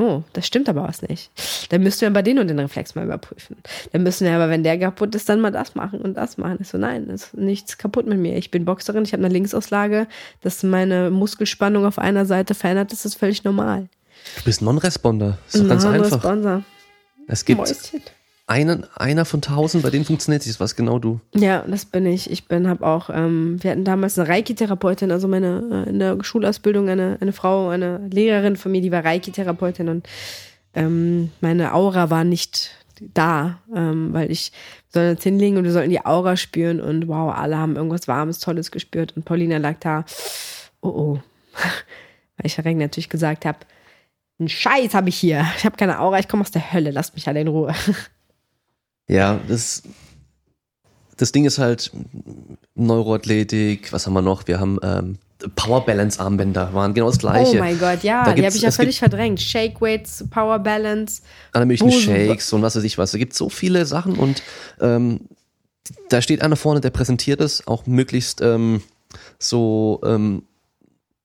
[0.00, 1.28] Oh, das stimmt aber was nicht.
[1.70, 3.56] Dann müssten wir bei denen und den Reflex mal überprüfen.
[3.90, 6.58] Dann müssen wir aber, wenn der kaputt ist, dann mal das machen und das machen.
[6.60, 8.36] Ich so, nein, ist nichts kaputt mit mir.
[8.36, 10.06] Ich bin Boxerin, ich habe eine Linksauslage,
[10.40, 13.88] dass meine Muskelspannung auf einer Seite verändert ist, ist völlig normal.
[14.36, 15.38] Du bist Non-Responder.
[15.46, 16.12] Ist doch ganz einfach.
[16.12, 16.62] Responder.
[17.26, 17.74] Es gibt
[18.48, 20.58] einen, einer von tausend, bei denen funktioniert es.
[20.58, 21.20] Was genau du?
[21.34, 22.30] Ja, das bin ich.
[22.30, 26.16] Ich bin, habe auch, ähm, wir hatten damals eine Reiki-Therapeutin, also meine äh, in der
[26.24, 30.08] Schulausbildung eine, eine Frau, eine Lehrerin von mir, die war Reiki-Therapeutin und
[30.74, 32.70] ähm, meine Aura war nicht
[33.00, 34.52] da, ähm, weil ich
[34.88, 38.38] soll jetzt hinlegen und wir sollten die Aura spüren und wow, alle haben irgendwas Warmes,
[38.38, 40.04] Tolles gespürt und Paulina lag da,
[40.80, 41.18] oh oh,
[42.38, 43.58] weil ich Regen natürlich gesagt habe,
[44.40, 45.46] ein Scheiß habe ich hier.
[45.56, 46.90] Ich habe keine Aura, ich komme aus der Hölle.
[46.90, 47.74] Lasst mich alle in Ruhe.
[49.10, 49.84] Ja, das,
[51.16, 51.90] das Ding ist halt
[52.74, 54.46] Neuroathletik, was haben wir noch?
[54.46, 55.18] Wir haben ähm,
[55.56, 57.56] Power Balance Armbänder, waren genau das gleiche.
[57.56, 59.40] Oh mein Gott, ja, die habe ich ja völlig verdrängt.
[59.40, 61.22] Shake Weights, Power Balance.
[61.52, 63.12] Alle möglichen Shakes und was weiß ich was.
[63.12, 64.42] Da gibt so viele Sachen und
[64.80, 65.20] ähm,
[66.08, 68.82] da steht einer vorne, der präsentiert es auch möglichst ähm,
[69.38, 70.42] so ähm,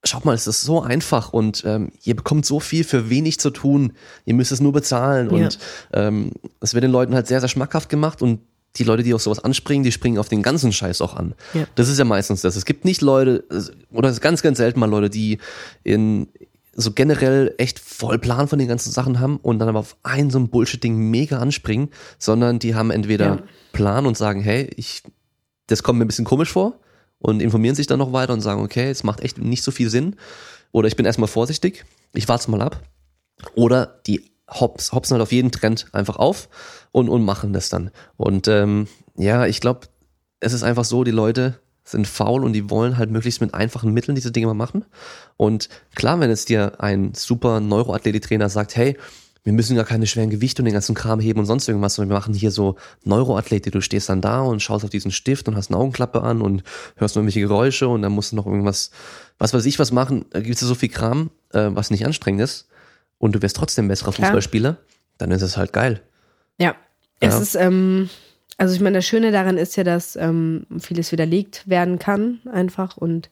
[0.04, 3.52] schaut mal, es ist so einfach und ähm, ihr bekommt so viel für wenig zu
[3.52, 3.94] tun.
[4.26, 5.46] Ihr müsst es nur bezahlen ja.
[5.46, 5.60] und
[5.94, 8.42] ähm, es wird den Leuten halt sehr, sehr schmackhaft gemacht und
[8.76, 11.36] die Leute, die auf sowas anspringen, die springen auf den ganzen Scheiß auch an.
[11.54, 11.66] Ja.
[11.76, 12.56] Das ist ja meistens das.
[12.56, 13.44] Es gibt nicht Leute,
[13.92, 15.38] oder es ist ganz, ganz selten mal Leute, die
[15.84, 16.28] in
[16.76, 20.32] so generell echt voll Plan von den ganzen Sachen haben und dann aber auf ein
[20.32, 23.44] so ein Bullshit-Ding mega anspringen, sondern die haben entweder ja.
[23.74, 25.04] Plan und sagen, hey, ich,
[25.68, 26.80] das kommt mir ein bisschen komisch vor,
[27.24, 29.90] und informieren sich dann noch weiter und sagen, okay, es macht echt nicht so viel
[29.90, 30.18] Sinn.
[30.74, 32.82] Oder ich bin erstmal vorsichtig, ich warte mal ab.
[33.56, 36.50] Oder die hops, hopsen halt auf jeden Trend einfach auf
[36.92, 37.92] und, und machen das dann.
[38.18, 39.88] Und ähm, ja, ich glaube,
[40.42, 43.94] es ist einfach so, die Leute sind faul und die wollen halt möglichst mit einfachen
[43.94, 44.84] Mitteln diese Dinge mal machen.
[45.38, 48.98] Und klar, wenn es dir ein super Neuroathletiktrainer sagt, hey,
[49.44, 52.12] wir müssen gar keine schweren Gewichte und den ganzen Kram heben und sonst irgendwas, sondern
[52.12, 53.74] wir machen hier so Neuroathletik.
[53.74, 56.64] Du stehst dann da und schaust auf diesen Stift und hast eine Augenklappe an und
[56.96, 58.92] hörst noch irgendwelche Geräusche und dann musst du noch irgendwas,
[59.38, 60.26] was weiß ich, was machen.
[60.30, 62.70] Da gibt es so viel Kram, äh, was nicht anstrengend ist
[63.18, 64.28] und du wirst trotzdem besserer Klar.
[64.28, 64.78] Fußballspieler,
[65.18, 66.02] dann ist es halt geil.
[66.58, 66.76] Ja,
[67.20, 67.42] es ja.
[67.42, 68.10] ist, ähm,
[68.58, 72.96] also ich meine, das Schöne daran ist ja, dass ähm, vieles widerlegt werden kann, einfach
[72.96, 73.30] und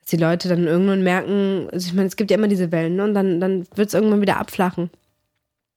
[0.00, 2.96] dass die Leute dann irgendwann merken, also ich meine, es gibt ja immer diese Wellen
[2.96, 3.04] ne?
[3.04, 4.88] und dann, dann wird es irgendwann wieder abflachen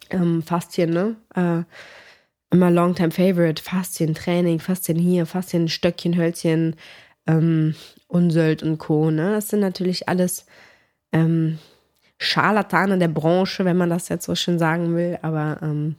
[0.09, 1.15] ähm, Faszien, ne?
[1.35, 1.63] Äh,
[2.53, 6.75] immer Longtime Favorite, Faszien, Training, Faszien hier, Faszien, Stöckchen, Hölzchen,
[7.25, 7.75] ähm,
[8.07, 9.09] Unsöld und Co.
[9.09, 9.31] Ne?
[9.31, 10.45] Das sind natürlich alles
[11.11, 11.57] ähm,
[12.19, 15.95] Scharlatane der Branche, wenn man das jetzt so schön sagen will, aber ähm,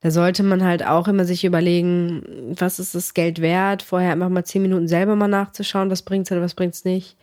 [0.00, 4.30] da sollte man halt auch immer sich überlegen, was ist das Geld wert, vorher einfach
[4.30, 7.16] mal zehn Minuten selber mal nachzuschauen, was bringt's oder was bringt's nicht.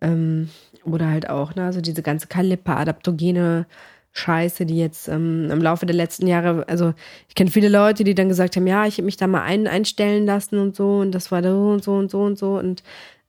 [0.00, 0.50] Ähm,
[0.84, 3.66] oder halt auch, ne, also diese ganze Kaliper, adaptogene
[4.12, 6.92] Scheiße, die jetzt ähm, im Laufe der letzten Jahre, also
[7.28, 9.66] ich kenne viele Leute, die dann gesagt haben, ja, ich habe mich da mal ein,
[9.66, 12.82] einstellen lassen und so und das war so und so und so und so und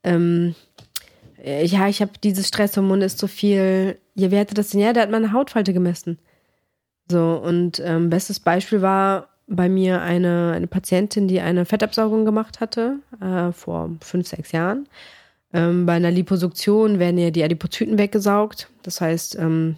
[0.03, 0.55] ähm,
[1.43, 3.97] ja, ich habe dieses Stresshormon ist so viel.
[4.15, 4.79] Ja, wer hatte das denn?
[4.79, 6.19] Ja, der hat meine Hautfalte gemessen.
[7.09, 12.61] So, und ähm, bestes Beispiel war bei mir eine, eine Patientin, die eine Fettabsaugung gemacht
[12.61, 14.87] hatte, äh, vor fünf, sechs Jahren.
[15.51, 18.69] Ähm, bei einer Liposuktion werden ja die Adipozyten weggesaugt.
[18.83, 19.75] Das heißt, ähm,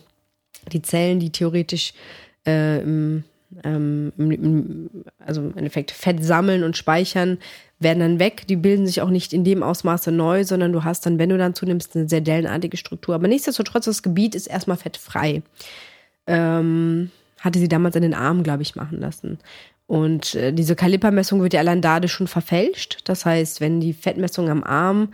[0.72, 1.94] die Zellen, die theoretisch
[2.46, 3.24] äh, im,
[3.64, 4.90] ähm, im,
[5.20, 7.38] also im Endeffekt Fett sammeln und speichern,
[7.80, 8.48] werden dann weg.
[8.48, 11.38] Die bilden sich auch nicht in dem Ausmaße neu, sondern du hast dann, wenn du
[11.38, 13.16] dann zunimmst, eine sehr dellenartige Struktur.
[13.16, 15.42] Aber nichtsdestotrotz, das Gebiet ist erstmal fettfrei.
[16.28, 17.12] Ähm,
[17.42, 19.40] hatte sie damals in den Armen, glaube ich, machen lassen.
[19.88, 23.02] Und äh, diese Kalipermessung wird ja allein dadurch schon verfälscht.
[23.06, 25.10] Das heißt, wenn die Fettmessung am Arm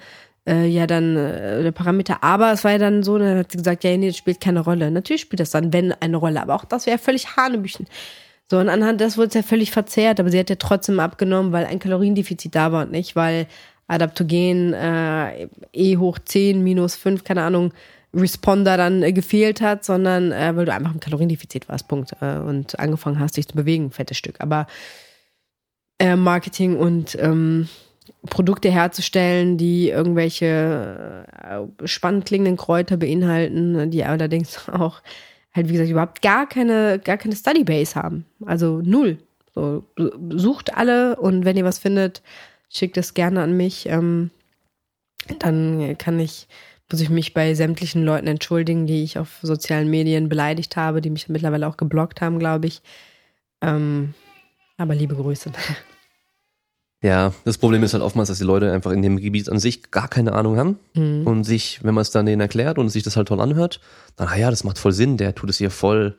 [0.48, 2.24] äh, ja dann äh, der Parameter.
[2.24, 4.62] Aber es war ja dann so, dann hat sie gesagt, ja, nee, das spielt keine
[4.62, 4.92] Rolle.
[4.92, 6.42] Natürlich spielt das dann, wenn, eine Rolle.
[6.42, 7.88] Aber auch das wäre völlig Hanebüchen.
[8.50, 11.54] So, und anhand des wurde es ja völlig verzerrt, aber sie hat ja trotzdem abgenommen,
[11.54, 13.48] weil ein Kaloriendefizit da war und nicht, weil
[13.88, 17.74] Adaptogen äh, E hoch 10 minus 5, keine Ahnung,
[18.14, 22.12] Responder dann äh, gefehlt hat, sondern äh, weil du einfach im Kaloriendefizit warst, Punkt.
[22.22, 24.36] Äh, und angefangen hast, dich zu bewegen, fettes Stück.
[24.40, 24.68] Aber
[26.00, 27.70] äh, Marketing und ähm,
[28.30, 35.02] Produkte herzustellen, die irgendwelche äh, spannend klingenden Kräuter beinhalten, die allerdings auch
[35.54, 38.26] halt, wie gesagt, überhaupt gar keine, gar keine Studybase haben.
[38.46, 39.18] Also null.
[39.54, 39.84] So,
[40.30, 42.22] sucht alle und wenn ihr was findet,
[42.70, 43.86] schickt es gerne an mich.
[43.88, 44.32] Ähm,
[45.40, 46.48] dann kann ich,
[46.90, 51.10] muss ich mich bei sämtlichen Leuten entschuldigen, die ich auf sozialen Medien beleidigt habe, die
[51.10, 52.82] mich mittlerweile auch geblockt haben, glaube ich.
[53.62, 54.14] Ähm,
[54.78, 55.52] aber liebe Grüße.
[57.04, 59.90] Ja, das Problem ist halt oftmals, dass die Leute einfach in dem Gebiet an sich
[59.90, 60.80] gar keine Ahnung haben.
[60.94, 61.26] Mhm.
[61.26, 63.80] und sich, wenn man es dann denen erklärt und sich das halt toll anhört,
[64.16, 66.16] dann, ah ja, das macht voll Sinn, der tut es hier voll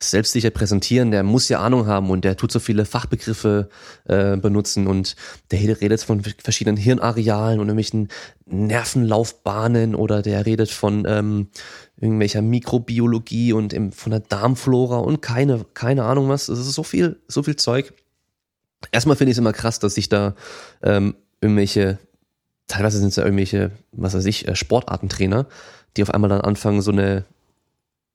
[0.00, 3.68] selbstsicher präsentieren, der muss ja Ahnung haben und der tut so viele Fachbegriffe
[4.04, 4.86] äh, benutzen.
[4.86, 5.16] Und
[5.50, 8.08] der redet von verschiedenen Hirnarealen und irgendwelchen
[8.46, 11.48] Nervenlaufbahnen oder der redet von ähm,
[12.00, 16.48] irgendwelcher Mikrobiologie und im, von der Darmflora und keine, keine Ahnung was.
[16.48, 17.92] Es ist so viel, so viel Zeug
[18.90, 20.34] erstmal finde ich es immer krass, dass sich da
[20.82, 21.98] ähm, irgendwelche,
[22.66, 25.46] teilweise sind es ja irgendwelche, was weiß ich, äh, Sportartentrainer,
[25.96, 27.24] die auf einmal dann anfangen, so eine,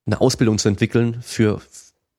[0.05, 1.61] eine Ausbildung zu entwickeln für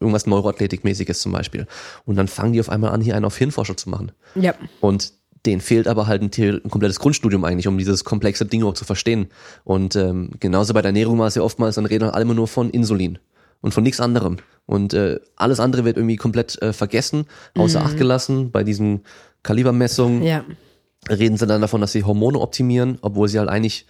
[0.00, 1.66] irgendwas Neuroathletikmäßiges zum Beispiel.
[2.04, 4.12] Und dann fangen die auf einmal an, hier einen auf Hirnforscher zu machen.
[4.34, 4.54] Ja.
[4.80, 5.12] Und
[5.46, 8.84] denen fehlt aber halt ein, ein, komplettes Grundstudium eigentlich, um dieses komplexe Ding auch zu
[8.84, 9.28] verstehen.
[9.62, 12.48] Und ähm, genauso bei der Ernährung war es ja oftmals, dann reden alle immer nur
[12.48, 13.18] von Insulin
[13.60, 14.38] und von nichts anderem.
[14.66, 17.26] Und äh, alles andere wird irgendwie komplett äh, vergessen,
[17.56, 17.86] außer mhm.
[17.86, 18.50] Acht gelassen.
[18.50, 19.02] Bei diesen
[19.42, 20.44] Kalibermessungen ja.
[21.08, 23.86] reden sie dann davon, dass sie Hormone optimieren, obwohl sie halt eigentlich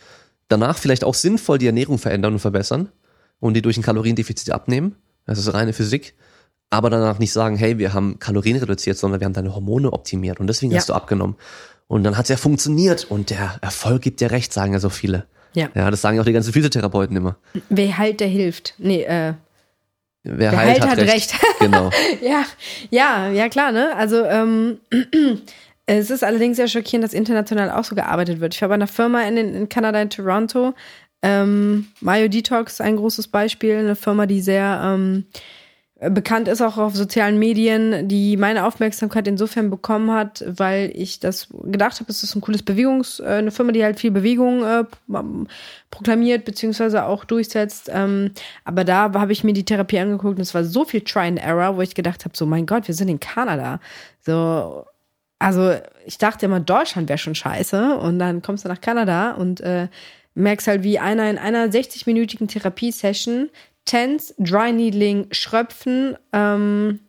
[0.49, 2.89] danach vielleicht auch sinnvoll die Ernährung verändern und verbessern
[3.41, 4.97] und die durch ein Kaloriendefizit abnehmen.
[5.27, 6.15] Das ist reine Physik.
[6.71, 10.41] Aber danach nicht sagen, hey, wir haben Kalorien reduziert, sondern wir haben deine Hormone optimiert
[10.41, 10.79] und deswegen ja.
[10.79, 11.37] hast du abgenommen.
[11.87, 14.89] Und dann hat es ja funktioniert und der Erfolg gibt dir recht, sagen ja so
[14.89, 15.27] viele.
[15.55, 15.69] Ja.
[15.75, 17.37] Ja, das sagen auch die ganzen Physiotherapeuten immer.
[17.69, 18.75] Wer halt, der hilft.
[18.79, 19.35] Nee, äh,
[20.25, 21.13] Wer, Wer heilt, hat, hat recht.
[21.13, 21.35] recht.
[21.61, 21.91] Genau.
[22.23, 22.45] ja,
[22.91, 23.95] ja, ja, klar, ne?
[23.95, 24.81] Also, ähm,
[25.87, 28.55] es ist allerdings sehr schockierend, dass international auch so gearbeitet wird.
[28.55, 30.75] Ich war bei einer Firma in, in Kanada, in Toronto,
[31.23, 35.27] ähm, Mayo Detox, ein großes Beispiel, eine Firma, die sehr ähm,
[36.11, 41.49] bekannt ist auch auf sozialen Medien, die meine Aufmerksamkeit insofern bekommen hat, weil ich das
[41.63, 44.85] gedacht habe, es ist ein cooles Bewegungs, äh, eine Firma, die halt viel Bewegung äh,
[45.91, 47.91] proklamiert beziehungsweise auch durchsetzt.
[47.93, 48.33] Ähm,
[48.65, 51.39] aber da habe ich mir die Therapie angeguckt und es war so viel Try and
[51.39, 53.81] Error, wo ich gedacht habe, so mein Gott, wir sind in Kanada.
[54.21, 54.87] So,
[55.39, 55.75] also
[56.07, 59.89] ich dachte immer, Deutschland wäre schon scheiße und dann kommst du nach Kanada und äh,
[60.35, 63.51] merkst halt, wie einer in einer 60-minütigen Therapiesession
[63.85, 67.01] Tense, Dry Needling, Schröpfen ähm,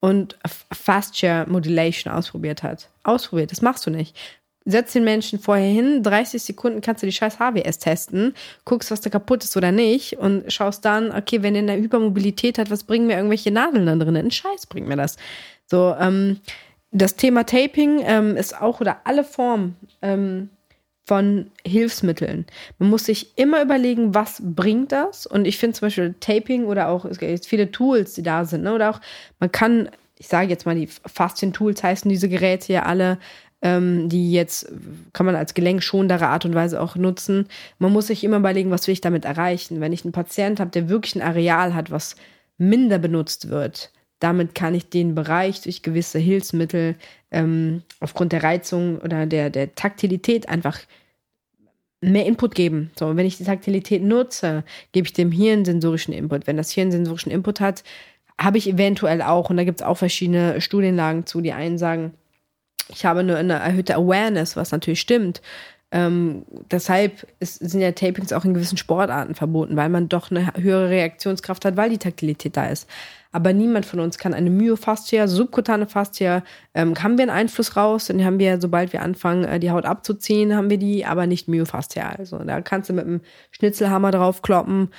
[0.00, 0.38] und
[0.72, 2.88] Fascia Modulation ausprobiert hat.
[3.02, 4.16] Ausprobiert, das machst du nicht.
[4.68, 8.34] Setz den Menschen vorher hin, 30 Sekunden kannst du die scheiß HWS testen,
[8.64, 12.58] guckst, was da kaputt ist oder nicht und schaust dann, okay, wenn er eine Hypermobilität
[12.58, 14.16] hat, was bringen mir irgendwelche Nadeln da drin?
[14.16, 15.18] Ein Scheiß bringt mir das.
[15.66, 16.40] So, ähm,
[16.90, 20.50] das Thema Taping ähm, ist auch, oder alle Formen ähm,
[21.06, 22.46] von Hilfsmitteln.
[22.78, 25.24] Man muss sich immer überlegen, was bringt das?
[25.24, 28.64] Und ich finde zum Beispiel Taping oder auch, es gibt viele Tools, die da sind,
[28.64, 28.74] ne?
[28.74, 29.00] oder auch,
[29.38, 29.88] man kann,
[30.18, 33.18] ich sage jetzt mal, die Faszien-Tools heißen diese Geräte ja alle,
[33.62, 34.70] ähm, die jetzt
[35.12, 37.46] kann man als gelenkschonendere Art und Weise auch nutzen.
[37.78, 39.80] Man muss sich immer überlegen, was will ich damit erreichen.
[39.80, 42.16] Wenn ich einen Patient habe, der wirklich ein Areal hat, was
[42.58, 46.96] minder benutzt wird, damit kann ich den Bereich durch gewisse Hilfsmittel
[47.30, 50.80] ähm, aufgrund der Reizung oder der, der Taktilität einfach
[52.00, 52.90] mehr Input geben.
[52.98, 56.46] So, wenn ich die Taktilität nutze, gebe ich dem Hirn sensorischen Input.
[56.46, 57.84] Wenn das Hirn sensorischen Input hat,
[58.38, 62.14] habe ich eventuell auch, und da gibt es auch verschiedene Studienlagen zu, die einen sagen,
[62.88, 65.42] ich habe nur eine erhöhte Awareness, was natürlich stimmt.
[65.90, 70.52] Ähm, deshalb ist, sind ja Tapings auch in gewissen Sportarten verboten, weil man doch eine
[70.54, 72.88] höhere Reaktionskraft hat, weil die Taktilität da ist
[73.32, 76.42] aber niemand von uns kann eine Myofaszie, subkutane Faszie,
[76.74, 79.84] ähm, haben wir einen Einfluss raus, dann haben wir, sobald wir anfangen, äh, die Haut
[79.84, 82.16] abzuziehen, haben wir die, aber nicht myofaszial.
[82.18, 83.20] Also da kannst du mit einem
[83.50, 84.90] Schnitzelhammer drauf kloppen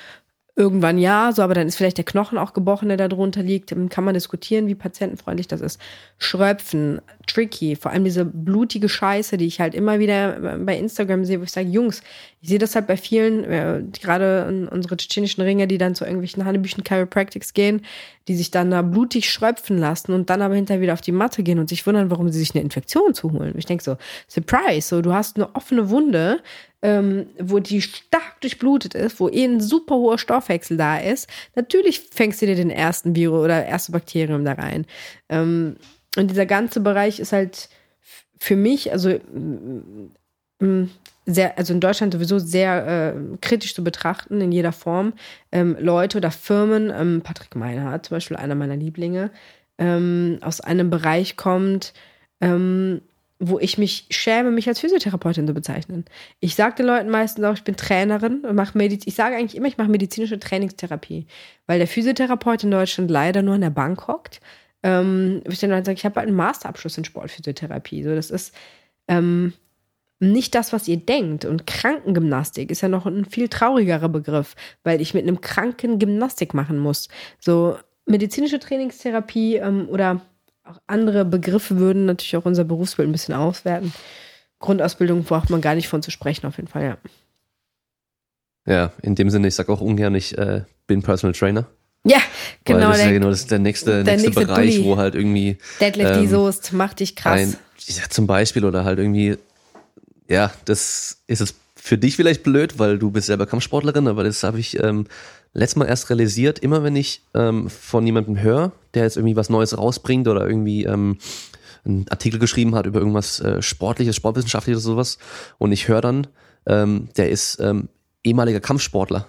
[0.58, 3.70] Irgendwann ja, so, aber dann ist vielleicht der Knochen auch gebrochen, der da drunter liegt.
[3.70, 5.80] Dann kann man diskutieren, wie patientenfreundlich das ist.
[6.18, 11.38] Schröpfen, tricky, vor allem diese blutige Scheiße, die ich halt immer wieder bei Instagram sehe,
[11.38, 12.02] wo ich sage, Jungs,
[12.40, 16.44] ich sehe das halt bei vielen, äh, gerade unsere tschetschenischen Ringer, die dann zu irgendwelchen
[16.44, 17.82] Hannebüchen Chiropractics gehen,
[18.26, 21.44] die sich dann da blutig schröpfen lassen und dann aber hinterher wieder auf die Matte
[21.44, 23.54] gehen und sich wundern, warum sie sich eine Infektion zuholen.
[23.56, 26.40] Ich denke so, Surprise, so du hast eine offene Wunde,
[26.82, 32.00] ähm, wo die stark durchblutet ist, wo eh ein super hoher Stoffwechsel da ist, natürlich
[32.10, 34.86] fängst du dir den ersten Virus oder erste Bakterium da rein.
[35.28, 35.76] Ähm,
[36.16, 37.68] und dieser ganze Bereich ist halt
[38.38, 40.10] für mich, also mm,
[40.60, 40.90] mm,
[41.26, 45.12] sehr, also in Deutschland sowieso sehr äh, kritisch zu betrachten in jeder Form.
[45.52, 49.30] Ähm, Leute oder Firmen, ähm, Patrick Meinhardt, zum Beispiel einer meiner Lieblinge,
[49.78, 51.92] ähm, aus einem Bereich kommt,
[52.40, 53.02] ähm,
[53.40, 56.04] wo ich mich schäme, mich als Physiotherapeutin zu bezeichnen.
[56.40, 59.56] Ich sage den Leuten meistens auch, ich bin Trainerin und mache Mediz ich sage eigentlich
[59.56, 61.26] immer, ich mache medizinische Trainingstherapie,
[61.66, 64.40] weil der Physiotherapeut in Deutschland leider nur in der Bank hockt.
[64.82, 68.02] Ähm, ich dann sage, ich habe halt einen Masterabschluss in Sportphysiotherapie.
[68.02, 68.54] So, das ist
[69.06, 69.52] ähm,
[70.20, 71.44] nicht das, was ihr denkt.
[71.44, 76.54] Und Krankengymnastik ist ja noch ein viel traurigerer Begriff, weil ich mit einem Kranken Gymnastik
[76.54, 77.08] machen muss.
[77.38, 80.22] So medizinische Trainingstherapie ähm, oder
[80.68, 83.92] auch andere Begriffe würden natürlich auch unser Berufsbild ein bisschen auswerten.
[84.60, 86.98] Grundausbildung braucht man gar nicht von zu sprechen, auf jeden Fall, ja.
[88.66, 91.66] Ja, in dem Sinne, ich sage auch ungern, ich äh, bin Personal Trainer.
[92.04, 92.18] Ja,
[92.64, 92.80] genau.
[92.80, 94.84] Weil das, ist ja genau das ist der nächste, der nächste, nächste Bereich, Bulli.
[94.84, 95.56] wo halt irgendwie.
[95.80, 97.40] Deadlift ähm, die Soest, macht dich krass.
[97.40, 99.38] Ein, ja, zum Beispiel oder halt irgendwie,
[100.28, 104.42] ja, das ist jetzt für dich vielleicht blöd, weil du bist selber Kampfsportlerin, aber das
[104.42, 105.06] habe ich ähm,
[105.54, 109.50] letztes Mal erst realisiert, immer wenn ich ähm, von jemandem höre, der jetzt irgendwie was
[109.50, 111.18] Neues rausbringt oder irgendwie ähm,
[111.84, 115.18] einen Artikel geschrieben hat über irgendwas äh, Sportliches, Sportwissenschaftliches oder sowas,
[115.58, 116.26] und ich höre dann,
[116.66, 117.88] ähm, der ist ähm,
[118.24, 119.26] ehemaliger Kampfsportler.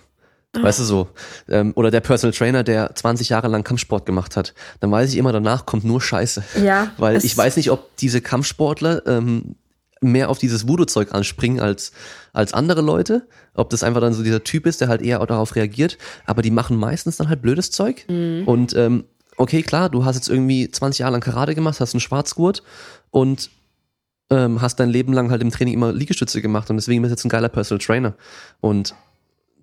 [0.58, 0.64] Oh.
[0.64, 1.08] Weißt du so?
[1.48, 4.54] Ähm, oder der Personal Trainer, der 20 Jahre lang Kampfsport gemacht hat.
[4.80, 6.44] Dann weiß ich immer, danach kommt nur Scheiße.
[6.64, 6.92] Ja.
[6.98, 9.56] Weil ich weiß nicht, ob diese Kampfsportler ähm,
[10.02, 11.92] mehr auf dieses Voodoo-Zeug anspringen als,
[12.34, 13.28] als andere Leute.
[13.54, 15.98] Ob das einfach dann so dieser Typ ist, der halt eher darauf reagiert.
[16.26, 18.06] Aber die machen meistens dann halt blödes Zeug.
[18.08, 18.44] Mhm.
[18.48, 19.04] Und ähm,
[19.40, 22.62] okay, klar, du hast jetzt irgendwie 20 Jahre lang Karate gemacht, hast einen Schwarzgurt
[23.10, 23.50] und
[24.30, 27.14] ähm, hast dein Leben lang halt im Training immer Liegestütze gemacht und deswegen bist du
[27.14, 28.14] jetzt ein geiler Personal Trainer.
[28.60, 28.94] Und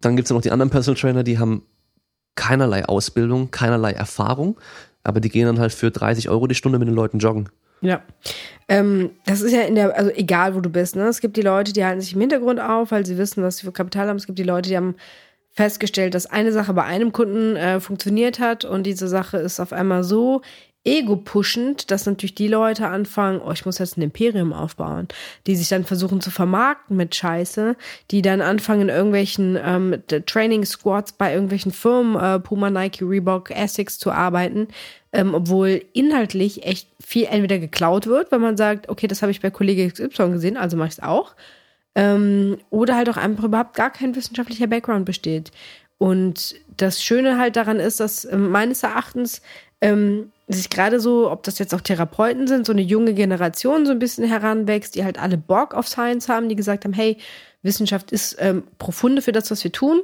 [0.01, 1.62] dann gibt's ja noch die anderen Personal Trainer, die haben
[2.35, 4.59] keinerlei Ausbildung, keinerlei Erfahrung,
[5.05, 7.51] aber die gehen dann halt für 30 Euro die Stunde mit den Leuten joggen.
[7.82, 8.03] Ja.
[8.69, 11.05] Ähm, das ist ja in der, also egal wo du bist, ne?
[11.05, 13.66] Es gibt die Leute, die halten sich im Hintergrund auf, weil sie wissen, was sie
[13.66, 14.16] für Kapital haben.
[14.16, 14.97] Es gibt die Leute, die haben
[15.56, 19.72] festgestellt, dass eine Sache bei einem Kunden äh, funktioniert hat und diese Sache ist auf
[19.72, 20.42] einmal so
[20.86, 25.08] ego-pushend, dass natürlich die Leute anfangen, oh, ich muss jetzt ein Imperium aufbauen,
[25.46, 27.74] die sich dann versuchen zu vermarkten mit Scheiße,
[28.12, 33.98] die dann anfangen in irgendwelchen ähm, Training-Squads bei irgendwelchen Firmen, äh, Puma, Nike, Reebok, Essex
[33.98, 34.68] zu arbeiten,
[35.12, 39.40] ähm, obwohl inhaltlich echt viel entweder geklaut wird, wenn man sagt, okay, das habe ich
[39.40, 41.34] bei Kollege XY gesehen, also mache ich es auch,
[41.97, 45.51] ähm, oder halt auch einfach überhaupt gar kein wissenschaftlicher Background besteht.
[45.98, 49.40] Und das Schöne halt daran ist, dass äh, meines Erachtens
[49.81, 53.93] ähm, sich gerade so, ob das jetzt auch Therapeuten sind, so eine junge Generation so
[53.93, 57.16] ein bisschen heranwächst, die halt alle Bock auf Science haben, die gesagt haben, hey,
[57.62, 60.02] Wissenschaft ist ähm, profunde für das, was wir tun.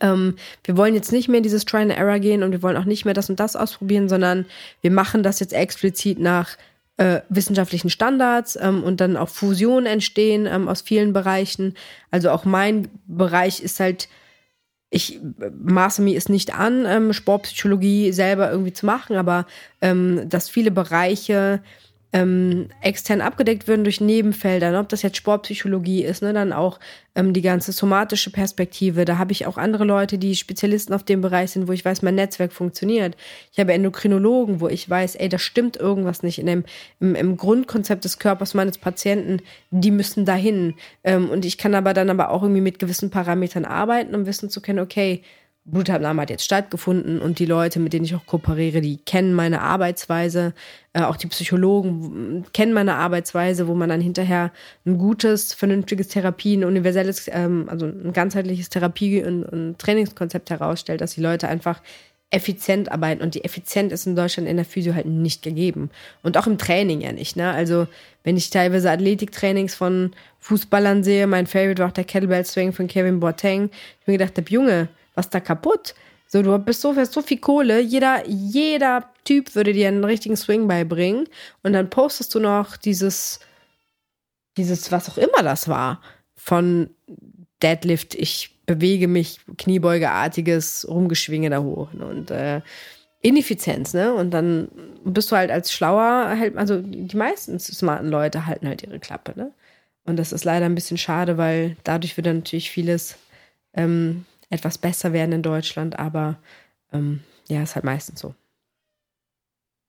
[0.00, 2.76] Ähm, wir wollen jetzt nicht mehr in dieses Try and Error gehen und wir wollen
[2.76, 4.46] auch nicht mehr das und das ausprobieren, sondern
[4.80, 6.56] wir machen das jetzt explizit nach
[6.96, 11.74] äh, wissenschaftlichen Standards ähm, und dann auch Fusionen entstehen ähm, aus vielen Bereichen.
[12.10, 14.08] Also auch mein Bereich ist halt
[14.90, 15.18] ich
[15.60, 19.46] maße mir es nicht an, ähm, Sportpsychologie selber irgendwie zu machen, aber
[19.80, 21.64] ähm, dass viele Bereiche
[22.14, 24.78] ähm, extern abgedeckt würden durch Nebenfelder, ne?
[24.78, 26.32] ob das jetzt Sportpsychologie ist, ne?
[26.32, 26.78] dann auch
[27.16, 29.04] ähm, die ganze somatische Perspektive.
[29.04, 32.02] Da habe ich auch andere Leute, die Spezialisten auf dem Bereich sind, wo ich weiß,
[32.02, 33.16] mein Netzwerk funktioniert.
[33.52, 36.64] Ich habe Endokrinologen, wo ich weiß, ey, da stimmt irgendwas nicht in dem,
[37.00, 39.42] im, im Grundkonzept des Körpers meines Patienten.
[39.72, 40.74] Die müssen dahin.
[41.02, 44.50] Ähm, und ich kann aber dann aber auch irgendwie mit gewissen Parametern arbeiten, um wissen
[44.50, 45.22] zu können, okay,
[45.66, 49.62] Blutabnahme hat jetzt stattgefunden und die Leute, mit denen ich auch kooperiere, die kennen meine
[49.62, 50.52] Arbeitsweise,
[50.92, 54.52] äh, auch die Psychologen kennen meine Arbeitsweise, wo man dann hinterher
[54.84, 61.00] ein gutes, vernünftiges Therapie, ein universelles, ähm, also ein ganzheitliches Therapie- und, und Trainingskonzept herausstellt,
[61.00, 61.80] dass die Leute einfach
[62.30, 63.22] effizient arbeiten.
[63.22, 65.90] Und die Effizienz ist in Deutschland in der Physio halt nicht gegeben.
[66.22, 67.52] Und auch im Training ja nicht, ne?
[67.52, 67.86] Also,
[68.22, 72.86] wenn ich teilweise Athletiktrainings von Fußballern sehe, mein Favorite war auch der Kettlebell Swing von
[72.86, 73.70] Kevin Boateng,
[74.00, 75.94] ich mir gedacht habe, Junge, was da kaputt?
[76.26, 80.36] So, du bist so, hast so viel Kohle, jeder, jeder Typ würde dir einen richtigen
[80.36, 81.28] Swing beibringen
[81.62, 83.40] und dann postest du noch dieses,
[84.56, 86.00] dieses, was auch immer das war,
[86.34, 86.90] von
[87.62, 92.06] Deadlift, ich bewege mich, Kniebeugeartiges Rumgeschwinge da hoch ne?
[92.06, 92.60] und äh,
[93.20, 94.12] Ineffizienz, ne?
[94.12, 94.68] Und dann
[95.02, 99.32] bist du halt als schlauer, halt, also die meisten smarten Leute halten halt ihre Klappe,
[99.34, 99.50] ne?
[100.04, 103.16] Und das ist leider ein bisschen schade, weil dadurch wird dann natürlich vieles
[103.72, 106.38] ähm, etwas besser werden in Deutschland, aber
[106.92, 108.34] ähm, ja, ist halt meistens so.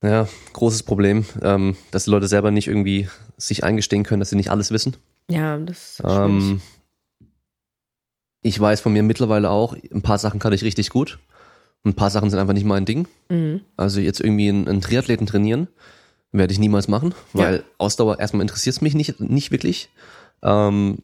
[0.02, 4.36] Ja, großes Problem, ähm, dass die Leute selber nicht irgendwie sich eingestehen können, dass sie
[4.36, 4.96] nicht alles wissen.
[5.30, 6.60] Ja, das ist ähm,
[8.42, 11.18] Ich weiß von mir mittlerweile auch, ein paar Sachen kann ich richtig gut.
[11.84, 13.08] Ein paar Sachen sind einfach nicht mein Ding.
[13.28, 13.62] Mhm.
[13.76, 15.68] Also jetzt irgendwie einen, einen, Triathleten trainieren,
[16.32, 17.62] werde ich niemals machen, weil ja.
[17.78, 19.88] Ausdauer erstmal interessiert es mich nicht, nicht wirklich.
[20.42, 20.98] Ähm,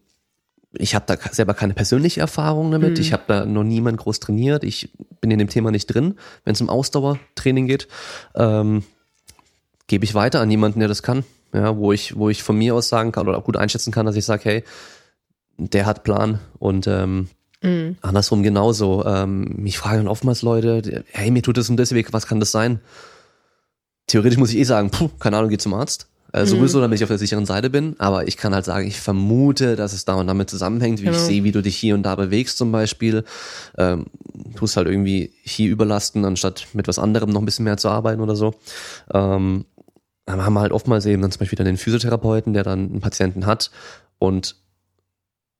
[0.74, 2.92] ich habe da selber keine persönliche Erfahrung damit.
[2.92, 3.00] Mhm.
[3.00, 4.64] Ich habe da noch niemand groß trainiert.
[4.64, 4.90] Ich
[5.20, 7.88] bin in dem Thema nicht drin, wenn es um Ausdauertraining geht.
[8.34, 8.82] Ähm,
[9.86, 11.24] Gebe ich weiter an jemanden, der das kann.
[11.52, 14.06] Ja, wo ich, wo ich von mir aus sagen kann oder auch gut einschätzen kann,
[14.06, 14.64] dass ich sage, hey,
[15.58, 17.28] der hat Plan und ähm,
[17.62, 17.96] mhm.
[18.00, 19.04] andersrum genauso.
[19.04, 22.40] Ähm, mich fragen dann oftmals Leute, hey, mir tut das und das weh, was kann
[22.40, 22.80] das sein?
[24.06, 26.08] Theoretisch muss ich eh sagen, puh, keine Ahnung, geh zum Arzt.
[26.32, 26.82] Äh, sowieso, mhm.
[26.82, 27.94] damit ich auf der sicheren Seite bin.
[27.98, 31.16] Aber ich kann halt sagen, ich vermute, dass es da und damit zusammenhängt, wie genau.
[31.16, 33.24] ich sehe, wie du dich hier und da bewegst zum Beispiel.
[33.76, 34.06] Ähm,
[34.56, 38.22] tust halt irgendwie hier überlasten, anstatt mit was anderem noch ein bisschen mehr zu arbeiten
[38.22, 38.54] oder so.
[39.12, 39.66] Ähm,
[40.24, 43.00] dann haben wir halt oftmals eben dann zum Beispiel dann den Physiotherapeuten, der dann einen
[43.00, 43.70] Patienten hat
[44.18, 44.56] und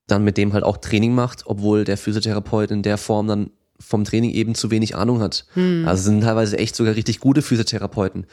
[0.07, 3.51] dann mit dem halt auch Training macht, obwohl der Physiotherapeut in der Form dann
[3.85, 5.47] vom Training eben zu wenig Ahnung hat.
[5.55, 5.87] Hm.
[5.87, 8.27] Also sind teilweise echt sogar richtig gute Physiotherapeuten,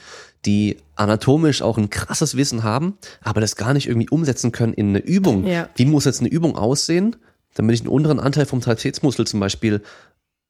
[0.45, 4.89] die anatomisch auch ein krasses Wissen haben, aber das gar nicht irgendwie umsetzen können in
[4.89, 5.45] eine Übung.
[5.45, 5.69] Ja.
[5.75, 7.15] Wie muss jetzt eine Übung aussehen,
[7.55, 9.81] damit ich den unteren Anteil vom Trapezmuskel zum Beispiel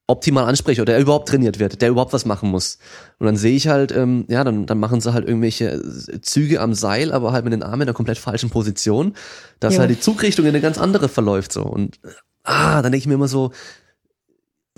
[0.10, 2.80] optimal anspreche oder der überhaupt trainiert wird, der überhaupt was machen muss.
[3.20, 5.82] Und dann sehe ich halt, ähm, ja, dann, dann machen sie halt irgendwelche
[6.22, 9.14] Züge am Seil, aber halt mit den Armen in einer komplett falschen Position,
[9.60, 9.82] dass ja.
[9.82, 11.62] halt die Zugrichtung in eine ganz andere verläuft so.
[11.62, 12.00] Und
[12.44, 13.52] ah, dann denke ich mir immer so,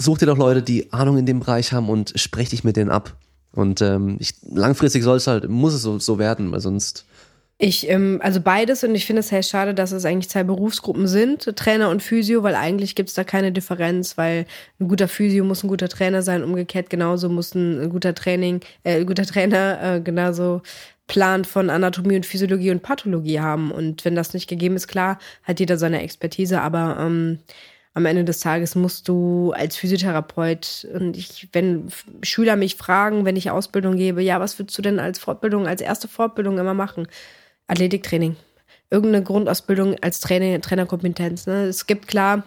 [0.02, 2.90] such dir doch Leute, die Ahnung in dem Bereich haben und sprech dich mit denen
[2.90, 3.16] ab.
[3.54, 7.06] Und ähm, ich, langfristig soll es halt, muss es so, so werden, weil sonst.
[7.58, 11.08] Ich, ähm, also beides und ich finde es sehr schade, dass es eigentlich zwei Berufsgruppen
[11.08, 14.48] sind, Trainer und Physio, weil eigentlich gibt es da keine Differenz, weil
[14.80, 19.06] ein guter Physio muss ein guter Trainer sein, umgekehrt genauso muss ein guter Training, äh,
[19.06, 20.64] guter Trainer äh, genauso
[21.06, 23.70] Plan von Anatomie und Physiologie und Pathologie haben.
[23.72, 27.40] Und wenn das nicht gegeben ist, klar, hat jeder seine Expertise, aber ähm,
[27.94, 31.92] am Ende des Tages musst du als Physiotherapeut und ich, wenn
[32.24, 35.82] Schüler mich fragen, wenn ich Ausbildung gebe, ja, was würdest du denn als Fortbildung, als
[35.82, 37.08] erste Fortbildung immer machen?
[37.68, 38.38] Athletiktraining.
[38.90, 41.48] Irgendeine Grundausbildung als Trainer, Trainerkompetenz.
[41.48, 41.66] Ne?
[41.66, 42.44] Es gibt klar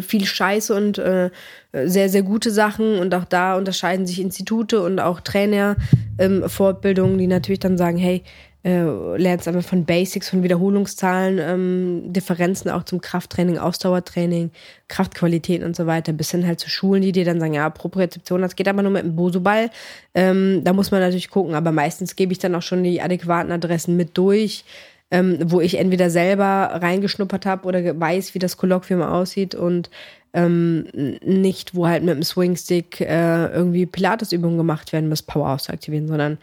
[0.00, 1.30] viel Scheiße und äh,
[1.72, 2.98] sehr, sehr gute Sachen.
[2.98, 5.76] Und auch da unterscheiden sich Institute und auch Trainer,
[6.18, 8.22] ähm, Fortbildungen, die natürlich dann sagen, hey,
[8.64, 14.50] äh, lernst einfach von Basics, von Wiederholungszahlen, ähm, Differenzen auch zum Krafttraining, Ausdauertraining,
[14.88, 18.40] Kraftqualität und so weiter, bis hin halt zu Schulen, die dir dann sagen, ja, Propriozeption,
[18.40, 19.70] das geht aber nur mit dem Bosoball.
[20.14, 23.50] Ähm, da muss man natürlich gucken, aber meistens gebe ich dann auch schon die adäquaten
[23.50, 24.64] Adressen mit durch,
[25.10, 29.90] ähm, wo ich entweder selber reingeschnuppert habe oder weiß, wie das Kolloquium aussieht und
[30.34, 30.86] ähm,
[31.24, 36.08] nicht, wo halt mit dem Swingstick äh, irgendwie Pilatesübungen gemacht werden, um das Power auszuaktivieren,
[36.08, 36.38] sondern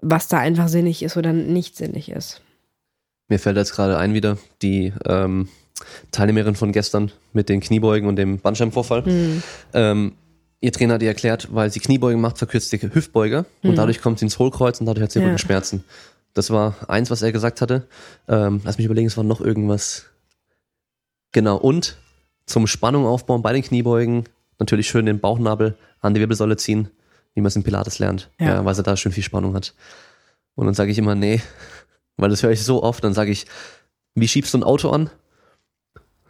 [0.00, 2.42] was da einfach sinnig ist oder nicht sinnig ist.
[3.28, 5.48] Mir fällt jetzt gerade ein wieder die ähm,
[6.10, 9.02] Teilnehmerin von gestern mit den Kniebeugen und dem Bandscheibenvorfall.
[9.02, 9.42] Mhm.
[9.72, 10.12] Ähm,
[10.60, 13.70] ihr Trainer hat ihr erklärt, weil sie Kniebeugen macht, verkürzt sie Hüftbeuger mhm.
[13.70, 15.26] und dadurch kommt sie ins Hohlkreuz und dadurch hat sie ja.
[15.26, 15.84] Rückenschmerzen.
[16.34, 17.86] Das war eins, was er gesagt hatte.
[18.28, 20.06] Ähm, lass mich überlegen, es war noch irgendwas.
[21.32, 21.98] Genau, und
[22.46, 24.24] zum Spannung aufbauen bei den Kniebeugen
[24.58, 26.88] natürlich schön den Bauchnabel an die Wirbelsäule ziehen
[27.34, 28.46] wie man es in Pilates lernt, ja.
[28.46, 29.74] ja weil sie da schön viel Spannung hat.
[30.54, 31.40] Und dann sage ich immer, nee,
[32.16, 33.46] weil das höre ich so oft, dann sage ich,
[34.14, 35.10] wie schiebst du ein Auto an?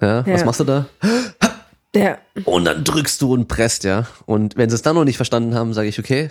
[0.01, 0.87] Ja, was machst du da?
[1.93, 2.19] Ja.
[2.45, 4.07] Und dann drückst du und presst, ja.
[4.25, 6.31] Und wenn sie es dann noch nicht verstanden haben, sage ich, okay,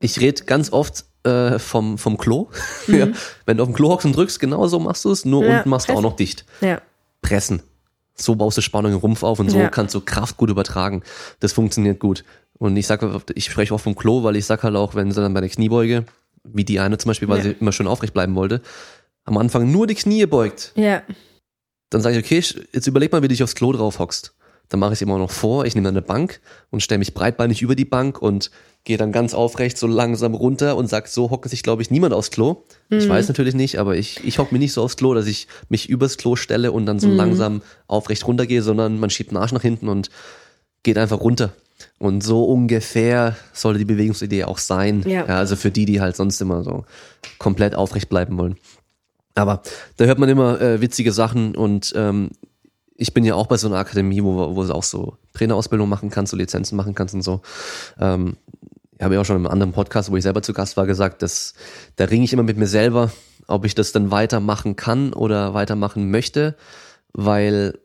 [0.00, 2.48] ich rede ganz oft äh, vom, vom Klo.
[2.86, 2.94] Mhm.
[2.94, 3.08] ja.
[3.46, 5.58] Wenn du auf dem Klo hockst und drückst, genau so machst du es, nur ja,
[5.58, 6.02] unten machst pressen.
[6.02, 6.44] du auch noch dicht.
[6.60, 6.80] Ja.
[7.22, 7.62] Pressen.
[8.16, 11.02] So baust du Spannung im Rumpf auf und so kannst du Kraft gut übertragen.
[11.40, 12.24] Das funktioniert gut.
[12.60, 15.22] Und ich sage, ich spreche auch vom Klo, weil ich sag halt auch, wenn sie
[15.22, 16.04] dann bei der Kniebeuge,
[16.44, 17.44] wie die eine zum Beispiel, weil ja.
[17.44, 18.60] sie immer schön aufrecht bleiben wollte,
[19.24, 20.72] am Anfang nur die Knie beugt.
[20.76, 21.02] Ja.
[21.88, 24.34] Dann sage ich, okay, jetzt überleg mal, wie du dich aufs Klo drauf hockst.
[24.68, 27.14] Dann mache ich es immer noch vor, ich nehme dann eine Bank und stelle mich
[27.14, 28.50] breitbeinig über die Bank und
[28.84, 32.12] gehe dann ganz aufrecht so langsam runter und sag, so hockt sich, glaube ich, niemand
[32.12, 32.64] aufs Klo.
[32.90, 32.98] Mhm.
[32.98, 35.48] Ich weiß natürlich nicht, aber ich, ich hocke mir nicht so aufs Klo, dass ich
[35.70, 37.16] mich übers Klo stelle und dann so mhm.
[37.16, 40.10] langsam aufrecht runtergehe, sondern man schiebt den Arsch nach hinten und
[40.82, 41.52] geht einfach runter.
[41.98, 45.02] Und so ungefähr sollte die Bewegungsidee auch sein.
[45.06, 45.26] Ja.
[45.26, 45.38] ja.
[45.38, 46.84] also für die, die halt sonst immer so
[47.38, 48.56] komplett aufrecht bleiben wollen.
[49.34, 49.62] Aber
[49.96, 52.30] da hört man immer äh, witzige Sachen und ähm,
[52.96, 56.10] ich bin ja auch bei so einer Akademie, wo, wo du auch so Trainerausbildung machen
[56.10, 57.40] kannst, so Lizenzen machen kannst und so.
[57.98, 58.36] Ähm,
[58.98, 61.22] ich habe ja auch schon im anderen Podcast, wo ich selber zu Gast war, gesagt,
[61.22, 61.54] dass
[61.96, 63.10] da ringe ich immer mit mir selber,
[63.46, 66.54] ob ich das dann weitermachen kann oder weitermachen möchte,
[67.14, 67.78] weil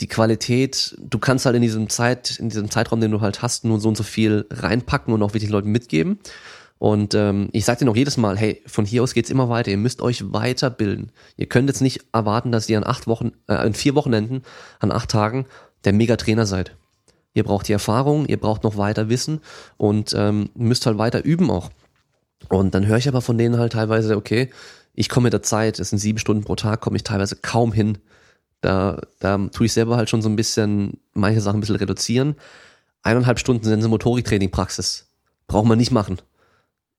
[0.00, 3.64] die Qualität, du kannst halt in diesem Zeit, in diesem Zeitraum, den du halt hast,
[3.64, 6.18] nur so und so viel reinpacken und auch wirklich Leuten mitgeben.
[6.78, 9.70] Und ähm, ich sage dir noch jedes Mal, hey, von hier aus geht's immer weiter.
[9.70, 11.12] Ihr müsst euch weiterbilden.
[11.36, 14.42] Ihr könnt jetzt nicht erwarten, dass ihr an acht Wochen, äh, in vier Wochenenden,
[14.78, 15.44] an acht Tagen
[15.84, 16.74] der Mega-Trainer seid.
[17.34, 19.40] Ihr braucht die Erfahrung, ihr braucht noch weiter Wissen
[19.76, 21.70] und ähm, müsst halt weiter üben auch.
[22.48, 24.48] Und dann höre ich aber von denen halt teilweise, okay,
[24.94, 27.72] ich komme mit der Zeit, es sind sieben Stunden pro Tag, komme ich teilweise kaum
[27.72, 27.98] hin.
[28.60, 32.36] Da, da tue ich selber halt schon so ein bisschen, manche Sachen ein bisschen reduzieren.
[33.02, 35.06] Eineinhalb Stunden Sensomotoriktraining Praxis.
[35.46, 36.20] Braucht man nicht machen.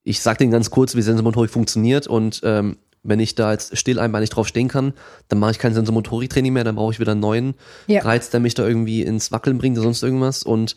[0.03, 3.99] Ich sag denen ganz kurz, wie Sensomotorik funktioniert und ähm, wenn ich da jetzt still
[3.99, 4.93] einbeinig drauf stehen kann,
[5.27, 7.55] dann mache ich kein Sensomotoriktraining mehr, dann brauche ich wieder einen neuen
[7.87, 8.01] ja.
[8.01, 10.43] Reiz, der mich da irgendwie ins Wackeln bringt oder sonst irgendwas.
[10.43, 10.75] Und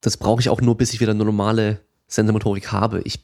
[0.00, 3.02] das brauche ich auch nur, bis ich wieder eine normale Sensomotorik habe.
[3.04, 3.20] Ich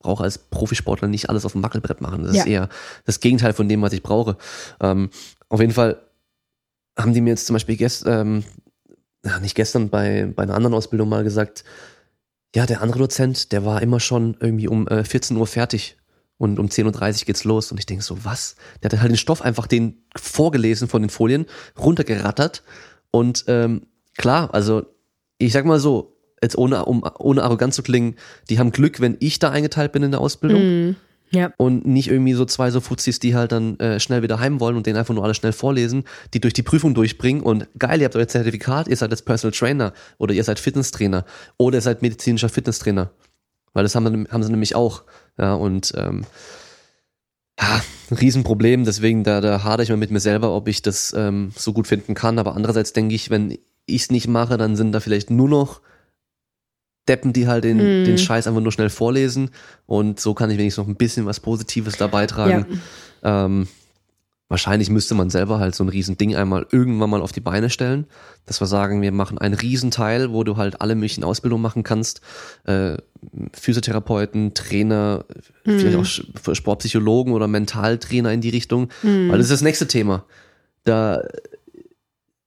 [0.00, 2.24] brauche als Profisportler nicht alles auf dem Wackelbrett machen.
[2.24, 2.42] Das ja.
[2.42, 2.68] ist eher
[3.04, 4.36] das Gegenteil von dem, was ich brauche.
[4.80, 5.10] Ähm,
[5.48, 5.98] auf jeden Fall
[6.96, 8.44] haben die mir jetzt zum Beispiel gestern,
[9.22, 11.64] ähm, nicht gestern, bei, bei einer anderen Ausbildung mal gesagt,
[12.54, 15.96] ja, der andere Dozent, der war immer schon irgendwie um äh, 14 Uhr fertig
[16.38, 17.70] und um 10.30 Uhr geht's los.
[17.70, 18.56] Und ich denke so, was?
[18.82, 21.46] Der hat halt den Stoff einfach den vorgelesen von den Folien,
[21.78, 22.62] runtergerattert.
[23.10, 23.82] Und ähm,
[24.16, 24.86] klar, also
[25.38, 28.16] ich sag mal so, jetzt ohne, um, ohne arrogant zu klingen,
[28.48, 30.62] die haben Glück, wenn ich da eingeteilt bin in der Ausbildung.
[30.62, 30.96] Mm.
[31.30, 31.52] Ja.
[31.56, 34.76] Und nicht irgendwie so zwei so Fuzis, die halt dann äh, schnell wieder heim wollen
[34.76, 36.04] und den einfach nur alles schnell vorlesen,
[36.34, 39.52] die durch die Prüfung durchbringen und geil, ihr habt euer Zertifikat, ihr seid jetzt Personal
[39.52, 41.24] Trainer oder ihr seid Fitnesstrainer
[41.58, 43.10] oder ihr seid medizinischer Fitnesstrainer.
[43.72, 45.02] Weil das haben, haben sie nämlich auch.
[45.38, 46.24] Ja, und ähm,
[47.60, 47.80] ja,
[48.10, 51.52] ein Riesenproblem, deswegen da, da hadere ich mal mit mir selber, ob ich das ähm,
[51.56, 52.38] so gut finden kann.
[52.38, 55.80] Aber andererseits denke ich, wenn ich es nicht mache, dann sind da vielleicht nur noch
[57.08, 58.04] Deppen, die halt den, mm.
[58.04, 59.50] den Scheiß einfach nur schnell vorlesen.
[59.86, 62.66] Und so kann ich wenigstens noch ein bisschen was Positives da beitragen.
[63.22, 63.46] Ja.
[63.46, 63.68] Ähm,
[64.48, 68.06] wahrscheinlich müsste man selber halt so ein Riesending einmal irgendwann mal auf die Beine stellen.
[68.44, 72.20] Dass wir sagen, wir machen einen Riesenteil, wo du halt alle möglichen Ausbildungen machen kannst.
[72.64, 72.96] Äh,
[73.52, 75.24] Physiotherapeuten, Trainer,
[75.64, 75.78] mm.
[75.78, 78.88] vielleicht auch Sportpsychologen oder Mentaltrainer in die Richtung.
[79.02, 79.30] Mm.
[79.30, 80.24] Weil das ist das nächste Thema.
[80.84, 81.22] Da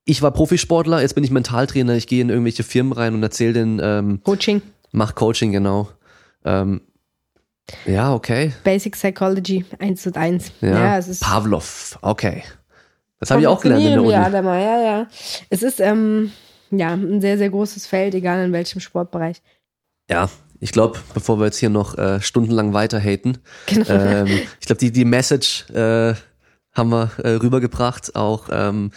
[0.04, 3.52] ich war Profisportler, jetzt bin ich Mentaltrainer, ich gehe in irgendwelche Firmen rein und erzähle
[3.52, 4.62] den ähm, Coaching.
[4.92, 5.88] Mach Coaching, genau.
[6.44, 6.80] Ähm,
[7.86, 8.52] ja, okay.
[8.64, 10.52] Basic Psychology, eins und eins.
[10.60, 12.42] Ja, ja Pavlov, okay.
[13.20, 14.12] Das habe ich auch gelernt in der Uni.
[14.12, 15.06] Ja, ja, ja.
[15.50, 16.32] Es ist ähm,
[16.70, 19.42] ja ein sehr, sehr großes Feld, egal in welchem Sportbereich.
[20.08, 23.88] Ja, ich glaube, bevor wir jetzt hier noch äh, stundenlang weiter haten, genau.
[23.88, 24.26] ähm,
[24.58, 26.14] ich glaube, die, die Message äh,
[26.72, 28.90] haben wir äh, rübergebracht, auch ähm,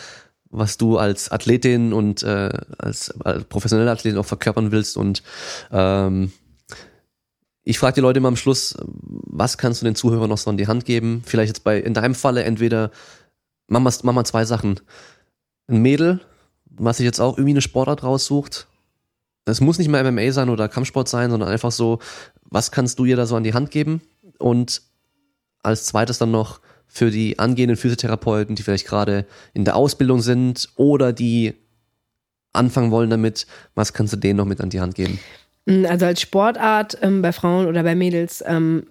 [0.54, 4.98] was du als Athletin und äh, als, als professionelle Athletin auch verkörpern willst.
[4.98, 5.24] Und
[5.72, 6.32] ähm,
[7.64, 10.58] ich frage die Leute immer am Schluss, was kannst du den Zuhörern noch so an
[10.58, 11.24] die Hand geben?
[11.26, 12.92] Vielleicht jetzt bei, in deinem Falle entweder
[13.68, 14.80] mach mal, mach mal zwei Sachen.
[15.68, 16.20] Ein Mädel,
[16.66, 18.68] was sich jetzt auch irgendwie eine Sportart raussucht.
[19.46, 22.00] Es muss nicht mehr MMA sein oder Kampfsport sein, sondern einfach so,
[22.44, 24.02] was kannst du ihr da so an die Hand geben?
[24.38, 24.84] Und
[25.64, 26.60] als zweites dann noch
[26.94, 31.56] für die angehenden Physiotherapeuten, die vielleicht gerade in der Ausbildung sind oder die
[32.54, 35.20] anfangen wollen damit, was kannst du denen noch mit an die Hand geben?
[35.90, 38.86] Also als Sportart ähm, bei Frauen oder bei Mädels ähm,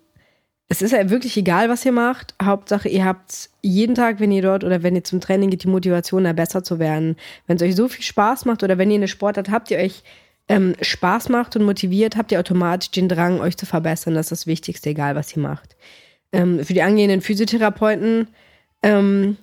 [0.73, 2.35] es ist ja wirklich egal, was ihr macht.
[2.43, 5.69] Hauptsache, ihr habt jeden Tag, wenn ihr dort oder wenn ihr zum Training geht, die
[5.69, 7.17] Motivation, da besser zu werden.
[7.47, 10.03] Wenn es euch so viel Spaß macht oder wenn ihr eine Sportart habt, die euch
[10.49, 14.15] ähm, Spaß macht und motiviert, habt ihr automatisch den Drang, euch zu verbessern.
[14.15, 15.77] Das ist das Wichtigste, egal was ihr macht.
[16.33, 18.29] Ähm, für die angehenden Physiotherapeuten,
[18.83, 19.37] ähm,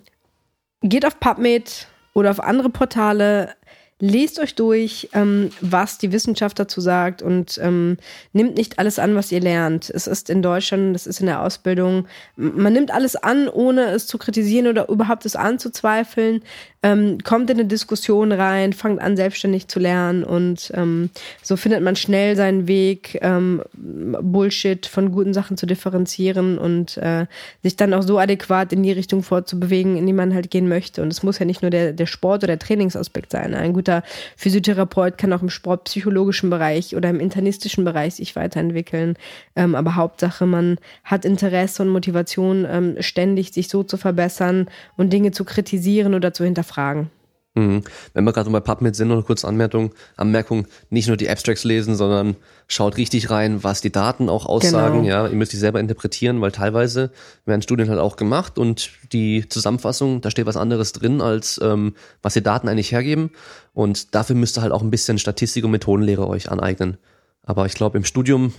[0.82, 3.54] geht auf PubMed oder auf andere Portale,
[4.00, 7.98] lest euch durch, ähm, was die Wissenschaft dazu sagt und ähm,
[8.32, 9.90] nimmt nicht alles an, was ihr lernt.
[9.90, 12.06] Es ist in Deutschland, das ist in der Ausbildung,
[12.36, 16.42] man nimmt alles an, ohne es zu kritisieren oder überhaupt es anzuzweifeln
[16.82, 21.10] ähm, kommt in eine Diskussion rein, fangt an, selbstständig zu lernen und ähm,
[21.42, 27.26] so findet man schnell seinen Weg, ähm, Bullshit von guten Sachen zu differenzieren und äh,
[27.62, 31.02] sich dann auch so adäquat in die Richtung fortzubewegen, in die man halt gehen möchte.
[31.02, 33.54] Und es muss ja nicht nur der, der Sport oder der Trainingsaspekt sein.
[33.54, 33.89] Ein guter
[34.36, 39.14] Physiotherapeut kann auch im sportpsychologischen Bereich oder im internistischen Bereich sich weiterentwickeln.
[39.56, 45.12] Ähm, aber Hauptsache, man hat Interesse und Motivation, ähm, ständig sich so zu verbessern und
[45.12, 47.10] Dinge zu kritisieren oder zu hinterfragen fragen.
[47.54, 47.82] Mhm.
[48.14, 51.64] Wenn wir gerade bei PubMed sind, noch eine kurze Anmerkung, Anmerkung, nicht nur die Abstracts
[51.64, 52.36] lesen, sondern
[52.68, 55.02] schaut richtig rein, was die Daten auch aussagen.
[55.02, 55.08] Genau.
[55.08, 57.10] Ja, ihr müsst die selber interpretieren, weil teilweise
[57.46, 61.94] werden Studien halt auch gemacht und die Zusammenfassung, da steht was anderes drin, als ähm,
[62.22, 63.30] was die Daten eigentlich hergeben.
[63.74, 66.98] Und dafür müsst ihr halt auch ein bisschen Statistik und Methodenlehre euch aneignen.
[67.42, 68.52] Aber ich glaube, im Studium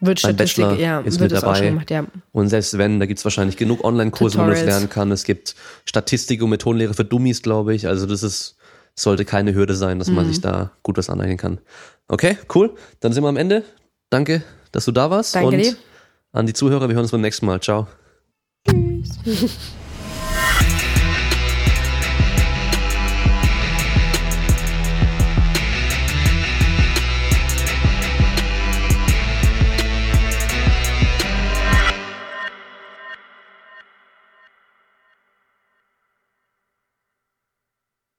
[0.00, 1.60] wird Statistik, Bachelor ja, ist mit dabei.
[1.60, 2.04] Gemacht, ja.
[2.32, 5.10] Und selbst wenn, da gibt's wahrscheinlich genug Online-Kurse, wo man das lernen kann.
[5.10, 5.54] Es gibt
[5.84, 7.88] Statistik und Methodenlehre für Dummies, glaube ich.
[7.88, 8.56] Also das ist,
[8.94, 10.14] sollte keine Hürde sein, dass mhm.
[10.16, 11.58] man sich da gut was aneignen kann.
[12.08, 12.74] Okay, cool.
[13.00, 13.64] Dann sind wir am Ende.
[14.10, 14.42] Danke,
[14.72, 15.34] dass du da warst.
[15.34, 15.76] Danke und dir.
[16.32, 17.60] an die Zuhörer, wir hören uns beim nächsten Mal.
[17.60, 17.86] Ciao.
[18.66, 19.56] Tschüss.